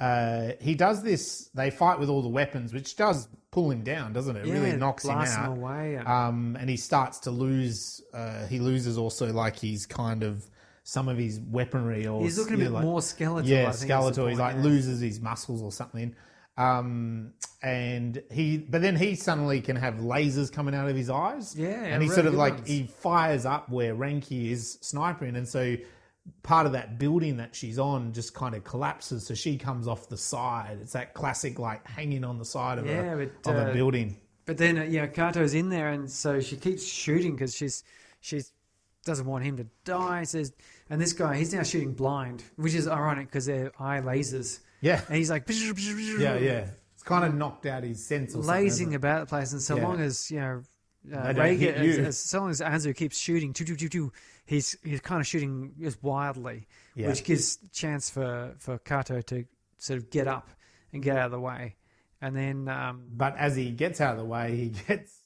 [0.00, 1.50] uh, he does this.
[1.54, 4.40] They fight with all the weapons, which does pull him down, doesn't it?
[4.40, 5.56] It Yeah, really knocks him blasts him out.
[5.56, 8.02] away and- Um, and he starts to lose.
[8.12, 10.48] Uh, he loses also like he's kind of
[10.88, 13.46] some of his weaponry, or He's looking a bit know, like- more skeletal.
[13.46, 14.16] Yeah, I think is.
[14.16, 14.62] He's like yeah.
[14.62, 16.16] loses his muscles or something.
[16.56, 21.54] Um, and he, but then he suddenly can have lasers coming out of his eyes.
[21.54, 22.68] Yeah, and he really sort of like ones.
[22.68, 25.76] he fires up where Reika is sniping, and so
[26.42, 29.26] part of that building that she's on just kind of collapses.
[29.26, 30.78] So she comes off the side.
[30.80, 33.72] It's that classic like hanging on the side of, Yeah, a, but, of a uh,
[33.74, 34.16] building.
[34.46, 37.84] But then, uh, yeah, Kato's in there, and so she keeps shooting because she's
[38.20, 38.52] she's
[39.08, 40.22] doesn't want him to die.
[40.24, 40.52] Says,
[40.90, 44.60] and this guy, he's now shooting blind, which is ironic because they're eye lasers.
[44.80, 46.68] Yeah, And he's like, yeah, yeah.
[46.94, 49.52] It's kind of knocked out his sense or lazing about the place.
[49.52, 49.82] And so Yeah.
[49.88, 50.62] long as you know,
[51.14, 54.12] uh, Reagan, as, as, so long as Anzu keeps shooting, choo, choo, choo, choo,
[54.44, 57.08] he's he's kind of shooting just wildly, Yeah.
[57.08, 59.44] which gives chance for for Kato to
[59.78, 60.48] sort of get up
[60.92, 61.76] and get out of the way,
[62.20, 65.17] and then um, But as he gets out of the way, he gets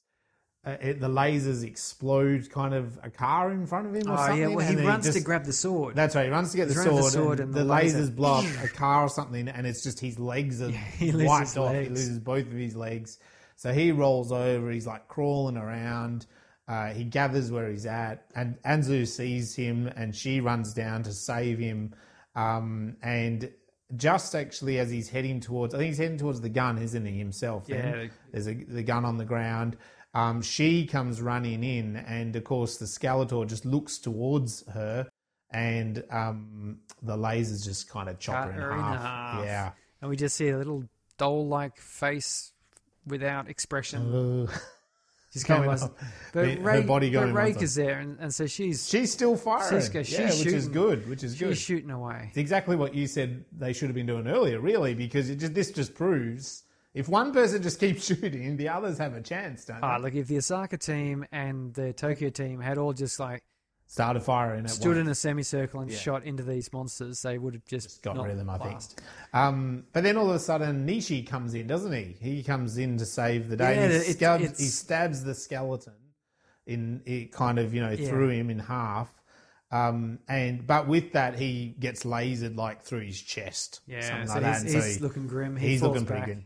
[0.65, 4.17] uh, it, the lasers explode kind of a car in front of him or oh
[4.17, 4.41] something.
[4.41, 5.97] yeah, well he then runs to just- grab the sword.
[5.97, 6.27] That's right.
[6.27, 8.35] He runs to get the sword, the sword and, and the the laser- lasers blow
[8.35, 11.75] up a car or something, and it's just his legs are he loses wiped off.
[11.75, 13.19] He loses both of his legs.
[13.57, 14.71] So he rolls over.
[14.71, 16.27] He's like crawling around.
[16.69, 21.13] Uh, he gathers where he's at, and Anzu sees him, and she runs down to
[21.13, 21.95] save him.
[22.37, 23.51] Um, and
[23.97, 27.19] just actually as he's heading towards, I think he's heading towards the gun, isn't he
[27.19, 27.67] himself?
[27.67, 27.79] then?
[28.05, 28.09] Yeah.
[28.31, 29.77] There's a, the gun on the ground.
[30.15, 35.09] Um, she comes running in, and of course, the Skeletor just looks towards her,
[35.51, 39.01] and um, the lasers just kind of chop her in, her in half.
[39.01, 39.45] half.
[39.45, 39.71] Yeah.
[40.01, 40.85] and we just see a little
[41.17, 42.53] doll-like face
[43.07, 44.49] without expression.
[44.49, 44.61] Ugh.
[45.33, 45.97] She's going up.
[46.35, 49.11] But, The- her Ray, body going runs Reika is there, and, and so she's She's
[49.11, 49.81] still firing.
[49.81, 51.09] She's she's yeah, which is good.
[51.09, 51.57] Which is she's good.
[51.57, 52.27] She's shooting away.
[52.29, 55.55] It's exactly what you said they should have been doing earlier, really, because it just
[55.55, 56.65] this just proves
[56.95, 59.87] if one person just keeps shooting, the others have a chance, don't they?
[59.87, 63.43] Ah, look, if the Osaka team and the Tokyo team had all just like
[63.87, 65.01] Started firing at stood once.
[65.01, 65.99] in a semicircle and Yeah.
[65.99, 68.81] shot into these monsters, they would have just, Just got rid of them, I think.
[69.35, 72.17] Um, but then all of a sudden, Nishi comes in, doesn't he?
[72.19, 73.75] He comes in to save the day.
[73.75, 75.93] Yeah, he, it- stabs, he stabs the skeleton
[76.67, 78.09] in it, kind of you know Yeah.
[78.09, 79.13] through him in half.
[79.71, 83.81] Um, and but with that, he gets lasered like through his chest.
[83.87, 84.63] Yeah, so like that.
[84.63, 85.55] he's, so he- looking grim.
[85.57, 86.45] He he's looking pretty good.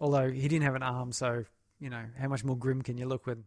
[0.00, 1.44] Although he didn't have an arm, so
[1.80, 3.44] you know how much more grim can you look when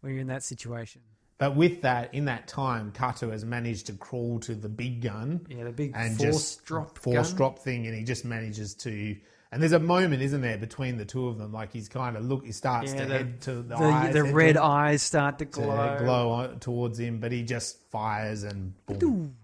[0.00, 1.02] when you're in that situation?
[1.38, 5.46] But with that, in that time, Kato has managed to crawl to the big gun.
[5.48, 7.36] Yeah, the big and force drop force gun.
[7.36, 9.16] drop thing, and he just manages to.
[9.50, 11.52] And there's a moment, isn't there, between the two of them?
[11.52, 14.12] Like he's kind of look, he starts Yeah, to the, head to the, the, eyes,
[14.14, 15.96] the red to, eyes start to to glow.
[16.00, 19.36] glow on- towards him, but he just fires and boom.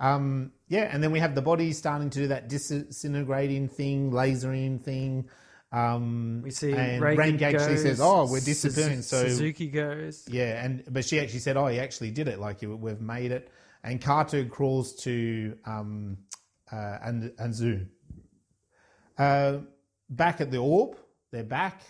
[0.00, 4.80] Um, yeah, and then we have the body starting to do that disintegrating thing, lasering
[4.82, 5.28] thing.
[5.72, 10.24] Um, We see and Rank actually goes, says, "Oh, we're disappearing." So Suzuki goes.
[10.28, 12.38] yeah, and but she actually said, "Oh, he actually did it.
[12.38, 13.50] Like we've made it."
[13.84, 16.18] And Kato crawls to um,
[16.72, 17.86] uh, and Anzu.
[19.18, 19.58] Uh,
[20.08, 20.96] back at the orb,
[21.32, 21.82] they're back.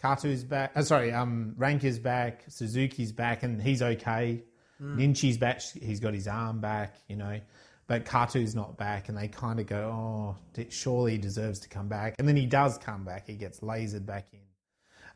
[0.00, 0.72] Kato's back.
[0.74, 2.44] Uh, sorry, um, Rank is back.
[2.48, 4.44] Suzuki's back, and he's okay.
[4.80, 5.60] Nishi's back.
[5.60, 6.96] He's got his arm back.
[7.08, 7.40] You know,
[7.86, 11.88] but Kato's not back, and they kind of go, "Oh, surely he deserves to come
[11.88, 13.26] back." And then he does come back.
[13.26, 14.40] He gets lasered back in.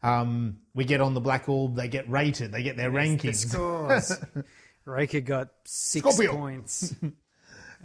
[0.09, 1.77] Um, we get on the black orb.
[1.77, 2.53] They get rated.
[2.53, 3.49] They get their The rankings.
[3.49, 4.13] scores.
[4.87, 6.37] Reika got six Scorpio.
[6.37, 6.95] points.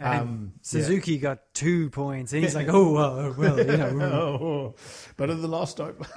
[0.00, 2.32] Um, Suzuki got two points.
[2.32, 4.00] And he's like, oh, well, well you know.
[4.02, 4.74] oh,
[5.16, 5.96] better than last time.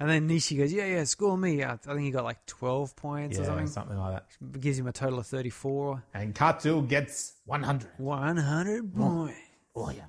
[0.00, 1.64] And then Nishi goes, yeah, yeah, score me.
[1.64, 3.66] I think he got like 12 points or yeah, something.
[3.66, 4.60] something like that.
[4.60, 6.04] Gives him a total of 34.
[6.14, 7.88] And Kato gets 100.
[7.96, 9.36] 100 points.
[9.74, 10.06] Oh, yes.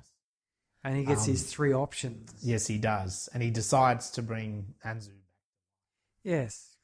[0.84, 2.32] And he gets Um, his three options.
[2.40, 3.28] Yes, he does.
[3.34, 5.10] And he decides to bring Anzu.
[6.22, 6.76] Yes.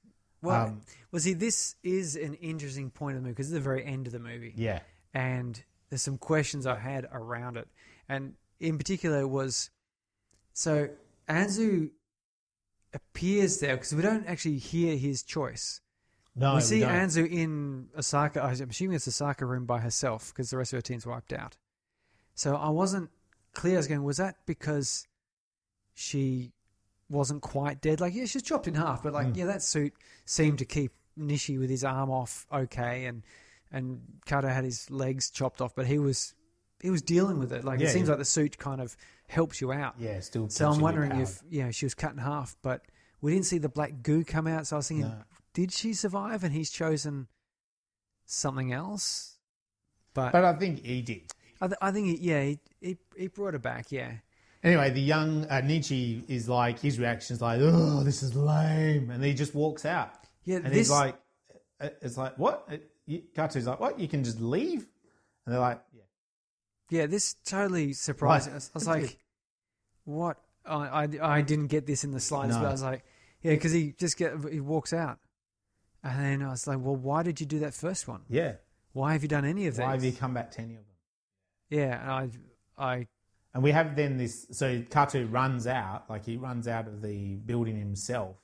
[0.42, 0.80] Well, Um,
[1.12, 4.06] well, see, this is an interesting point of the movie because it's the very end
[4.08, 4.52] of the movie.
[4.56, 4.80] Yeah.
[5.14, 7.68] and there's some questions I had around it,
[8.08, 9.70] and in particular was
[10.52, 10.88] so
[11.28, 11.90] Anzu
[12.94, 15.80] appears there because we don't actually hear his choice.
[16.34, 16.90] No, we see don't.
[16.90, 18.42] Anzu in Osaka.
[18.42, 21.56] I'm assuming it's Osaka room by herself because the rest of her team's wiped out.
[22.34, 23.10] So I wasn't
[23.54, 23.74] clear.
[23.74, 25.06] I was going, was that because
[25.94, 26.52] she
[27.08, 28.00] wasn't quite dead?
[28.00, 29.34] Like, yeah, she's chopped in half, but like, hmm.
[29.34, 29.94] yeah, that suit
[30.26, 33.22] seemed to keep Nishi with his arm off okay, and
[33.72, 36.34] and Kato had his legs chopped off, but he was
[36.80, 37.64] he was dealing with it.
[37.64, 38.12] Like, Yeah, it seems yeah.
[38.12, 38.96] like the suit kind of
[39.28, 39.94] helps you out.
[39.98, 40.48] Yeah, still.
[40.48, 42.82] So I'm wondering if you know she was cut in half, but
[43.20, 44.66] we didn't see the black goo come out.
[44.66, 45.22] So I was thinking, No.
[45.54, 46.44] did she survive?
[46.44, 47.28] And he's chosen
[48.26, 49.38] something else.
[50.14, 51.32] But, But I think he did.
[51.60, 53.90] I, th- I think he, yeah, he, he he brought her back.
[53.90, 54.12] Yeah,
[54.62, 59.10] Anyway, the young uh, Nietzsche is like, his reaction is like, oh, this is lame.
[59.10, 60.12] And he just walks out.
[60.44, 60.56] yeah.
[60.56, 61.16] And this he's like,
[61.80, 62.68] uh, it's like, what?
[63.06, 63.98] You- like, what?
[63.98, 64.86] You can just leave?
[65.44, 66.02] And they're like, yeah.
[66.90, 68.52] yeah, this totally surprised me.
[68.52, 69.18] I was, I was like,
[70.04, 70.38] what?
[70.64, 72.58] I, I I didn't get this in the slightest.
[72.58, 72.64] No.
[72.64, 73.04] But I was like,
[73.42, 75.18] yeah, because he just get he walks out,
[76.02, 78.22] and then I was like, well, why did you do that first one?
[78.28, 78.54] Yeah.
[78.92, 80.96] Why have you done any of Why have you come back to any of them?
[81.70, 82.10] Yeah, and
[82.78, 83.06] I I
[83.54, 84.46] And we have then this.
[84.50, 88.36] So Kato runs out, like he runs out of the building himself.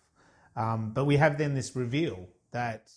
[0.55, 2.93] Um, but we have then this reveal that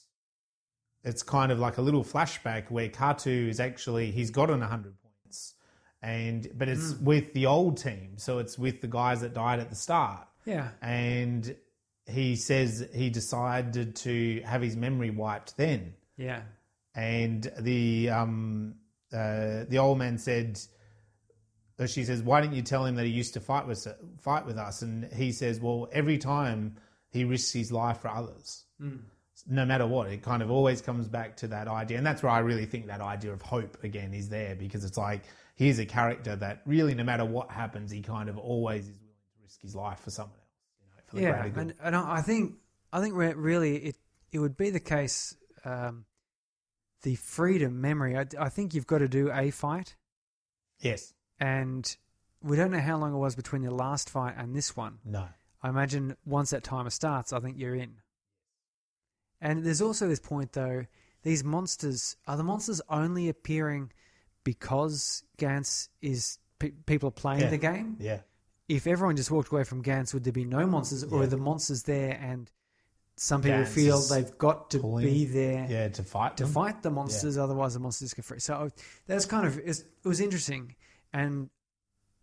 [1.06, 5.54] it's kind of like a little flashback where Kato is actually he's gotten hundred points,
[6.02, 9.70] and but it's with the old team, so it's with the guys that died at
[9.70, 10.28] the start.
[10.46, 10.70] yeah.
[10.82, 11.56] And
[12.08, 15.94] he says he decided to have his memory wiped then.
[16.18, 16.42] Yeah.
[16.94, 18.76] And the um,
[19.14, 20.60] uh, the old man said,
[21.80, 23.88] uh, she says, "Why didn't you tell him that he used to fight with
[24.20, 26.78] fight with us?" And he says, "Well, every time
[27.10, 28.66] he risks his life for others,
[29.48, 32.32] no matter what, it kind of always comes back to that idea." And that's where
[32.32, 35.24] I really think that idea of hope again is there because it's like
[35.56, 39.16] here's a character that really, no matter what happens, he kind of always is willing
[39.38, 40.50] to risk his life for someone else,
[40.80, 42.56] you know, for the yeah, and, and I I think
[42.94, 43.96] I think really it
[44.32, 45.36] it would be the case.
[45.64, 46.06] Um,
[47.06, 48.18] the freedom memory.
[48.18, 49.96] I, I think you've got to do a fight,
[50.80, 51.96] yes, and
[52.42, 55.00] we don't know how long it was between the last fight and this one.
[55.06, 55.28] no,
[55.62, 57.96] I imagine once that timer starts, I think you're in.
[59.46, 60.86] And there's also this point though:
[61.24, 63.92] these monsters are the monsters only appearing
[64.44, 67.50] because Gantz is pe- people are playing Yeah.
[67.50, 67.98] the game.
[68.00, 68.20] yeah.
[68.68, 71.26] if everyone just walked away from Gantz, would there be no monsters, or Yeah.
[71.26, 72.50] are the monsters there and
[73.16, 76.52] some people feel they've got to pulling- be there Yeah, to fight to them.
[76.52, 78.40] fight the monsters, otherwise the monsters get free.
[78.40, 78.70] So uh,
[79.06, 80.76] that's kind of it was interesting,
[81.14, 81.52] and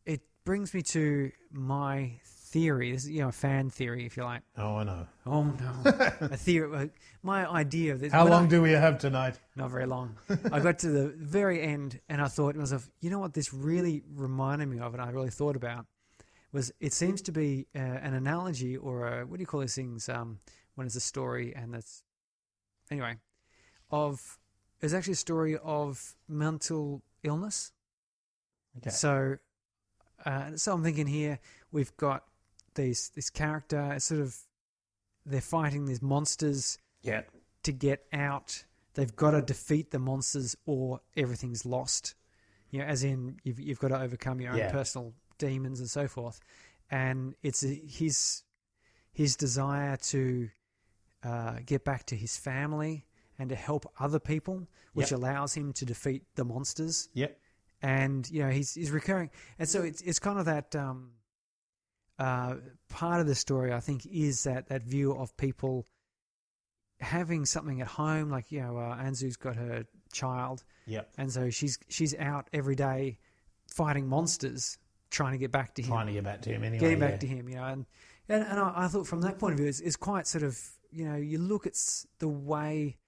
[0.05, 2.21] it brings me to my
[2.53, 2.93] theory.
[2.93, 4.43] This is you know a fan theory, if you like.
[4.57, 5.07] Oh, I know.
[5.27, 5.73] Oh no,
[6.21, 6.77] a theory.
[6.77, 6.87] uh,
[7.23, 8.13] My idea of this.
[8.13, 9.39] How long I- do we have tonight?
[9.57, 10.17] Not very long.
[10.53, 13.33] I got to the very end, and I thought to myself, you know what?
[13.35, 15.87] This really reminded me of, and I really thought about
[16.53, 19.75] was it seems to be uh, an analogy or a what do you call these
[19.75, 20.39] things um,
[20.75, 22.03] when it's a story and it's
[22.91, 23.17] anyway
[23.91, 24.39] of
[24.83, 27.73] it's actually a story of mental illness.
[28.79, 28.91] Okay.
[28.91, 29.37] So,
[30.27, 31.39] uh, so I'm thinking here
[31.71, 32.25] we've got
[32.75, 34.37] these this character it's sort of
[35.25, 37.23] they're fighting these monsters Yeah.
[37.63, 38.65] to get out.
[38.95, 42.15] They've got to defeat the monsters or everything's lost.
[42.71, 44.71] You know, as in you've you've got to overcome your own Yeah.
[44.73, 46.41] personal demons and so forth.
[46.91, 48.43] And it's his
[49.13, 50.49] his desire to
[51.23, 53.07] uh, get back to his family
[53.39, 55.19] and to help other people, which Yep.
[55.21, 57.39] allows him to defeat the monsters Yep.
[57.81, 61.13] and you know he's he's recurring, and so it's it's kind of that um,
[62.19, 62.57] uh,
[62.89, 63.73] part of the story.
[63.73, 65.87] I think is that that view of people
[67.01, 71.11] having something at home, like you know uh, Anzu's got her child, Yep.
[71.19, 73.19] and so she's she's out every day
[73.69, 74.79] fighting monsters,
[75.11, 76.79] trying to get back to him, Trying to get back to him anyway.
[76.81, 77.19] getting back yeah.
[77.19, 77.87] to him, you know, and
[78.29, 80.59] and, and I, I thought from that point of view, it's, it's quite sort of
[80.91, 81.75] you know you look at
[82.19, 82.99] the way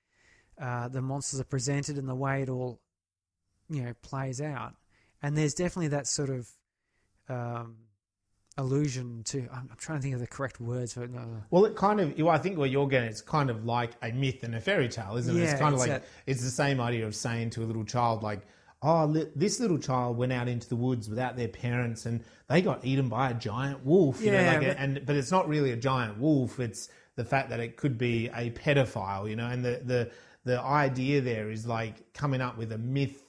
[0.61, 2.81] uh, the monsters are presented and the way it all
[3.69, 4.75] you know plays out,
[5.23, 6.49] and there's definitely that sort of
[7.29, 7.77] um,
[8.57, 9.41] allusion to.
[9.53, 11.11] I'm, I'm trying to think of the correct words for it.
[11.17, 11.21] Uh,
[11.51, 12.17] Well, it kind of.
[12.19, 14.89] Well, I think what you're getting, it's kind of like a myth and a fairy
[14.89, 15.41] tale, isn't it?
[15.41, 17.67] Yeah, It's kind of it's like that- it's the same idea of saying to a
[17.67, 18.41] little child, like,
[18.83, 22.63] "Oh, li- this little child went out into the woods without their parents, and they
[22.63, 25.31] got eaten by a giant wolf." You know, Yeah, like a- but- and but it's
[25.31, 26.61] not really a giant wolf.
[26.61, 29.29] It's the fact that it could be a pedophile.
[29.29, 30.11] You know, and the the
[30.45, 33.24] the idea there is like coming up with a myth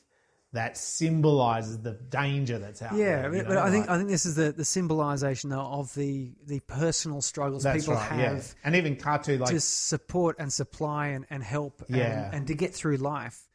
[0.55, 3.35] that symbolizes the danger that's out yeah, there.
[3.35, 5.93] Yeah, but, know, I think like- I think this is the the symbolisation though of
[5.95, 8.09] the the personal struggles people right.
[8.11, 8.19] have.
[8.19, 12.27] yeah, and even cartoon like to support and supply and, and help Yeah.
[12.27, 13.47] and, and to get through life.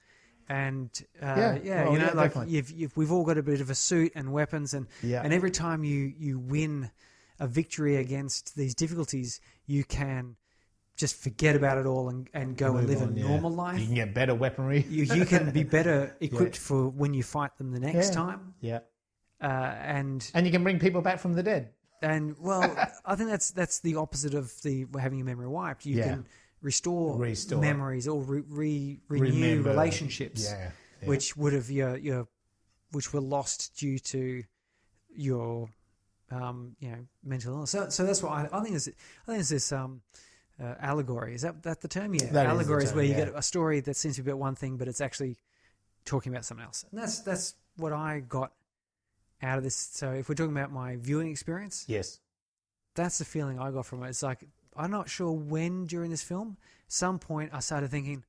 [0.49, 0.91] And
[1.23, 3.61] uh, Yeah, yeah, well, you know, yeah, like you've, you've, we've all got a bit
[3.61, 5.23] of a suit and weapons, and Yeah.
[5.23, 6.91] and every time you you win
[7.39, 10.37] a victory against these difficulties, you can
[11.01, 13.27] just forget about it all and, and go and live on, a yeah.
[13.29, 13.81] normal life.
[13.81, 14.85] You can get better weaponry.
[14.97, 18.15] You, you can be better equipped for when you fight them the next Yeah.
[18.15, 18.55] time.
[18.61, 18.81] yeah.
[19.43, 19.47] Uh,
[20.01, 21.71] and And you can bring people back from the dead.
[22.03, 22.63] and well,
[23.05, 25.87] I think that's that's the opposite of the having your memory wiped.
[25.87, 26.09] You Yeah.
[26.09, 26.27] can
[26.63, 27.61] restore, Restore.
[27.61, 29.71] memories or re, re, renew Remember.
[29.71, 30.71] relationships, Yeah.
[31.03, 31.09] yeah.
[31.09, 32.29] which would have your your
[32.93, 34.43] which were lost due to
[35.09, 35.69] your
[36.31, 37.71] um, you know mental illness.
[37.71, 40.03] So so that's what I, I think is I think it's this um,
[40.63, 41.35] uh, allegory.
[41.35, 42.15] Is that that the term?
[42.15, 43.25] Yeah, That is allegory is term, where you yeah.
[43.27, 45.37] get a story that seems to be about one thing, but it's actually
[46.05, 46.85] talking about something else.
[46.91, 48.53] And that's that's what I got
[49.43, 49.75] out of this.
[49.77, 52.21] So if we're talking about my viewing experience, Yes.
[52.95, 54.09] that's the feeling I got from it.
[54.11, 54.45] It's like
[54.77, 56.57] I'm not sure when during this film,
[56.89, 58.25] some point I started thinking.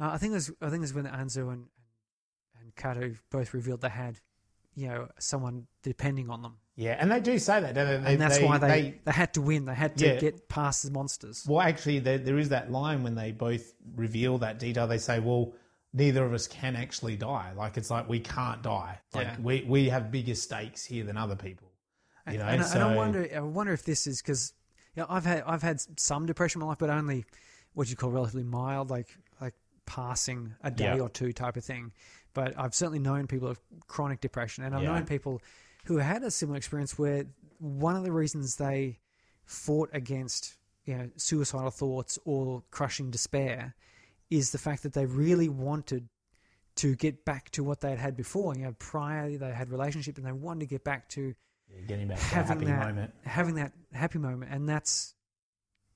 [0.00, 1.66] Uh, I think it was I think it was when Anzu and
[2.60, 4.20] and Kato both revealed they had,
[4.74, 8.12] you know, someone depending on them, Yeah, and they do say that, don't they?
[8.12, 9.64] and that's why they, they had to win.
[9.64, 10.20] They had to Yeah.
[10.20, 11.44] get past the monsters.
[11.48, 14.86] Well, actually, there, there is that line when they both reveal that detail.
[14.86, 15.54] They say, "Well,
[15.94, 17.52] neither of us can actually die.
[17.56, 18.98] Like it's like we can't die.
[19.14, 19.36] Like Yeah.
[19.40, 21.72] we we have bigger stakes here than other people."
[22.30, 24.52] You know, and, I- so and I wonder, I wonder if this is because
[24.94, 27.24] you know, I've had I've had some depression in my life, but only
[27.72, 29.08] what you call relatively mild, like
[29.40, 29.54] like
[29.86, 31.00] passing a day Yeah.
[31.00, 31.92] or two type of thing.
[32.34, 34.92] But I've certainly known people with chronic depression, and I've Yeah.
[34.92, 35.40] known people
[35.86, 37.26] who had a similar experience where
[37.58, 38.98] one of the reasons they
[39.44, 40.54] fought against
[40.84, 43.74] you know suicidal thoughts or crushing despair
[44.30, 46.08] is the fact that they really wanted
[46.76, 48.54] to get back to what they had had before.
[48.54, 51.34] You know, prior they had relationship and they wanted to get back to
[51.72, 53.14] Yeah, getting back to a having happy that moment.
[53.24, 55.14] having that happy moment, and that's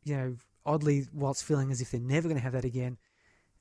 [0.05, 2.97] you know oddly, whilst feeling as if they're never going to have that again,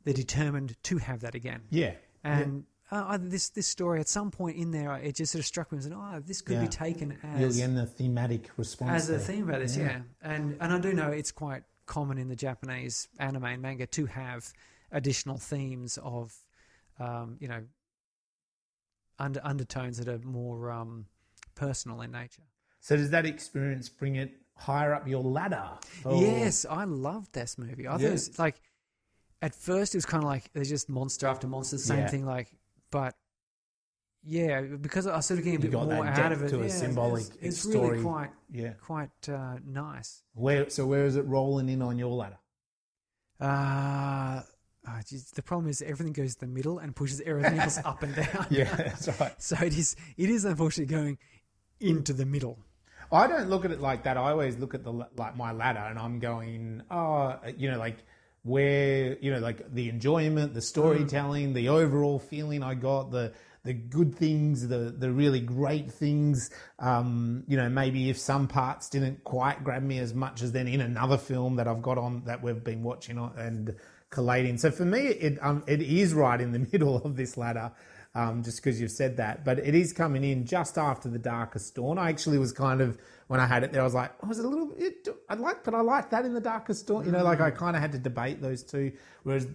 [0.04, 1.62] they're determined to have that again.
[1.70, 1.94] Yeah,
[2.24, 5.72] And uh, this this story at some point in there, it just sort of struck
[5.72, 6.62] me as, oh, this could Yeah.
[6.64, 9.84] be taken you're as getting the thematic response as a theme about this, yeah.
[9.84, 10.02] Yeah.
[10.22, 14.06] And and I do know it's quite common in the Japanese anime and manga to
[14.08, 14.52] have
[14.92, 16.34] additional themes of,
[17.00, 17.64] um, you know,
[19.18, 21.06] under undertones that are more um,
[21.56, 22.44] personal in nature.
[22.80, 25.70] So does that experience bring it higher up your ladder?
[25.82, 27.88] for- Yes, I loved this movie.
[27.88, 28.08] I thought Yeah.
[28.10, 28.62] it was like
[29.42, 32.08] at first it was kind of like there's just monster after monster, same Yeah.
[32.08, 32.26] thing.
[32.26, 32.54] Like,
[32.92, 33.16] but
[34.24, 36.50] yeah, because I sort of getting a bit more out of it.
[36.50, 37.90] to a yeah, symbolic It's, it's story.
[37.92, 38.74] really quite Yeah.
[38.82, 40.24] quite uh, nice.
[40.34, 42.38] Where so where is it rolling in on your ladder?
[43.40, 44.42] Uh,
[44.88, 48.04] oh, geez, the problem is everything goes to the middle and pushes everything else up
[48.04, 48.48] and down.
[48.50, 49.34] Yeah, that's right.
[49.42, 51.18] So it is it is unfortunately going
[51.80, 52.60] into the middle.
[53.12, 54.18] I don't look at it like that.
[54.18, 58.04] I always look at the like my ladder, and I'm going, oh, you know, like
[58.44, 63.34] where you know, like the enjoyment, the storytelling, the overall feeling I got, the
[63.64, 66.50] the good things, the the really great things.
[66.80, 70.68] Um, you know, maybe if some parts didn't quite grab me as much as then
[70.68, 73.76] in another film that I've got on that we've been watching on and
[74.10, 74.58] collating.
[74.58, 77.72] So for me, it um, it is right in the middle of this ladder
[78.16, 79.46] um, just because you've said that.
[79.46, 81.98] But it is coming in just after the Darkest Dawn.
[81.98, 82.98] I actually was kind of
[83.30, 85.08] when I had it there, I was like, oh, was it a little bit?
[85.30, 87.06] I like, but I like that in the Darkest Dawn.
[87.06, 87.56] You know, like I mm.
[87.56, 88.92] kind of had to debate those two.
[89.22, 89.48] Whereas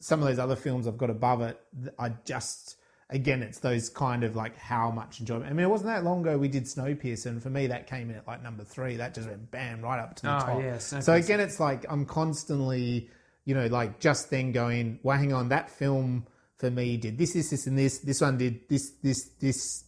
[0.00, 1.60] some of those other films I've got above it,
[1.98, 2.76] I just
[3.10, 5.50] again, it's those kind of like how much enjoyment.
[5.50, 8.08] I mean, it wasn't that long ago we did Snowpiercer, and for me that came
[8.08, 8.96] in at like number three.
[8.96, 10.62] That just went bam right up to the Oh, top.
[10.62, 13.10] yeah, so again, it's like I'm constantly,
[13.44, 16.26] you know, like just then going, well, hang on, that film
[16.56, 17.98] for me did this, this, this, and this.
[17.98, 19.84] This one did this, this, this.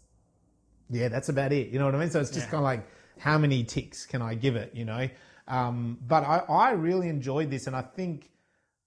[0.89, 1.69] Yeah, that's about it.
[1.69, 2.11] You know what I mean?
[2.11, 2.51] So it's just Yeah.
[2.51, 2.87] kind of like,
[3.21, 4.73] how many ticks can I give it?
[4.75, 5.09] You know.
[5.47, 8.31] Um, but I, I really enjoyed this, and I think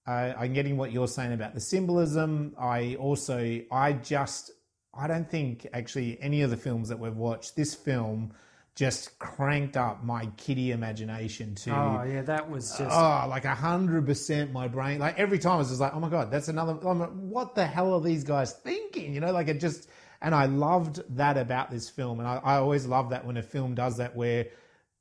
[0.06, 2.54] uh, I'm getting what you're saying about the symbolism.
[2.58, 4.50] I also, I just,
[4.92, 8.32] I don't think actually any of the films that we've watched, this film
[8.74, 13.54] just cranked up my kiddie imagination to Oh yeah, that was just Oh, like a
[13.54, 14.52] hundred percent.
[14.52, 17.10] My brain, like every time, I was just like, "Oh my god, that's another." Like,
[17.12, 19.14] what the hell are these guys thinking?
[19.14, 19.88] You know, like it just.
[20.22, 23.42] And I loved that about this film, and I, I always love that when a
[23.42, 24.46] film does that, where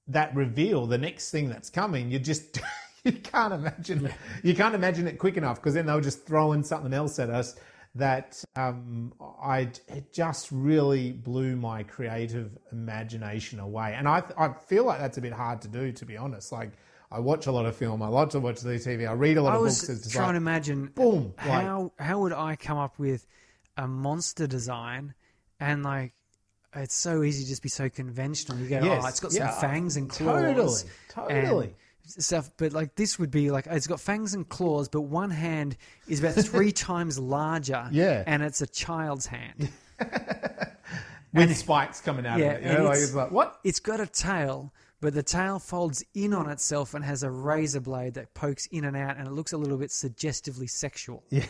[0.08, 2.60] that reveal, the next thing that's coming, you just
[3.04, 4.14] you can't imagine it.
[4.44, 7.30] You can't imagine it quick enough because then they'll just throw in something else at
[7.30, 7.56] us
[7.96, 13.94] that um, I it just really blew my creative imagination away.
[13.98, 16.52] And I I feel like that's a bit hard to do, to be honest.
[16.52, 16.72] Like
[17.12, 19.44] I watch a lot of film, I like to watch the TV, I read a
[19.44, 19.90] lot I of was books.
[19.90, 23.28] It's just trying to imagine boom, like- how how would I come up with
[23.78, 25.14] a monster design
[25.60, 26.14] and like
[26.76, 28.58] it's so easy to just be so conventional.
[28.58, 31.76] You go, oh, Yes, oh, it's got yeah, some fangs and claws, totally, totally.
[32.16, 32.50] and stuff.
[32.58, 35.78] But like this would be like it's got fangs and claws, but one hand
[36.08, 37.88] is about three times larger.
[37.92, 38.24] Yeah.
[38.26, 39.70] and it's a child's hand.
[41.34, 42.68] with spikes coming out Yeah, of it.
[42.72, 43.60] You know, like it's- it's like what?
[43.64, 47.80] It's got a tail, but the tail folds in on itself and has a razor
[47.82, 51.24] blade that pokes in and out, and it looks a little bit suggestively sexual.
[51.30, 51.46] Yeah.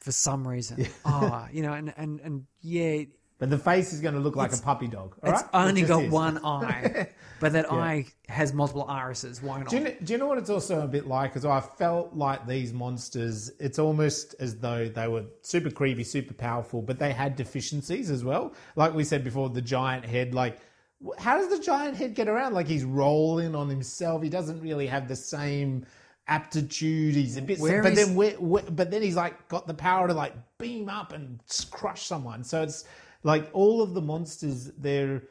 [0.00, 0.86] For some reason.
[1.04, 3.02] Ah, you know, and, and, and yeah,
[3.38, 5.14] But the face is going to look like a puppy dog.
[5.22, 5.50] all it's right?
[5.52, 6.10] only It just got is.
[6.10, 7.08] one eye,
[7.38, 9.42] but that eye has multiple irises.
[9.42, 9.68] Why not?
[9.68, 11.32] Do you, know, do you know what it's also a bit like?
[11.32, 16.32] Because I felt like these monsters, it's almost as though they were super creepy, super
[16.34, 18.54] powerful, but they had deficiencies as well.
[18.76, 20.60] Like we said before, the giant head, like,
[21.06, 22.54] wh- how does the giant head get around?
[22.54, 24.22] Like he's rolling on himself.
[24.22, 25.84] He doesn't really have the same
[26.30, 27.14] aptitude.
[27.14, 29.74] He's a bit, Where but is- then where, where, but then he's like got the
[29.74, 31.40] power to like beam up and
[31.70, 32.44] crush someone.
[32.44, 32.84] So it's
[33.22, 35.22] like all of the monsters, they're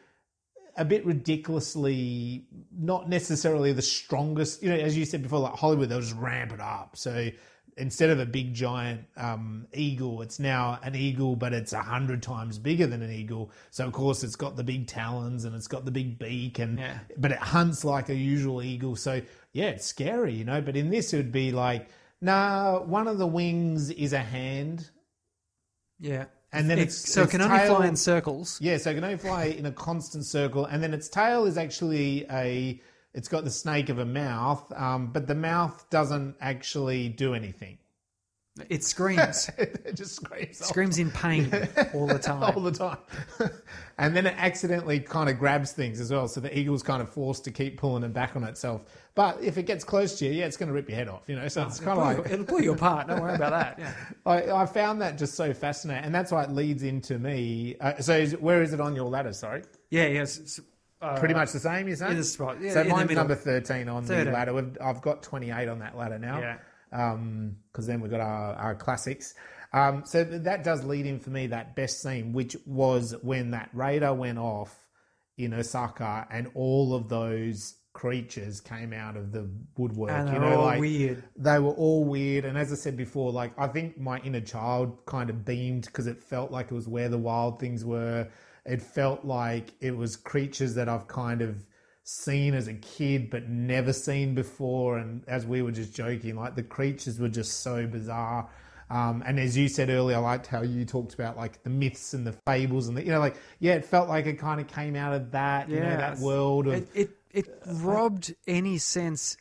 [0.78, 2.46] a bit ridiculously
[2.78, 4.62] not necessarily the strongest.
[4.64, 6.96] You know, as you said before, like Hollywood, they'll just ramp it up.
[6.96, 7.30] So
[7.78, 12.22] instead of a big giant um, eagle, it's now an eagle, but it's a hundred
[12.22, 13.52] times bigger than an eagle.
[13.72, 16.78] So of course, it's got the big talons and it's got the big beak, and
[16.80, 17.00] Yeah.
[17.18, 18.96] but it hunts like a usual eagle.
[18.96, 19.22] So
[19.54, 20.62] yeah, it's scary, you know.
[20.62, 21.90] But in this, it would be like,
[22.22, 24.90] nah, one of the wings is a hand.
[26.00, 26.26] yeah.
[26.52, 28.58] And then It's- it's- so its it can only tail- fly in circles.
[28.60, 31.58] Yeah, so it can only fly in a constant circle, and then its tail is
[31.60, 32.82] actually a.
[33.14, 37.78] It's got the snake of a mouth, um, but the mouth doesn't actually do anything.
[38.68, 41.46] It screams, it just screams, screams in pain
[41.94, 42.44] all the time.
[42.44, 42.98] all the time,
[43.98, 46.28] and then it accidentally kind of grabs things as well.
[46.28, 48.82] So the eagle's kind of forced to keep pulling it back on itself.
[49.16, 51.24] But if it gets close to you, yeah, it's going to rip your head off.
[51.28, 53.08] You know, so it's kind of like you- it'll pull you apart.
[53.08, 53.80] Don't worry about that.
[53.80, 53.94] Yeah.
[54.26, 57.78] I, I found that just so fascinating, and that's why it leads into me.
[57.80, 59.32] Uh, so is, where is it on your ladder?
[59.32, 59.64] Sorry.
[59.90, 60.38] Yeah, yes.
[60.38, 60.60] it's,
[61.02, 62.12] uh, Pretty much the same, you're saying?
[62.12, 64.26] in the spot, yeah, so in mine's number 13 on 13.
[64.26, 64.72] the ladder.
[64.84, 66.40] I've got 28 on that ladder now.
[66.42, 66.58] Yeah.
[66.90, 69.34] Because then we've got our, our classics.
[69.72, 73.70] Um, so that does lead in for me that best scene, which was when that
[73.74, 74.76] radar went off
[75.38, 80.11] in Osaka and all of those creatures came out of the woodwork.
[80.11, 81.24] And you know, all like weird.
[81.38, 82.45] they were all weird.
[82.45, 86.07] And as I said before, like I think my inner child kind of beamed because
[86.07, 88.28] it felt like it was where the wild things were.
[88.66, 91.66] It felt like it was creatures that I've kind of
[92.10, 94.98] seen as a kid but never seen before.
[94.98, 98.49] And as we were just joking, like the creatures were just so bizarre.
[98.90, 102.15] Um, and as you said earlier, I liked how you talked about like the myths
[102.15, 104.68] and the fables and the, you know, like yeah, it felt like it kind of
[104.68, 109.38] came out of that, you know, that world of It it, it robbed any sense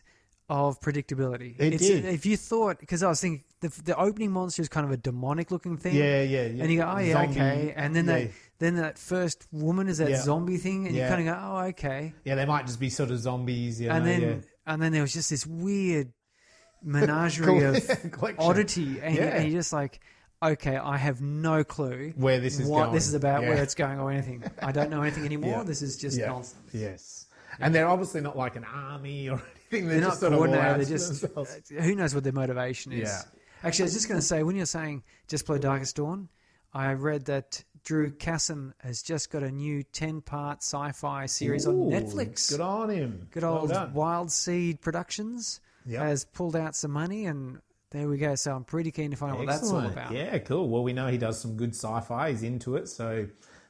[0.51, 1.55] of predictability.
[1.59, 2.05] It It's- did.
[2.05, 4.97] If you thought, because I was thinking the, the opening monster is kind of a
[4.99, 5.95] demonic looking thing.
[5.97, 6.63] yeah, yeah, yeah.
[6.63, 7.73] And you go, oh yeah, Zombie- okay.
[7.75, 8.13] And then yeah.
[8.19, 10.23] that then that first woman is that Yeah.
[10.23, 11.05] zombie thing, and Yeah.
[11.11, 12.13] you kind of go, oh okay.
[12.25, 14.37] yeah, they might just be sort of zombies, you and know, then yeah.
[14.73, 16.13] and then there was just this weird
[16.83, 18.37] menagerie of Collection.
[18.45, 19.23] oddity, and, Yeah.
[19.25, 20.01] and you're just like,
[20.43, 22.95] okay, I have no clue Where this is what going.
[22.95, 23.49] this is about, Yeah.
[23.51, 24.45] where it's going, or anything.
[24.63, 25.59] I don't know anything anymore.
[25.59, 25.63] Yeah.
[25.65, 26.27] This is just Yeah.
[26.27, 26.63] nonsense.
[26.73, 27.27] Yes.
[27.61, 29.89] And they're obviously not like an army or anything.
[29.89, 30.89] They're, They're just not sort of all out coordinated.
[30.89, 31.73] They're just themselves.
[31.77, 33.09] Uh, who knows what their motivation is.
[33.09, 33.23] Yeah.
[33.65, 36.29] Actually, I was just going to say when you're saying just play Darkest Dawn,
[36.73, 42.51] I read that Drew Casson has just got a new ten-part sci-fi series on Netflix.
[42.51, 43.29] Good on him.
[43.31, 43.95] Good old done.
[43.95, 46.03] Wild Seed Productions Yep.
[46.03, 48.35] has pulled out some money, and there we go.
[48.35, 50.13] So I'm pretty keen to find out what that's all about.
[50.13, 50.69] Yeah, cool.
[50.69, 52.29] Well, we know he does some good sci-fi.
[52.29, 53.27] He's into it, so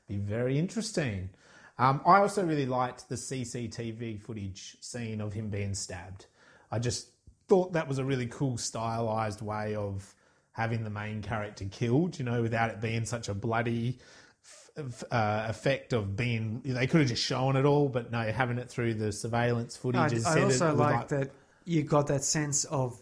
[0.09, 1.31] be very interesting.
[1.79, 6.27] Um, I also really liked the CCTV footage scene of him being stabbed.
[6.73, 7.11] I just
[7.47, 10.13] thought that was a really cool stylized way of
[10.59, 12.19] having the main character killed.
[12.19, 13.99] You know, without it being such a bloody
[14.45, 16.61] f- f- uh, effect of being.
[16.65, 20.25] They could have just shown it all, but no, having it through the surveillance footage.
[20.27, 21.31] I, I also was like that
[21.65, 23.01] you got that sense of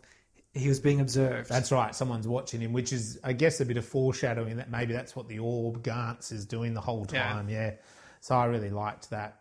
[0.53, 1.49] he was being observed.
[1.49, 1.95] That's right.
[1.95, 5.29] Someone's watching him, which is, I guess, a bit of foreshadowing that maybe that's what
[5.29, 7.49] the orb Gantz is doing the whole time.
[7.49, 7.75] Yeah.
[8.21, 9.41] So I really liked that.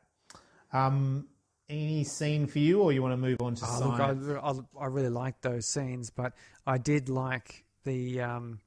[0.71, 1.27] Um,
[1.69, 3.99] any scene for you, or you want to move on to Oh, look.
[3.99, 6.33] I, I, I really liked those scenes, but
[6.67, 8.59] I did like the um,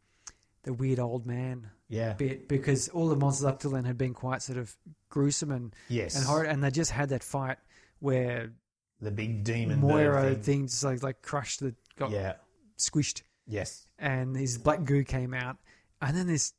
[0.62, 2.14] the weird old man yeah.
[2.14, 4.74] bit because all the monsters up till then had been quite sort of
[5.10, 6.16] gruesome and Yes.
[6.16, 7.58] and horror, and they just had that fight
[8.00, 8.52] where
[9.00, 10.42] The big demon Moira thing.
[10.42, 12.34] thing just like like crushed the got Yeah.
[12.78, 13.86] squished, Yes.
[13.98, 15.56] and his black goo came out,
[16.00, 16.54] and then this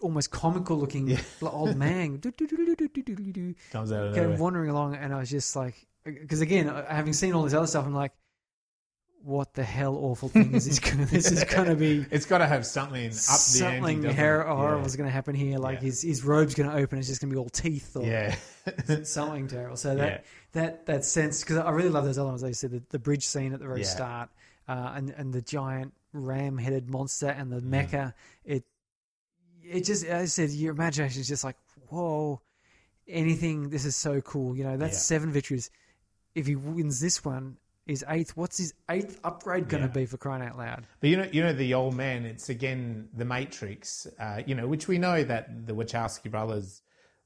[0.00, 5.56] almost comical looking old man Comes out of came wandering along, and I was just
[5.56, 8.12] like, because again, having seen all this other stuff, I'm like,
[9.24, 10.78] what the hell awful thing is this?
[10.78, 13.18] Gonna, this is going to be It's got to have something up the ante.
[13.58, 14.84] something doesn't horrible Yeah.
[14.86, 15.58] is going to happen here.
[15.58, 15.86] Like Yeah.
[15.86, 18.34] his his robe's going to open, it's just going to be all teeth or Yeah.
[19.04, 19.76] something terrible.
[19.76, 20.20] So that Yeah.
[20.52, 22.42] that that sense because I really love those other ones.
[22.42, 24.30] Like you said, the, the bridge scene at the very start,
[24.68, 27.88] uh, and and the giant ram-headed monster and the Mm.
[27.90, 28.14] mecha.
[28.44, 28.64] It
[29.62, 31.56] it just as I said, your imagination is just like
[31.88, 32.40] whoa.
[33.06, 33.70] Anything.
[33.70, 34.54] This is so cool.
[34.54, 35.70] You know, that's seven victories.
[36.34, 37.56] If he wins this one,
[37.88, 38.36] his eighth.
[38.36, 39.92] What's his eighth upgrade going to Yeah.
[40.02, 40.86] be for crying out loud?
[41.00, 42.24] But you know, you know the old man.
[42.24, 44.06] It's again the Matrix.
[44.20, 46.82] Uh, you know, which we know that the Wachowski brothers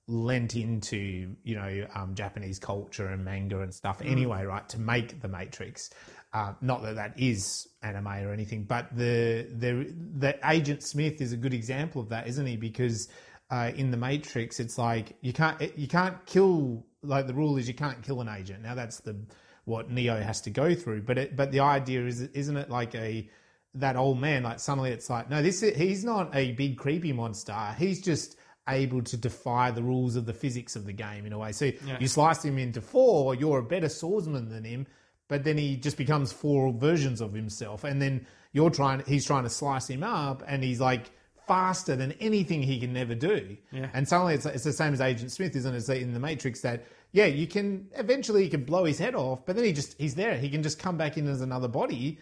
[0.09, 1.35] lent into.
[1.43, 4.01] You know, um, Japanese culture and manga and stuff.
[4.03, 5.91] Anyway, right to make the Matrix.
[6.33, 11.33] Uh, not that that is anime or anything, but the the the Agent Smith is
[11.33, 12.57] a good example of that, isn't he?
[12.57, 13.09] Because
[13.51, 16.87] uh, in the Matrix, it's like you can't you can't kill.
[17.03, 18.63] Like the rule is you can't kill an agent.
[18.63, 19.17] Now that's the
[19.65, 21.03] what Neo has to go through.
[21.03, 23.29] But it, but the idea is, isn't it like a
[23.75, 24.43] that old man?
[24.43, 27.75] Like suddenly it's like no, this is, he's not a big creepy monster.
[27.79, 28.37] He's just
[28.69, 31.53] able to defy the rules of the physics of the game in a way.
[31.53, 34.87] So you slice him into four, you're a better swordsman than him.
[35.29, 39.03] But then he just becomes four versions of himself, and then you're trying.
[39.07, 41.11] He's trying to slice him up, and he's like
[41.47, 43.57] faster than anything he can never do.
[43.71, 43.89] Yeah.
[43.95, 45.89] And suddenly it's, it's the same as Agent Smith, isn't it?
[46.03, 49.55] In the Matrix, that yeah, you can eventually you can blow his head off, but
[49.55, 50.37] then he just he's there.
[50.37, 52.19] He can just come back in as another body,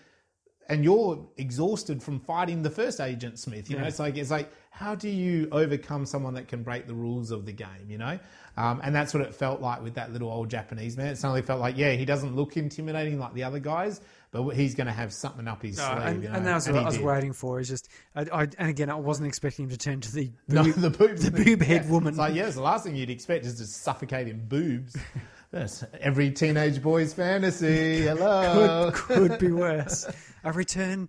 [0.68, 3.70] and you're exhausted from fighting the first Agent Smith.
[3.70, 6.94] You know, it's like it's like how do you overcome someone that can break the
[6.94, 7.86] rules of the game?
[7.88, 8.18] You know,
[8.56, 11.06] um, and that's what it felt like with that little old Japanese man.
[11.06, 14.00] It suddenly felt like yeah, he doesn't look intimidating like the other guys,
[14.32, 15.98] but he's going to have something up his No, sleeve.
[16.06, 16.34] and, you know?
[16.36, 17.04] and that was And what I was did.
[17.06, 17.58] waiting for.
[17.60, 20.62] Is just, I, I, and again, I wasn't expecting him to turn to the No,
[20.64, 22.10] boob, the boob, the boob head woman.
[22.10, 24.96] It's like, yes, the last thing you'd expect is to suffocate in boobs.
[25.50, 28.02] That's every teenage boy's fantasy.
[28.02, 28.92] Hello.
[28.94, 30.08] could, could be worse.
[30.44, 31.08] A return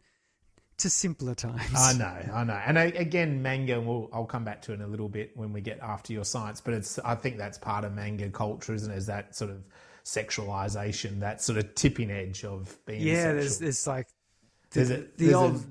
[0.80, 1.62] to simpler times.
[1.78, 2.60] I know, I know.
[2.66, 5.38] And I, again, manga, and we'll, I'll come back to it in a little bit
[5.38, 8.74] when we get after your science, but it's, I think that's part of manga culture,
[8.74, 8.98] isn't it?
[8.98, 9.64] Is that sort of
[10.06, 13.36] sexualization, that sort of tipping edge of being yeah, sexual.
[13.36, 14.08] there's, there's like
[14.72, 15.66] the, There's a- the there's a- old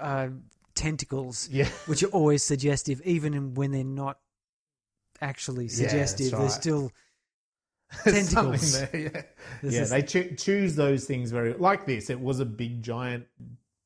[0.00, 0.28] uh,
[0.74, 1.68] tentacles, Yeah.
[1.86, 4.18] which are always suggestive, even when they're not
[5.20, 6.30] actually Yeah, that's suggestive.
[6.38, 6.92] They're still
[8.04, 8.72] tentacles.
[8.80, 9.22] there, yeah,
[9.70, 12.10] yeah they choo- choose those things very like this.
[12.10, 13.26] It was a big giant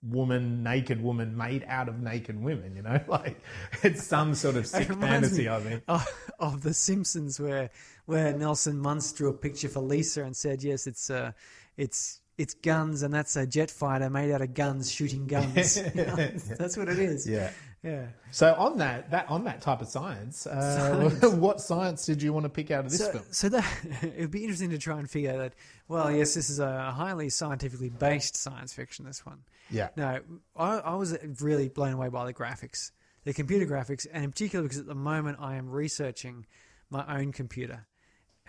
[0.03, 2.75] woman, naked woman made out of naked women.
[2.77, 3.39] You know, like
[3.83, 5.43] it's some sort of sick fantasy.
[5.43, 5.83] me- I think.
[5.87, 7.71] of, of The Simpsons, where
[8.11, 11.33] where Nelson Muntz drew a picture for Lisa and said, "Yes, it's uh,
[11.77, 15.77] it's it's guns, and that's a jet fighter made out of guns shooting guns.
[15.77, 16.17] You know,
[16.59, 17.29] That's what it is.
[17.29, 17.51] Yeah.
[17.83, 18.09] Yeah.
[18.31, 21.35] So on that, that on that type of science, uh, Science.
[21.37, 23.25] what science did you want to pick out of this so, film?
[23.31, 23.65] so that
[24.03, 25.55] it would be interesting to try and figure that.
[25.89, 29.07] Well, yes, this is a highly scientifically based science fiction.
[29.07, 29.39] This one.
[29.71, 29.89] Yeah.
[29.97, 30.21] No,
[30.57, 32.91] I, I was really blown away by the graphics,
[33.25, 36.47] the computer graphics, and in particular because at the moment I am researching
[36.91, 37.87] my own computer,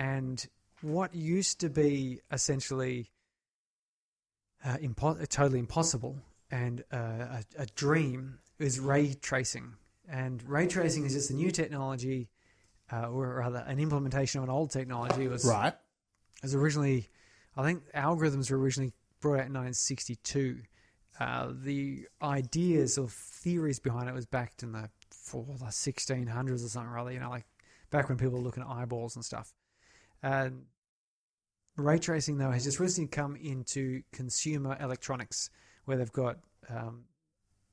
[0.02, 0.48] and
[0.82, 3.12] what used to be essentially
[4.66, 6.18] uh, impo- totally impossible
[6.50, 9.74] and uh, a, a dream is ray tracing.
[10.10, 12.30] And ray tracing is just a new technology,
[12.92, 15.26] uh, or rather, an implementation of an old technology.
[15.26, 15.74] It was Right.
[15.74, 17.08] it was originally,
[17.56, 18.92] I think algorithms were originally
[19.22, 20.62] brought out in 1962.
[21.20, 26.70] Uh, the ideas or theories behind it was backed in the for the 1600s or
[26.70, 27.12] something rather.
[27.12, 27.46] You know, like
[27.92, 29.54] back when people were looking at eyeballs and stuff.
[30.24, 30.66] And
[31.78, 35.50] ray tracing though has just recently come into consumer electronics,
[35.86, 36.38] where they've got
[36.70, 37.06] um,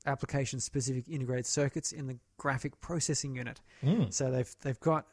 [0.05, 3.61] application-specific integrated circuits in the graphic processing unit.
[3.83, 4.13] Mm.
[4.13, 5.05] So they've they've got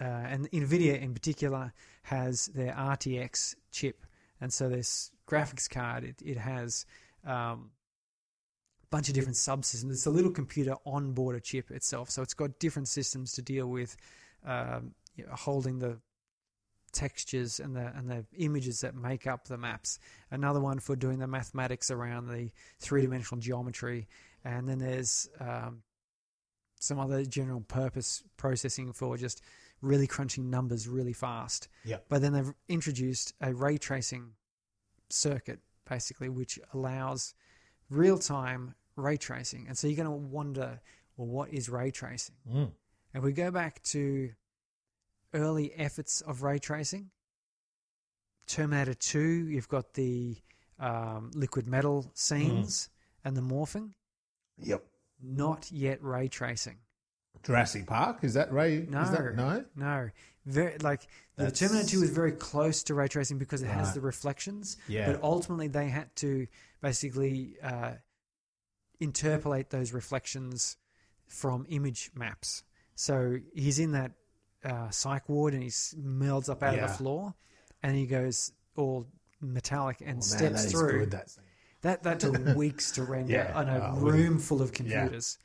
[0.00, 4.06] uh, and Nvidia in particular has their RTX chip,
[4.40, 6.86] and so this graphics card it it has
[7.24, 7.70] um,
[8.82, 9.90] a bunch of different subsystems.
[9.90, 13.42] It's a little computer on board a chip itself, so it's got different systems to
[13.42, 13.96] deal with
[14.46, 15.98] um, you know, holding the
[16.98, 20.00] textures and the and the images that make up the maps.
[20.32, 22.50] Another one for doing the mathematics around the
[22.80, 24.08] three dimensional geometry,
[24.44, 25.82] and then there's um,
[26.80, 29.42] some other general purpose processing for just
[29.80, 31.68] really crunching numbers really fast.
[31.84, 32.06] Yep.
[32.08, 34.32] But then they've introduced a ray tracing
[35.08, 37.34] circuit, basically, which allows
[37.90, 39.66] real time ray tracing.
[39.68, 40.80] And so you're going to wonder,
[41.16, 42.34] well, what is ray tracing?
[42.52, 42.70] Mm.
[43.14, 44.30] And we go back to
[45.34, 47.10] early efforts of ray tracing.
[48.46, 49.18] Terminator 2,
[49.48, 50.36] you've got the
[50.78, 52.88] um, liquid metal scenes
[53.24, 53.90] and the morphing.
[54.58, 54.84] Yep.
[55.22, 56.76] Not yet ray tracing.
[57.44, 58.84] Jurassic Park is that Ray?
[58.88, 59.64] No, Is that, no.
[59.76, 60.10] no.
[60.44, 61.02] Very like
[61.36, 63.94] the That's- Terminator Two is very close to ray tracing because it has Right.
[63.94, 64.76] the reflections.
[64.88, 65.12] Yeah.
[65.12, 66.48] But ultimately, they had to
[66.80, 67.92] basically uh,
[69.00, 70.76] interpolate those reflections
[71.26, 72.64] from image maps.
[72.96, 74.12] So he's in that
[74.64, 77.34] uh, psych ward and he melds up out of the floor,
[77.82, 79.06] and he goes all
[79.40, 81.00] metallic and Oh, man, steps is through.
[81.00, 81.36] good, that.
[81.82, 83.52] That that took weeks to render Yeah.
[83.54, 84.22] on a Oh, really?
[84.24, 85.38] room full of computers.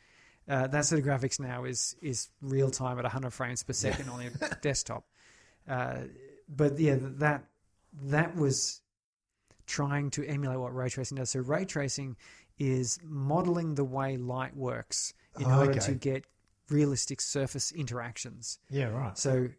[0.50, 4.10] Uh, that sort of graphics now is is real time at 100 frames per second
[4.10, 4.32] on your
[4.62, 5.06] desktop.
[5.68, 6.00] Uh,
[6.50, 7.46] but yeah, that
[8.04, 8.82] that was
[9.68, 11.30] trying to emulate what ray tracing does.
[11.30, 12.18] So ray tracing
[12.60, 15.80] is modeling the way light works in Oh, order okay.
[15.82, 16.26] to get
[16.70, 18.60] realistic surface interactions.
[18.70, 19.18] Yeah, right.
[19.18, 19.50] So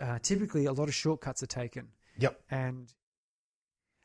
[0.00, 1.88] uh, typically, a lot of shortcuts are taken
[2.18, 2.40] Yep.
[2.50, 2.92] and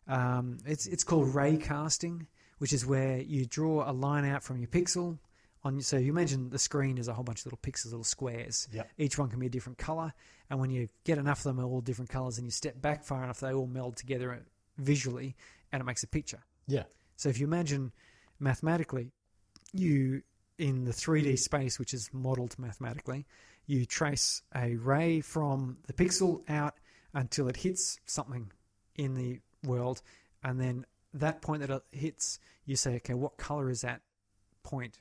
[0.07, 2.27] um, it's it's called ray casting,
[2.59, 5.19] which is where you draw a line out from your pixel.
[5.63, 8.67] On so you imagine the screen is a whole bunch of little pixels, little squares.
[8.71, 8.89] Yep.
[8.97, 10.13] Each one can be a different color,
[10.49, 13.03] and when you get enough of them, are all different colors, and you step back
[13.03, 14.45] far enough, they all meld together
[14.77, 15.35] visually,
[15.71, 16.39] and it makes a picture.
[16.67, 16.83] Yeah.
[17.17, 17.91] So if you imagine
[18.39, 19.11] mathematically,
[19.73, 20.21] you
[20.57, 23.25] in the 3D space, which is modeled mathematically,
[23.65, 26.75] you trace a ray from the pixel out
[27.13, 28.51] until it hits something
[28.95, 30.01] in the world,
[30.43, 34.01] and then that point that it hits, you say, okay, what color is that
[34.63, 34.99] point?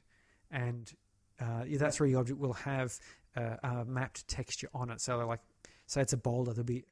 [0.50, 0.92] And
[1.40, 2.98] uh, that 3D object will have
[3.36, 5.00] uh, a mapped texture on it.
[5.00, 5.40] So, like,
[5.86, 6.84] say it's a boulder, there'll be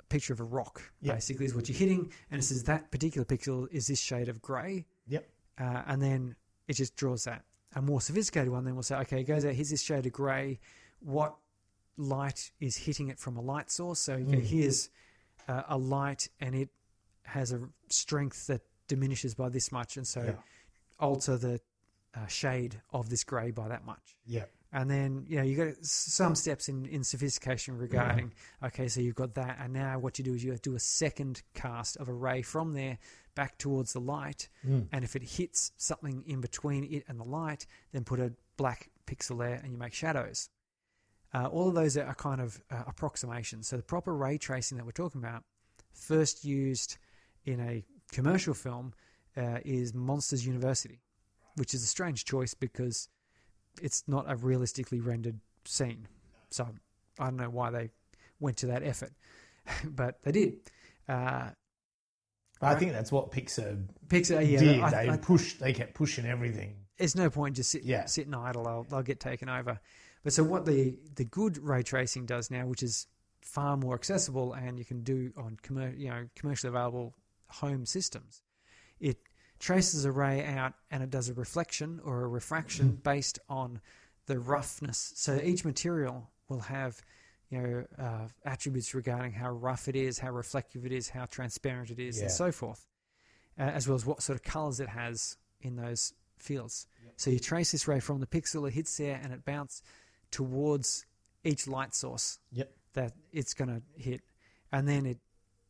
[0.00, 0.82] a picture of a rock.
[1.00, 1.14] Yeah.
[1.14, 4.40] Basically, is what you're hitting, and it says that particular pixel is this shade of
[4.40, 5.28] grey Yep.
[5.58, 6.36] uh, and then
[6.68, 7.44] it just draws that.
[7.74, 10.12] A more sophisticated one then will say, okay, it goes out, here's this shade of
[10.12, 10.60] grey.
[11.00, 11.36] What
[11.96, 14.00] light is hitting it from a light source?
[14.00, 14.40] So okay, Mm.
[14.42, 14.90] here's
[15.48, 16.68] uh, a light and it
[17.24, 19.96] has a strength that diminishes by this much.
[19.96, 20.34] And so Yeah.
[20.98, 21.60] alter the
[22.14, 24.16] uh, shade of this grey by that much.
[24.26, 24.44] Yeah.
[24.74, 28.32] And then, you know, you got some steps in, in sophistication regarding,
[28.62, 29.58] okay, so you've got that.
[29.60, 32.72] And now what you do is you do a second cast of a ray from
[32.72, 32.98] there
[33.34, 34.48] back towards the light.
[34.66, 34.88] Mm.
[34.92, 38.90] And if it hits something in between it and the light, then put a black
[39.06, 40.48] pixel there and you make shadows.
[41.34, 43.66] Uh, all of those are kind of uh, approximations.
[43.68, 45.44] So the proper ray tracing that we're talking about,
[45.92, 46.98] first used
[47.44, 48.92] in a commercial film,
[49.36, 51.00] uh, is Monsters University,
[51.56, 53.08] which is a strange choice because
[53.80, 56.06] it's not a realistically rendered scene.
[56.50, 56.68] So
[57.18, 57.90] I don't know why they
[58.40, 59.12] went to that effort,
[59.84, 60.54] but they did.
[61.08, 61.50] Uh,
[62.62, 64.80] But I think that's what Pixar Pixar, yeah, did.
[64.80, 65.58] I- they I- pushed.
[65.58, 66.76] They kept pushing everything.
[66.96, 68.04] there's no point just sit, Yeah.
[68.04, 68.62] sitting idle.
[68.62, 69.80] They'll, they'll get taken over.
[70.22, 73.08] But so what the the good ray tracing does now, which is
[73.40, 77.14] far more accessible and you can do on commer- you know commercially available
[77.48, 78.42] home systems.
[79.00, 79.18] It
[79.58, 83.02] traces a ray out and it does a reflection or a refraction mm-hmm.
[83.02, 83.80] based on
[84.26, 85.12] the roughness.
[85.16, 87.02] So each material will have
[87.52, 91.90] you know uh, attributes regarding how rough it is, how reflective it is, how transparent
[91.90, 92.24] it is, Yeah.
[92.24, 92.86] and so forth,
[93.58, 96.86] uh, as well as what sort of colors it has in those fields.
[97.16, 99.82] So you trace this ray from the pixel, it hits there, and it bounces
[100.30, 101.04] towards
[101.44, 102.74] each light source Yep.
[102.94, 104.22] that it's going to hit,
[104.72, 105.18] and then it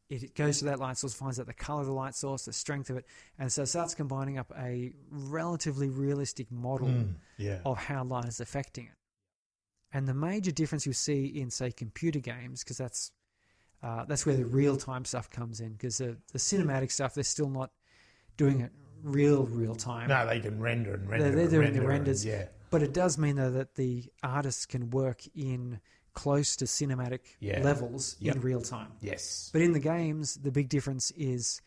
[0.09, 2.53] it goes to that light source, finds out the color of the light source, the
[2.53, 3.07] strength of it,
[3.39, 7.61] and so it starts combining up a relatively realistic model Mm, yeah.
[7.65, 8.93] of how light is affecting it.
[9.93, 13.13] And the major difference you see in, say, computer games, because that's
[13.83, 17.25] uh, that's where the real time stuff comes in, because the, the cinematic stuff they're
[17.25, 17.71] still not
[18.37, 18.71] doing it
[19.03, 20.09] real real time.
[20.09, 21.31] No, they can render and render.
[21.31, 22.45] they're and doing render the and- renders, yeah.
[22.71, 25.81] but it does mean though that the artists can work in
[26.15, 27.63] close to cinematic Yeah.
[27.63, 28.37] levels Yep.
[28.37, 28.93] in real time.
[29.01, 29.51] Yes.
[29.53, 31.61] But in the games, the big difference is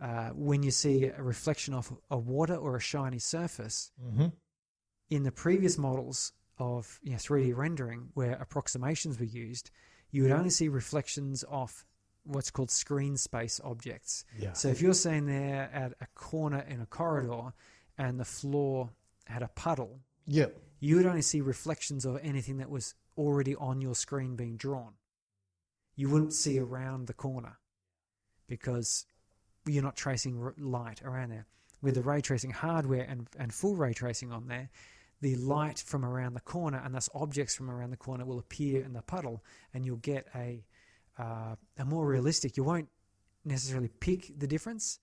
[0.00, 3.92] uh, when you see a reflection of a water or a shiny surface.
[4.04, 4.26] Mm-hmm.
[5.10, 9.70] In the previous models of you know, 3D rendering, where approximations were used,
[10.10, 11.84] you would only see reflections off
[12.24, 14.24] what's called screen space objects.
[14.38, 14.52] Yeah.
[14.52, 17.52] So if you're saying there at a corner in a corridor
[17.98, 18.90] and the floor
[19.26, 20.00] had a puddle,
[20.78, 24.92] you would only see reflections of anything that was already on your screen being drawn.
[25.96, 27.58] You wouldn't see around the corner
[28.46, 29.06] because
[29.66, 31.46] you're not tracing light around there.
[31.80, 34.70] With the ray tracing hardware and, and full ray tracing on there,
[35.22, 38.82] the light from around the corner and thus objects from around the corner will appear
[38.82, 39.42] in the puddle
[39.72, 40.64] and you'll get a,
[41.16, 42.88] uh, a more realistic, you won't
[43.44, 44.98] necessarily pick the difference,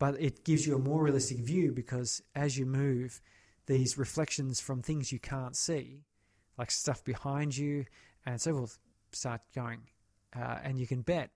[0.00, 3.20] but it gives you a more realistic view because as you move,
[3.66, 6.02] these reflections from things you can't see,
[6.58, 7.84] like stuff behind you
[8.26, 8.78] and so forth,
[9.12, 9.80] start going.
[10.34, 11.30] Uh, and you can bet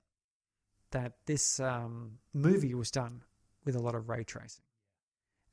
[0.91, 3.23] that this um, movie was done
[3.65, 4.65] with a lot of ray tracing.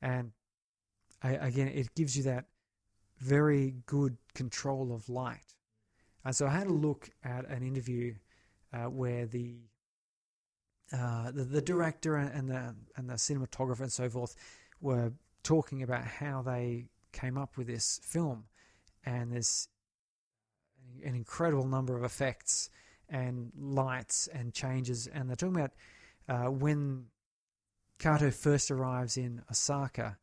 [0.02, 0.32] And
[1.22, 2.46] I, again, it gives you that
[3.18, 5.54] very good control of light.
[6.24, 8.14] And so I had a look at an interview
[8.72, 9.56] uh, where the,
[10.92, 14.34] uh, the the director and the and the cinematographer and so forth
[14.80, 15.12] were
[15.42, 18.44] talking about how they came up with this film,
[19.04, 19.68] and there's
[21.04, 22.70] an incredible number of effects
[23.08, 25.72] and lights and changes, and they're talking about
[26.28, 27.06] uh, when
[27.98, 30.18] Kato first arrives in Osaka.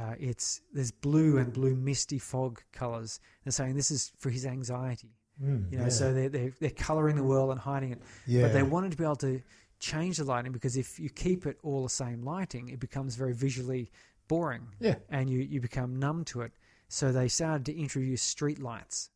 [0.00, 3.18] Uh, it's there's blue and blue misty fog colors.
[3.44, 5.10] They're saying this is for his anxiety.
[5.42, 5.90] Mm, You know, yeah.
[5.90, 8.00] so they're, they're they're coloring the world and hiding it.
[8.26, 8.42] yeah.
[8.42, 9.40] But they wanted to be able to
[9.80, 13.32] change the lighting because if you keep it all the same lighting, it becomes very
[13.34, 13.90] visually
[14.28, 14.96] boring yeah.
[15.10, 16.52] and you, you become numb to it.
[16.88, 19.10] So they started to introduce street lights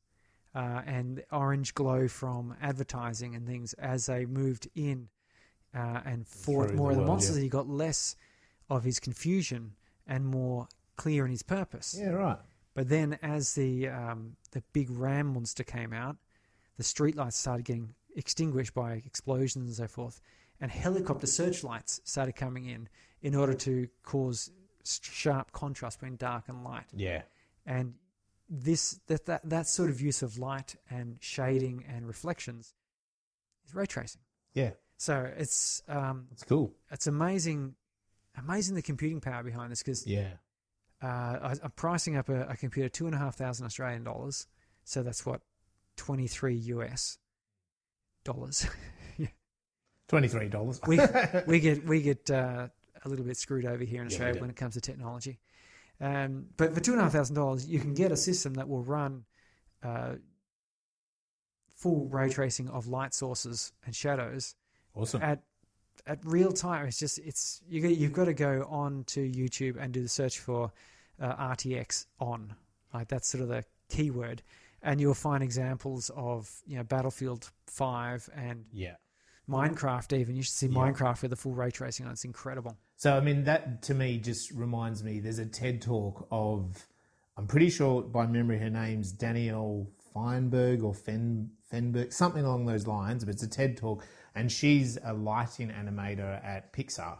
[0.54, 5.09] uh, and orange glow from advertising and things as they moved in
[5.74, 7.38] uh, and fought Through more the of the world, monsters.
[7.38, 7.44] yeah.
[7.44, 8.14] You got less
[8.70, 9.72] of his confusion
[10.12, 11.97] and more clear in his purpose.
[11.98, 12.10] Yeah.
[12.10, 12.39] Right.
[12.74, 16.16] But then, as the um, the big ram monster came out,
[16.76, 20.20] the streetlights started getting extinguished by explosions and so forth,
[20.60, 22.89] and helicopter searchlights started coming in
[23.22, 24.51] in order to cause
[24.84, 26.86] sharp contrast between dark and light.
[26.94, 27.22] Yeah.
[27.66, 27.94] And
[28.48, 32.74] this that that, that sort of use of light and shading and reflections
[33.66, 34.22] is ray tracing.
[34.55, 34.72] Yeah.
[34.97, 36.74] So it's um, That's cool.
[36.90, 37.74] it's amazing,
[38.36, 40.32] amazing the computing power behind this because Yeah.
[41.02, 44.46] uh, I, I'm pricing up a, a computer two and a half thousand Australian dollars,
[44.84, 45.40] so that's what
[45.96, 47.18] twenty three US
[48.24, 48.66] dollars.
[50.09, 50.78] Twenty-three dollars.
[50.86, 50.98] we
[51.46, 52.68] we get we get uh,
[53.04, 55.38] a little bit screwed over here in Yeah, Australia when it comes to technology.
[56.00, 58.68] Um, but for two and a half thousand dollars, you can get a system that
[58.68, 59.24] will run
[59.82, 60.16] uh,
[61.76, 64.54] full ray tracing of light sources and shadows
[64.94, 65.22] awesome.
[65.22, 65.42] at
[66.06, 66.86] at real time.
[66.86, 70.38] It's just it's you you've got to go on to YouTube and do the search
[70.38, 70.72] for
[71.20, 72.54] uh, RTX on.
[72.92, 74.42] Like that's sort of the keyword,
[74.82, 78.96] and you'll find examples of you know Battlefield Five and Yeah.
[79.48, 80.16] Minecraft.
[80.18, 80.78] Even you should see Yeah.
[80.78, 82.12] Minecraft with the full ray tracing on.
[82.12, 82.76] It's incredible.
[82.96, 85.20] So I mean, that to me just reminds me.
[85.20, 86.86] There's a TED talk of,
[87.36, 92.86] I'm pretty sure by memory her name's Danielle Feinberg or Fen Fenberg, something along those
[92.86, 93.24] lines.
[93.24, 94.04] But it's a TED talk,
[94.34, 97.18] and she's a lighting animator at Pixar.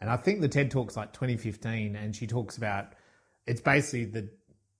[0.00, 2.92] And I think the TED talk's like 2015, and she talks about
[3.46, 4.28] it's basically the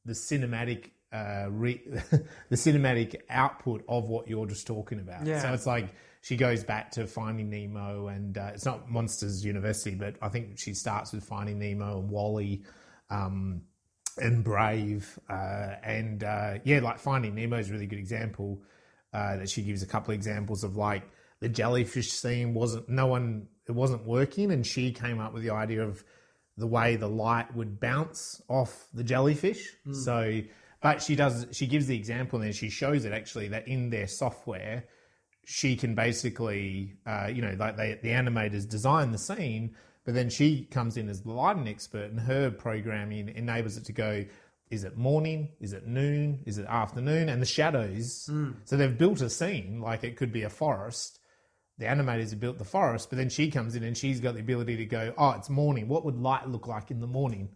[0.05, 0.91] the cinematic.
[1.13, 1.81] Uh, re-
[2.49, 5.25] the cinematic output of what you're just talking about.
[5.25, 5.41] Yeah.
[5.41, 9.95] So it's like she goes back to Finding Nemo, and uh, it's not Monsters University,
[9.95, 12.65] but I think she starts with Finding Nemo and WALL-E,
[13.11, 13.63] um,
[14.17, 18.61] and Brave, uh, and uh, yeah, like Finding Nemo is a really good example.
[19.13, 21.05] Uh, that she gives a couple of examples of like
[21.41, 25.51] the jellyfish scene wasn't no one it wasn't working, and she came up with the
[25.51, 26.05] idea of
[26.57, 29.69] the way the light would bounce off the jellyfish.
[29.93, 30.41] So,
[30.81, 33.91] but she does she gives the example and then she shows it actually that in
[33.91, 34.85] their software
[35.47, 39.75] she can basically, uh, you know, like they, the animators design the scene,
[40.05, 43.93] but then she comes in as the lighting expert, and her programming enables it to
[43.93, 44.25] go.
[44.71, 45.51] Is it morning?
[45.61, 46.41] Is it noon?
[46.47, 47.29] Is it afternoon?
[47.29, 48.29] And the shadows.
[48.65, 51.21] So they've built a scene like it could be a forest.
[51.79, 54.41] The animators have built the forest, but then she comes in and she's got the
[54.41, 55.89] ability to go, oh, it's morning.
[55.89, 57.49] What would light look like in the morning?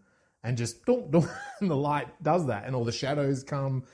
[0.43, 3.85] And just and the light does that, and all the shadows come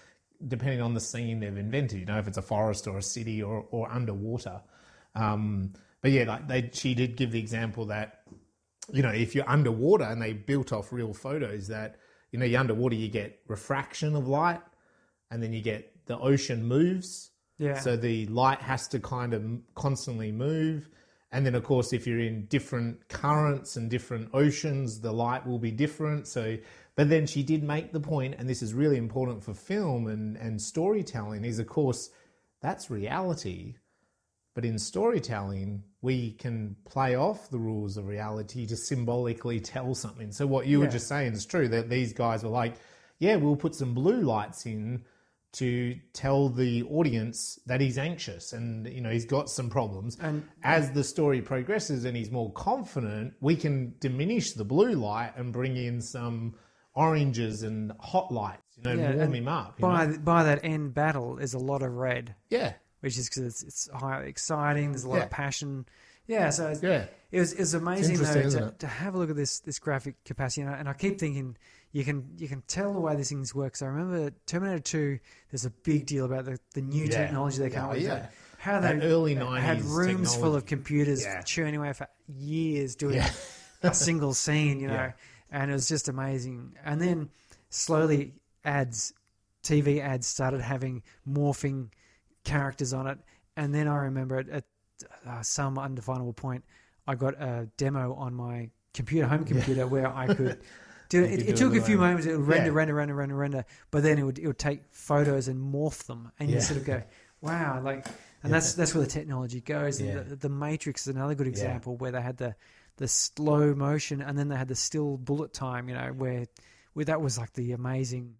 [0.46, 2.00] depending on the scene they've invented.
[2.00, 4.60] You know, if it's a forest or a city or or underwater.
[5.14, 8.22] Um, but yeah, like they, she did give the example that
[8.92, 11.96] you know if you're underwater and they built off real photos that
[12.30, 14.60] you know you're underwater you get refraction of light,
[15.30, 17.30] and then you get the ocean moves.
[17.58, 17.78] Yeah.
[17.78, 19.44] So the light has to kind of
[19.74, 20.88] constantly move.
[21.32, 25.58] And then, of course, if you're in different currents and different oceans, the light will
[25.58, 26.28] be different.
[26.28, 26.56] So,
[26.94, 30.36] but then she did make the point, and this is really important for film and,
[30.36, 32.10] and storytelling, is of course,
[32.60, 33.74] that's reality.
[34.54, 40.30] But in storytelling, we can play off the rules of reality to symbolically tell something.
[40.30, 42.74] So, what you were just saying is true that these guys were like,
[43.18, 45.04] yeah, we'll put some blue lights in
[45.54, 50.46] to tell the audience that he's anxious and you know he's got some problems And-
[50.62, 55.52] as the story progresses and he's more confident we can diminish the blue light and
[55.52, 56.54] bring in some
[56.94, 60.18] oranges and hot lights you know Yeah, warm him up By know?
[60.18, 63.88] by that end battle, is a lot of red, yeah which is because it's, it's
[63.92, 64.92] highly exciting.
[64.92, 65.24] There's a lot Yeah.
[65.24, 65.84] of passion.
[66.26, 69.28] Yeah, so it's, yeah it was it was amazing though to, to have a look
[69.30, 71.56] at this this graphic capacity, and I, and I keep thinking
[71.94, 73.76] you can you can tell the way these things work.
[73.76, 75.18] So I remember Terminator Two.
[75.50, 77.16] There's a big deal about the, the new Yeah.
[77.22, 78.02] technology they Yeah, up with.
[78.02, 78.26] yeah.
[78.58, 81.42] How That they early 90s had 90s rooms full of computers Yeah.
[81.42, 83.30] churning away for years doing Yeah.
[83.82, 85.12] a single scene, you know,
[85.52, 86.74] and it was just amazing.
[86.84, 87.30] And then
[87.70, 88.34] slowly
[88.64, 89.14] ads,
[89.62, 91.90] TV ads started having morphing
[92.42, 93.18] characters on it.
[93.56, 94.64] And then I remember at, at
[95.24, 96.64] uh, some undefinable point,
[97.06, 100.58] I got a demo on my computer, home computer, where I could
[101.22, 101.48] it.
[101.48, 102.26] It, took a few moments.
[102.26, 102.76] It would render, Yeah.
[102.76, 106.32] render, render, render, render, but then it would it would take photos and morph them,
[106.38, 106.62] and you Yeah.
[106.62, 107.02] sort of go,
[107.40, 108.06] "Wow!" Like,
[108.42, 110.00] and that's that's where the technology goes.
[110.00, 110.18] Yeah.
[110.18, 112.56] And the, the Matrix is another good example where they had the
[112.96, 115.88] the slow motion, and then they had the still bullet time.
[115.88, 116.46] You know, where
[116.94, 118.34] where that was like the amazing.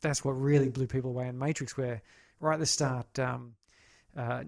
[0.00, 2.02] That's what really blew people away in Matrix, where
[2.38, 3.54] right at the start, um,
[4.14, 4.44] uh, uh,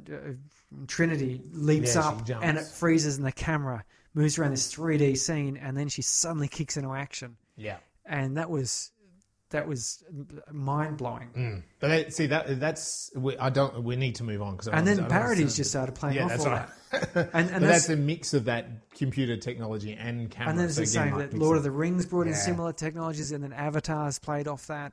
[0.87, 5.57] Trinity leaps Yeah, up and it freezes, and the camera moves around this 3D scene,
[5.57, 8.91] and then she suddenly kicks into action, yeah and that was
[9.51, 10.03] that was
[10.51, 11.31] mind blowing.
[11.37, 11.63] Mm.
[11.79, 14.87] but that, see that that's we, i don't we need to move on because And
[14.87, 16.73] then parodies just started playing yeah off that's all right that.
[17.15, 20.67] And, and but that's, that's a mix of that computer technology and camera and then
[20.67, 23.53] it's so the same that Lord of the Rings brought in similar technologies, and then
[23.53, 24.93] Avatars played off that,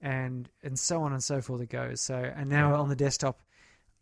[0.00, 2.00] and and so on and so forth it goes.
[2.00, 3.40] So and now on the desktop,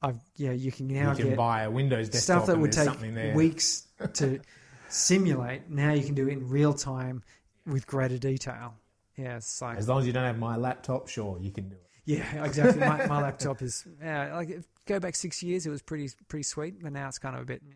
[0.00, 2.62] I've yeah you can now you can get buy a windows desktop stuff that and
[2.62, 4.40] would take weeks to
[4.88, 5.68] simulate.
[5.68, 7.22] Now you can do it in real time
[7.66, 8.74] with greater detail.
[9.16, 11.76] Yeah, it's like as long as you don't have my laptop sure you can do
[11.76, 12.80] it yeah, exactly.
[12.80, 16.42] My, my laptop is yeah, like if- go back six years, it was pretty pretty
[16.42, 17.62] sweet, but now it's kind of a bit.
[17.66, 17.74] yeah.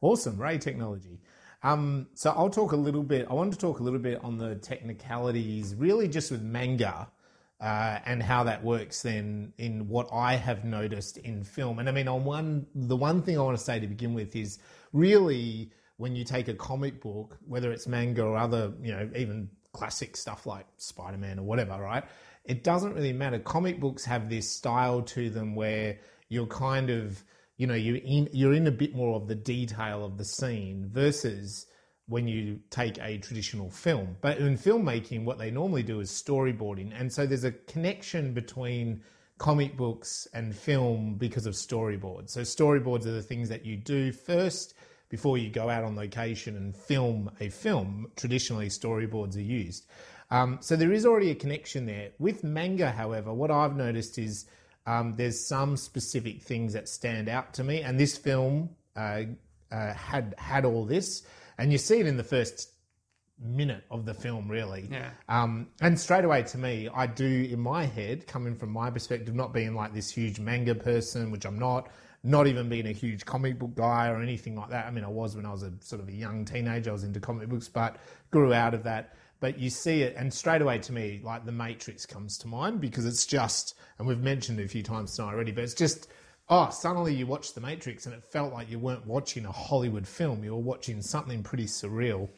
[0.00, 1.20] Awesome, Ray technology.
[1.62, 3.26] Um, so I'll talk a little bit.
[3.30, 7.10] I wanted to talk a little bit on the technicalities, really just with manga
[7.58, 9.02] uh, and how that works.
[9.02, 13.22] Then in what I have noticed in film, and I mean, on one, the one
[13.22, 14.58] thing I want to say to begin with is
[14.92, 19.48] really when you take a comic book, whether it's manga or other, you know, even
[19.72, 22.04] classic stuff like Spider Man or whatever, right?
[22.44, 23.38] It doesn't really matter.
[23.38, 25.98] Comic books have this style to them where
[26.28, 27.22] you're kind of
[27.56, 30.88] you know you're in you're in a bit more of the detail of the scene
[30.92, 31.66] versus
[32.06, 36.92] when you take a traditional film but in filmmaking what they normally do is storyboarding
[36.98, 39.02] and so there's a connection between
[39.38, 44.12] comic books and film because of storyboards so storyboards are the things that you do
[44.12, 44.74] first
[45.16, 49.86] before you go out on location and film a film traditionally storyboards are used
[50.30, 54.46] um, so there is already a connection there with manga however what i've noticed is
[54.86, 59.22] um, there's some specific things that stand out to me, and this film uh,
[59.72, 61.22] uh, had had all this,
[61.58, 62.70] and you see it in the first
[63.40, 64.86] minute of the film, really.
[64.90, 65.10] Yeah.
[65.28, 69.34] Um, and straight away, to me, I do in my head, coming from my perspective,
[69.34, 71.88] not being like this huge manga person, which I'm not,
[72.24, 74.86] not even being a huge comic book guy or anything like that.
[74.86, 76.90] I mean, I was when I was a sort of a young teenager.
[76.90, 77.96] I was into comic books, but
[78.30, 79.14] grew out of that.
[79.40, 82.80] But you see it, and straight away to me, like the Matrix comes to mind
[82.80, 86.08] because it's just, and we've mentioned it a few times tonight already, but it's just
[86.48, 90.06] oh, suddenly you watch The Matrix and it felt like you weren't watching a Hollywood
[90.06, 90.44] film.
[90.44, 92.28] You were watching something pretty surreal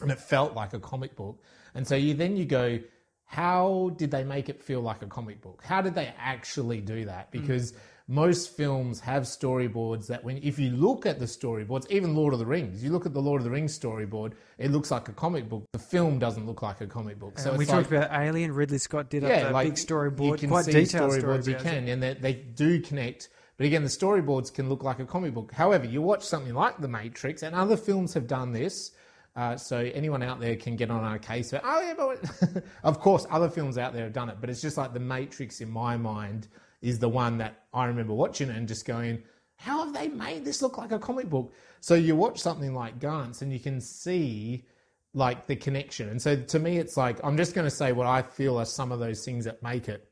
[0.00, 1.42] and it felt like a comic book.
[1.74, 2.78] And so you then you go,
[3.24, 5.62] how did they make it feel like a comic book?
[5.64, 7.28] How did they actually do that?
[7.28, 7.40] Mm.
[7.40, 7.74] Because
[8.08, 12.38] most films have storyboards that when if you look at the storyboards, even Lord of
[12.38, 15.12] the Rings, you look at the Lord of the Rings storyboard, it looks like a
[15.12, 15.64] comic book.
[15.72, 17.38] The film doesn't look like a comic book.
[17.38, 18.52] So And we it's like, talked about Alien.
[18.52, 21.48] Ridley Scott did a the big storyboard, you can quite see detailed storyboards.
[21.48, 21.62] You storyboards.
[21.62, 23.28] can, and they, they do connect.
[23.56, 25.50] But again, the storyboards can look like a comic book.
[25.50, 28.92] However, you watch something like The Matrix, and other films have done this.
[29.34, 31.50] Uh, so anyone out there can get on our case.
[31.50, 34.36] For, oh yeah, but of course, other films out there have done it.
[34.40, 36.48] But it's just like The Matrix, in my mind,
[36.86, 39.22] is the one that I remember watching and just going,
[39.56, 42.98] "How have they made this look like a comic book?" So you watch something like
[42.98, 44.64] Gantz, and you can see
[45.12, 46.08] like the connection.
[46.08, 48.64] And so to me, it's like I'm just going to say what I feel are
[48.66, 50.08] some of those things that make it.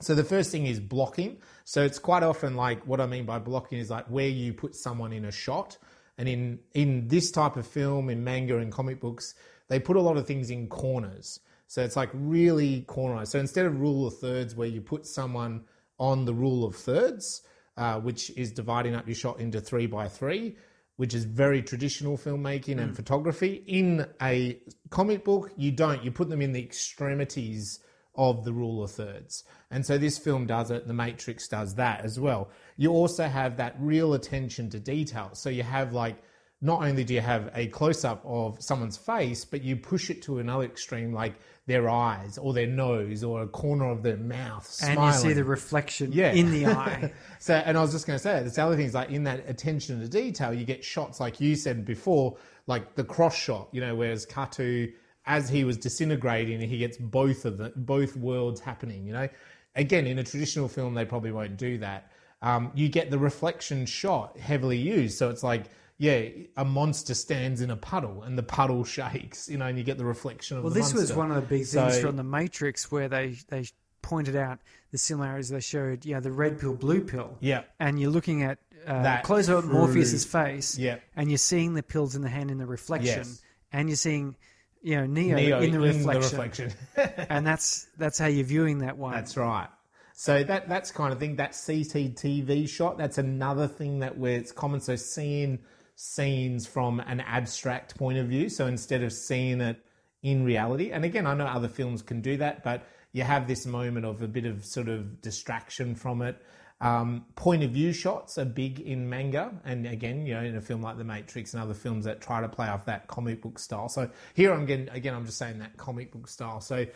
[0.00, 1.38] So the first thing is blocking.
[1.64, 4.74] So it's quite often like what I mean by blocking is like where you put
[4.74, 5.78] someone in a shot.
[6.18, 9.34] And in in this type of film, in manga and comic books,
[9.68, 11.40] they put a lot of things in corners.
[11.66, 13.28] So it's like really cornerized.
[13.28, 15.64] So instead of rule of thirds, where you put someone
[16.00, 17.42] on the rule of thirds,
[17.76, 20.56] uh, which is dividing up your shot into three by three,
[20.96, 23.62] which is very traditional filmmaking and photography.
[23.66, 24.58] In a
[24.88, 26.02] comic book, you don't.
[26.02, 27.78] You put them in the extremities
[28.16, 29.44] of the rule of thirds.
[29.70, 32.50] And so this film does it, The Matrix does that as well.
[32.76, 35.30] You also have that real attention to detail.
[35.34, 36.22] So you have like,
[36.62, 40.20] not only do you have a close up of someone's face, but you push it
[40.22, 41.34] to another extreme, like
[41.66, 44.66] their eyes or their nose or a corner of their mouth.
[44.66, 44.98] Smiling.
[44.98, 46.32] and you see the reflection Yeah.
[46.32, 47.12] in the eye.
[47.38, 49.48] So, and I was just going to say, the other thing is like in that
[49.48, 53.80] attention to detail, you get shots like you said before, like the cross shot, you
[53.80, 54.86] know, whereas Kato,
[55.26, 59.06] as he was disintegrating, he gets both of the both worlds happening.
[59.06, 59.28] You know,
[59.76, 62.10] again, in a traditional film, they probably won't do that.
[62.42, 65.64] Um, you get the reflection shot heavily used, so it's like.
[66.02, 69.84] Yeah, a monster stands in a puddle and the puddle shakes, you know, and you
[69.84, 70.66] get the reflection of the.
[70.68, 73.36] Well, the this was one of the big things So- from the Matrix where they
[73.48, 73.66] they
[74.00, 74.60] pointed out
[74.92, 75.50] the similarities.
[75.50, 77.36] They showed, you know, the red pill, blue pill.
[77.40, 77.64] Yeah.
[77.78, 78.56] And you're looking at
[78.86, 80.78] uh, That close up Morpheus's face.
[80.78, 81.00] Yeah.
[81.16, 83.42] And you're seeing the pills in the hand in the reflection, Yes.
[83.70, 84.36] and you're seeing,
[84.80, 86.22] you know, Neo, Neo in the reflection.
[86.22, 86.72] reflection.
[87.28, 89.12] and that's that's how you're viewing that one.
[89.12, 89.68] That's right.
[90.14, 91.36] So that that's kind of thing.
[91.36, 92.96] That CCTV shot.
[92.96, 94.80] That's another thing that where it's common.
[94.80, 95.58] So seeing
[96.02, 98.48] scenes from an abstract point of view.
[98.48, 99.84] So instead of seeing it
[100.22, 103.66] in reality, and again, I know other films can do that, but you have this
[103.66, 106.40] moment of a bit of sort of distraction from it.
[106.80, 110.62] Um, point of view shots are big in manga, and again, you know, in a
[110.62, 113.58] film like The Matrix and other films that try to play off that comic book
[113.58, 113.90] style.
[113.90, 116.62] So here I'm getting again, I'm just saying that comic book style.
[116.62, 116.86] So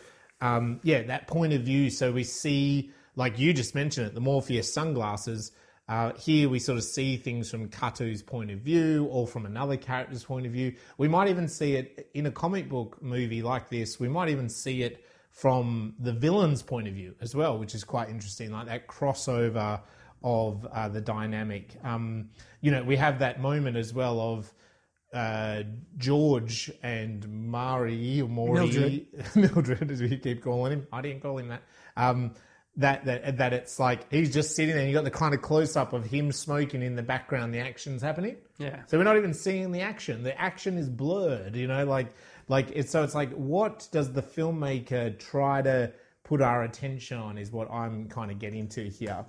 [0.41, 1.91] um, yeah, that point of view.
[1.91, 5.51] So we see, like you just mentioned it, the Morpheus sunglasses.
[5.87, 9.77] Uh, here we sort of see things from Kato's point of view or from another
[9.77, 10.73] character's point of view.
[10.97, 13.99] We might even see it in a comic book movie like this.
[13.99, 17.83] We might even see it from the villain's point of view as well, which is
[17.83, 19.81] quite interesting, like that crossover
[20.23, 21.75] of uh, the dynamic.
[21.83, 22.29] Um,
[22.61, 24.51] you know, we have that moment as well of
[25.13, 25.63] uh,
[25.97, 29.05] George and Mari or Maury, Mildred.
[29.35, 30.87] Mildred, as we keep calling him.
[30.91, 31.61] I didn't call him that.
[31.95, 32.33] Um,
[32.77, 34.81] that that that it's like he's just sitting there.
[34.81, 37.53] and You got the kind of close up of him smoking in the background.
[37.53, 38.37] The action's happening.
[38.57, 38.81] Yeah.
[38.87, 40.23] So we're not even seeing the action.
[40.23, 41.55] The action is blurred.
[41.55, 42.07] You know, like
[42.47, 45.93] like it's so it's like what does the filmmaker try to
[46.23, 49.25] put our attention on is what I'm kind of getting to here.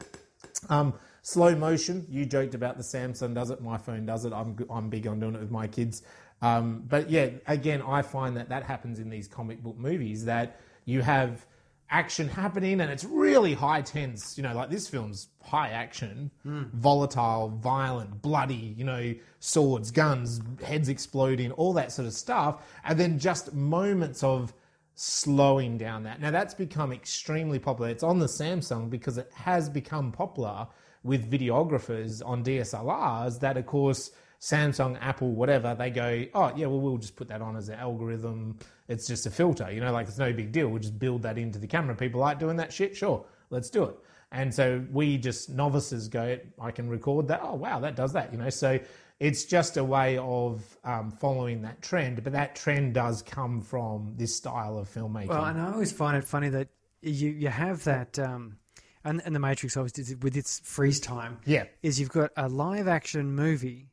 [0.69, 2.07] Um, slow motion.
[2.09, 3.61] You joked about the Samsung does it.
[3.61, 4.33] My phone does it.
[4.33, 6.03] I'm I'm big on doing it with my kids.
[6.43, 10.61] Um, but yeah, again, I find that that happens in these comic book movies that
[10.85, 11.47] you have
[11.91, 14.37] action happening and it's really high tense.
[14.37, 16.65] You know, like this film's high action, hmm.
[16.73, 18.75] volatile, violent, bloody.
[18.77, 24.23] You know, swords, guns, heads exploding, all that sort of stuff, and then just moments
[24.23, 24.53] of
[24.97, 26.21] slowing down that.
[26.21, 27.91] Now that's become extremely popular.
[27.91, 30.67] It's on the Samsung because it has become popular
[31.05, 34.11] with videographers on DSLRs that of course
[34.41, 37.77] Samsung, Apple, whatever, they go, oh yeah, well we'll just put that on as an
[37.77, 38.59] algorithm.
[38.89, 40.69] It's just a filter, you know, like it's no big deal.
[40.69, 41.95] We'll just build that into the camera.
[41.97, 43.97] People like doing that shit, sure, let's do it.
[44.33, 47.41] And so we just novices go, I can record that.
[47.43, 48.51] Oh wow, that does that, you know.
[48.51, 48.79] So
[49.19, 54.15] it's just a way of um, following that trend, but that trend does come from
[54.17, 55.29] this style of filmmaking.
[55.29, 56.69] Well, and I always find it funny that
[57.03, 58.59] you you have that, um,
[59.05, 61.39] and and the Matrix obviously with its freeze time.
[61.47, 61.65] Yeah.
[61.83, 63.89] is you've got a live action movie,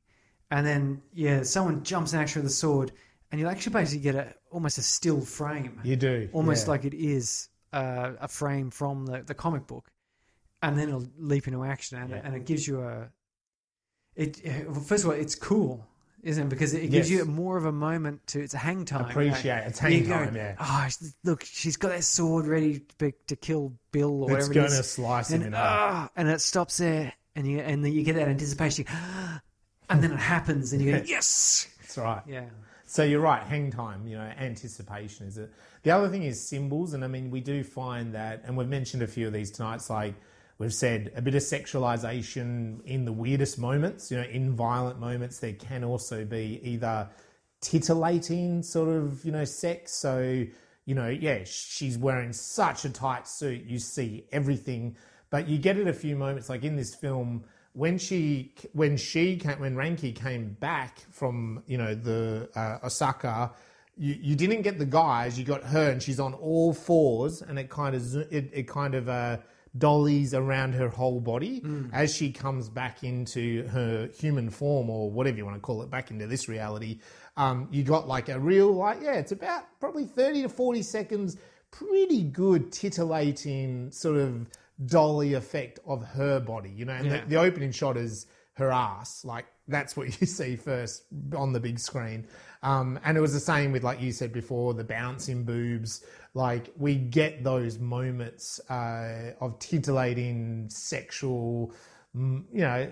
[0.51, 2.91] and then yeah, someone jumps in action with a sword,
[3.33, 5.81] and you actually basically get a almost a still frame.
[5.83, 6.71] you do almost yeah.
[6.71, 9.89] like it is uh, a frame from the, the comic book.
[10.61, 12.21] and then it'll leap into action, and, Yeah.
[12.23, 13.09] and it gives you a.
[14.15, 14.37] It
[14.85, 15.83] first of all, it's cool,
[16.21, 16.49] isn't it?
[16.49, 17.19] Because it gives Yes.
[17.21, 18.39] you more of a moment to.
[18.39, 19.09] It's a hang time.
[19.09, 20.55] Appreciate it's hang go, time, yeah.
[20.59, 20.87] Oh,
[21.23, 24.67] look, she's got that sword ready to, be, to kill Bill or whatever It's whatever
[24.67, 25.65] going to slice him And, in half.
[25.65, 28.85] ah, and it stops there, and you and then you get that anticipation,
[29.89, 32.21] and then it happens, and you go, yes, That's right.
[32.27, 32.45] yeah,
[32.93, 35.51] So you're right, hang time, you know, anticipation is it.
[35.81, 39.01] The other thing is symbols, and I mean, we do find that, and we've mentioned
[39.01, 39.77] a few of these tonight.
[39.77, 40.13] It's like
[40.59, 45.39] we've said a bit of sexualization in the weirdest moments, you know, in violent moments.
[45.39, 47.09] There can also be either
[47.61, 49.93] titillating sort of, you know, sex.
[49.93, 50.45] So,
[50.85, 54.97] you know, yeah, she's wearing such a tight suit, you see everything,
[55.31, 57.43] but you get it a few moments, like in this film
[57.73, 63.51] when she when she came when Ranky came back from you know the uh, Osaka,
[63.97, 67.59] you, you didn't get the guys, you got her, and she's on all fours, and
[67.59, 69.37] it kind of it, it kind of uh,
[69.77, 71.61] dollies around her whole body
[71.93, 75.89] as she comes back into her human form or whatever you want to call it,
[75.89, 76.99] back into this reality.
[77.37, 81.37] Um, you got like a real like yeah, it's about probably thirty to forty seconds,
[81.71, 84.47] pretty good titillating sort of
[84.85, 87.21] dolly effect of her body, you know, and Yeah.
[87.21, 91.03] the, the opening shot is her ass, like that's what you see first
[91.35, 92.27] on the big screen.
[92.61, 96.03] Um, and it was the same with, like you said before, the bouncing boobs.
[96.33, 101.73] Like we get those moments uh, of titillating sexual,
[102.15, 102.89] you know,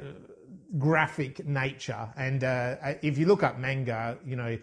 [0.77, 2.09] graphic nature.
[2.17, 4.57] And uh, if you look up manga, you know,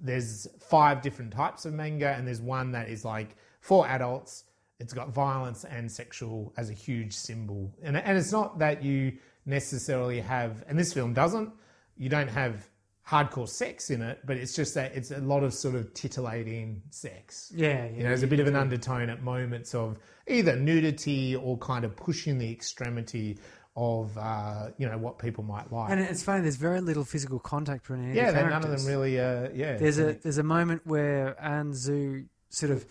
[0.00, 4.44] there's five different types of manga, and there's one that is like for adults.
[4.78, 9.18] It's got violence and sexual as a huge symbol, and and it's not that you
[9.44, 11.52] necessarily have, and this film doesn't.
[11.96, 12.68] You don't have
[13.08, 16.82] hardcore sex in it, but it's just that it's a lot of sort of titillating
[16.90, 17.50] sex.
[17.54, 17.90] yeah, yeah.
[17.90, 21.84] You know, there's a bit of an undertone at moments of either nudity or kind
[21.84, 23.38] of pushing the extremity
[23.76, 25.90] of uh, you know what people might like.
[25.90, 26.42] and it's funny.
[26.42, 29.18] There's very little physical contact between any yeah, of the none of them really.
[29.18, 32.84] Uh, yeah, There's a there's a moment where Anzu sort of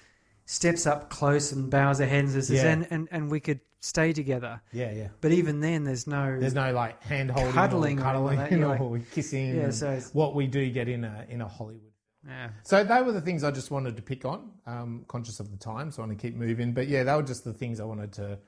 [0.47, 2.71] steps up close and bows her hands and says, Yeah.
[2.71, 4.59] and, and, and we could stay together.
[4.71, 5.09] yeah, yeah.
[5.21, 6.39] But even then, there's no.
[6.39, 9.55] There's no like hand holding, Cuddling or or cuddling, like that, or kissing.
[9.55, 11.91] Yeah, so what we do get in a in a Hollywood.
[12.25, 12.49] yeah.
[12.63, 14.49] So they were the things I just wanted to pick on.
[14.65, 16.73] Um, conscious of the time, so I want to keep moving.
[16.73, 18.39] But yeah, they were just the things I wanted to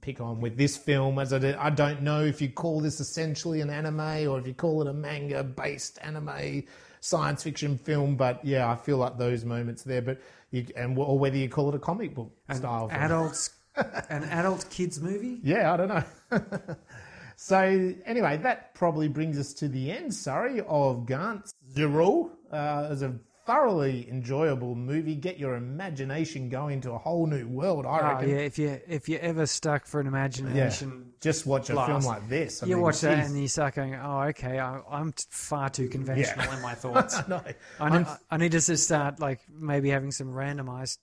[0.00, 1.18] pick on with this film.
[1.18, 4.46] As I did, I don't know if you call this essentially an anime or if
[4.46, 6.62] you call it a manga-based anime
[7.04, 8.16] science fiction film.
[8.16, 10.02] But yeah, I feel like those moments there.
[10.02, 10.20] But
[10.50, 13.00] you and or whether you call it a comic book style film.
[13.00, 15.40] Adults, an adult kids movie.
[15.42, 16.04] Yeah, I don't know.
[17.36, 22.30] so anyway, that probably brings us to the end, sorry, of Gantz Zero.
[22.50, 23.14] Uh, as a
[23.46, 25.14] thoroughly enjoyable movie.
[25.14, 28.30] Get your imagination going to a whole new world, I Oh, reckon.
[28.30, 31.10] yeah, if you if you're ever stuck for an imagination, yeah.
[31.20, 32.62] Just watch a film like this.
[32.62, 35.88] I you mean, watch that and you start going, "Oh, okay, I, I'm far too
[35.88, 37.36] conventional in my thoughts." no,
[37.80, 40.98] I, I'm- I need to of start like maybe having some randomized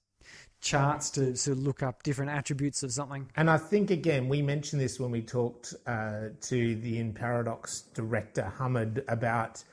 [0.59, 3.27] charts to of look up different attributes of something.
[3.35, 7.81] And I think again, we mentioned this when we talked uh, to the In Paradox
[7.95, 9.63] director Hamid about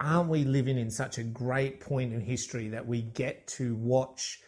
[0.00, 4.40] aren't we living in such a great point in history that we get to watch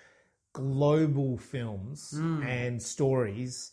[0.55, 2.13] global films
[2.47, 3.73] and stories?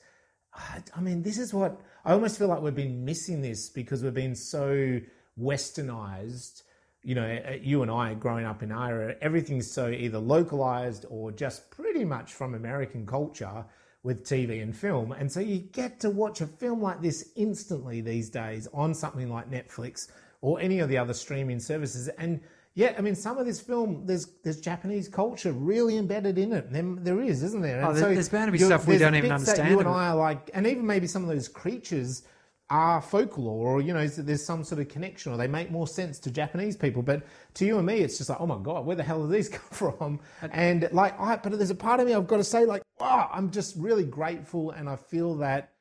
[0.54, 4.14] I mean, this is what I almost feel like we've been missing this because we've
[4.14, 5.00] been so
[5.40, 6.64] westernized.
[7.02, 11.06] You know, uh, you and I growing up in our era, everything's so either localized
[11.10, 13.64] or just pretty much from American culture
[14.04, 15.14] with TV and film.
[15.14, 19.30] And so you get to watch a film like this instantly these days on something
[19.30, 20.10] like Netflix
[20.42, 22.08] or any of the other streaming services.
[22.18, 22.40] And
[22.76, 26.72] yeah, I mean, some of this film, there's there's Japanese culture really embedded in it.
[26.72, 27.84] There, there is, isn't there?
[27.84, 29.90] Oh, And there- there's bound to be stuff we don't even understand You and.
[29.90, 32.24] I are like, and even maybe some of those creatures
[32.70, 36.20] are folklore, or you know, there's some sort of connection, or they make more sense
[36.20, 37.02] to Japanese people.
[37.02, 37.24] But
[37.56, 39.50] to you and me, it's just like, oh my god, where the hell did these
[39.58, 40.20] come from?
[40.52, 43.30] And like, I, but there's a part of me I've got to say, like, wow,
[43.34, 45.72] I'm just really grateful, and I feel that.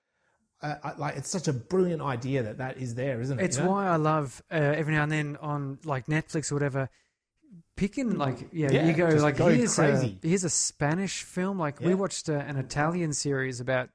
[0.60, 3.44] Uh, I- like it's such a brilliant idea that that is there, isn't it?
[3.44, 3.70] It's you know?
[3.70, 6.88] why I love uh, every now and then on like Netflix or whatever.
[7.76, 10.18] Picking like yeah, Yeah, you go like go here's crazy.
[10.22, 11.58] a here's a Spanish film.
[11.60, 13.88] Like we watched uh, an Italian series about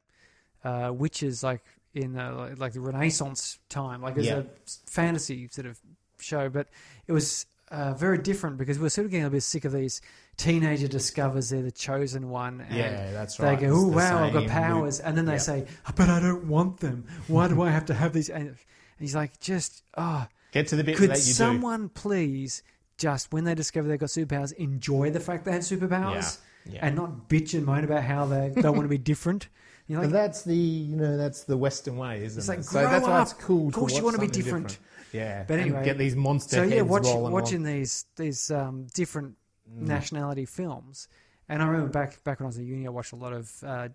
[0.63, 1.61] uh, witches, like
[1.93, 4.01] in uh, like- the Renaissance time.
[4.01, 4.37] Like it was Yeah.
[4.37, 4.45] a
[4.89, 5.77] fantasy sort of
[6.17, 6.67] show, but
[7.07, 9.99] it was uh, very different because we're sort of getting a bit sick of these
[10.37, 12.61] teenager discovers they're the chosen one.
[12.61, 13.59] And Yeah, that's right.
[13.59, 15.07] They go, oh wow, I've got powers, loop.
[15.07, 15.37] and then they Yeah.
[15.39, 15.65] say,
[15.95, 17.05] but I don't want them.
[17.27, 18.29] Why do I have to have these?
[18.29, 18.55] And
[18.99, 21.31] he's like, just oh, Get to the bit could that you do.
[21.33, 22.61] someone please
[22.97, 26.85] just when they discover they've got superpowers, enjoy the fact they have superpowers, Yeah, yeah.
[26.87, 29.49] and not bitch and moan about how they don't want to be different.
[29.87, 32.51] You're like, that's the you know that's the Western way, isn't It's it?
[32.51, 33.67] like, so grow that's why it's cool.
[33.67, 34.79] Of course to you wanna be something different.
[35.11, 37.73] Yeah, But and anyway, get these monster so yeah, watch, watching along.
[37.73, 39.35] these these um, different
[39.73, 39.87] Mm.
[39.87, 41.07] nationality films,
[41.49, 43.51] and I remember back back when I was at uni, I watched a lot of
[43.65, 43.89] uh,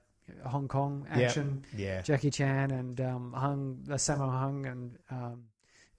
[0.45, 1.65] Hong Kong action.
[1.77, 5.45] Yeah, Jackie Chan and um, Hung, uh, Sammo Hung and um,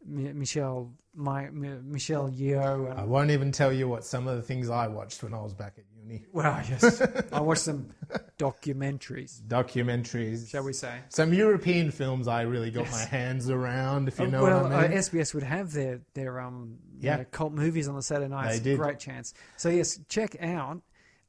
[0.06, 2.98] Mi- Michelle My, Mi- Michelle Yeoh.
[2.98, 5.54] I won't even tell you what some of the things I watched when I was
[5.54, 5.84] back at
[6.34, 7.90] well, yes, I watched some
[8.38, 11.00] documentaries, Documentaries, shall we say?
[11.10, 14.72] Some European films I really got my hands around, if you Uh, know well, what
[14.72, 14.98] I mean.
[14.98, 17.18] uh, SBS would have their their um Yeah.
[17.20, 17.24] yeah.
[17.26, 18.58] cult movies on the Saturday nights.
[18.58, 18.78] They did.
[18.80, 19.34] Great chance.
[19.58, 20.82] So yes, check out.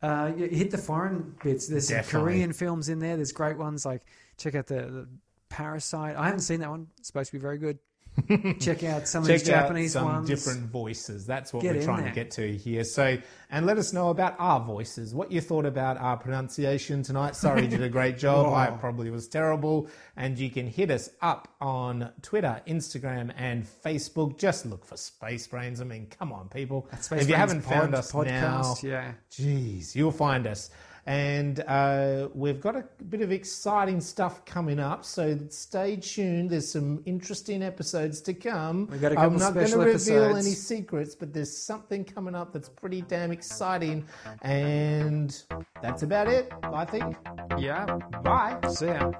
[0.02, 1.69] Uh, hit the foreign bits.
[1.69, 3.16] There's some Korean films in there.
[3.16, 4.02] There's great ones like
[4.39, 5.09] check out the, the
[5.51, 6.16] Parasite.
[6.16, 6.86] I haven't seen that one.
[6.98, 7.78] It's supposed to be very good.
[8.60, 10.28] check out some of these out Japanese some ones.
[10.28, 11.26] different voices.
[11.26, 12.84] That's what Get we're in trying to get to here.
[12.84, 13.16] So,
[13.50, 15.14] and let us know about our voices.
[15.14, 17.36] What you thought about our pronunciation tonight.
[17.36, 18.52] Sorry, you did a great job.
[18.52, 19.88] I probably was terrible.
[20.16, 24.38] And you can hit us up on Twitter, Instagram, and Facebook.
[24.38, 25.80] Just look for Space Brains.
[25.80, 26.88] I mean, come on, people.
[27.10, 28.20] If you haven't found pod- us now,
[28.62, 29.12] podcast, yeah.
[29.30, 30.70] Jeez, you'll find us.
[31.10, 36.50] And uh, we've got a bit of exciting stuff coming up, so stay tuned.
[36.50, 38.86] There's some interesting episodes to come.
[38.86, 39.90] We've got a I'm not going to reveal
[40.26, 40.46] episodes.
[40.46, 44.06] any secrets, but there's something coming up that's pretty damn exciting.
[44.42, 45.36] And
[45.82, 47.16] that's about it, I think.
[47.58, 47.86] Yeah.
[48.22, 48.60] Bye.
[48.68, 49.10] See ya.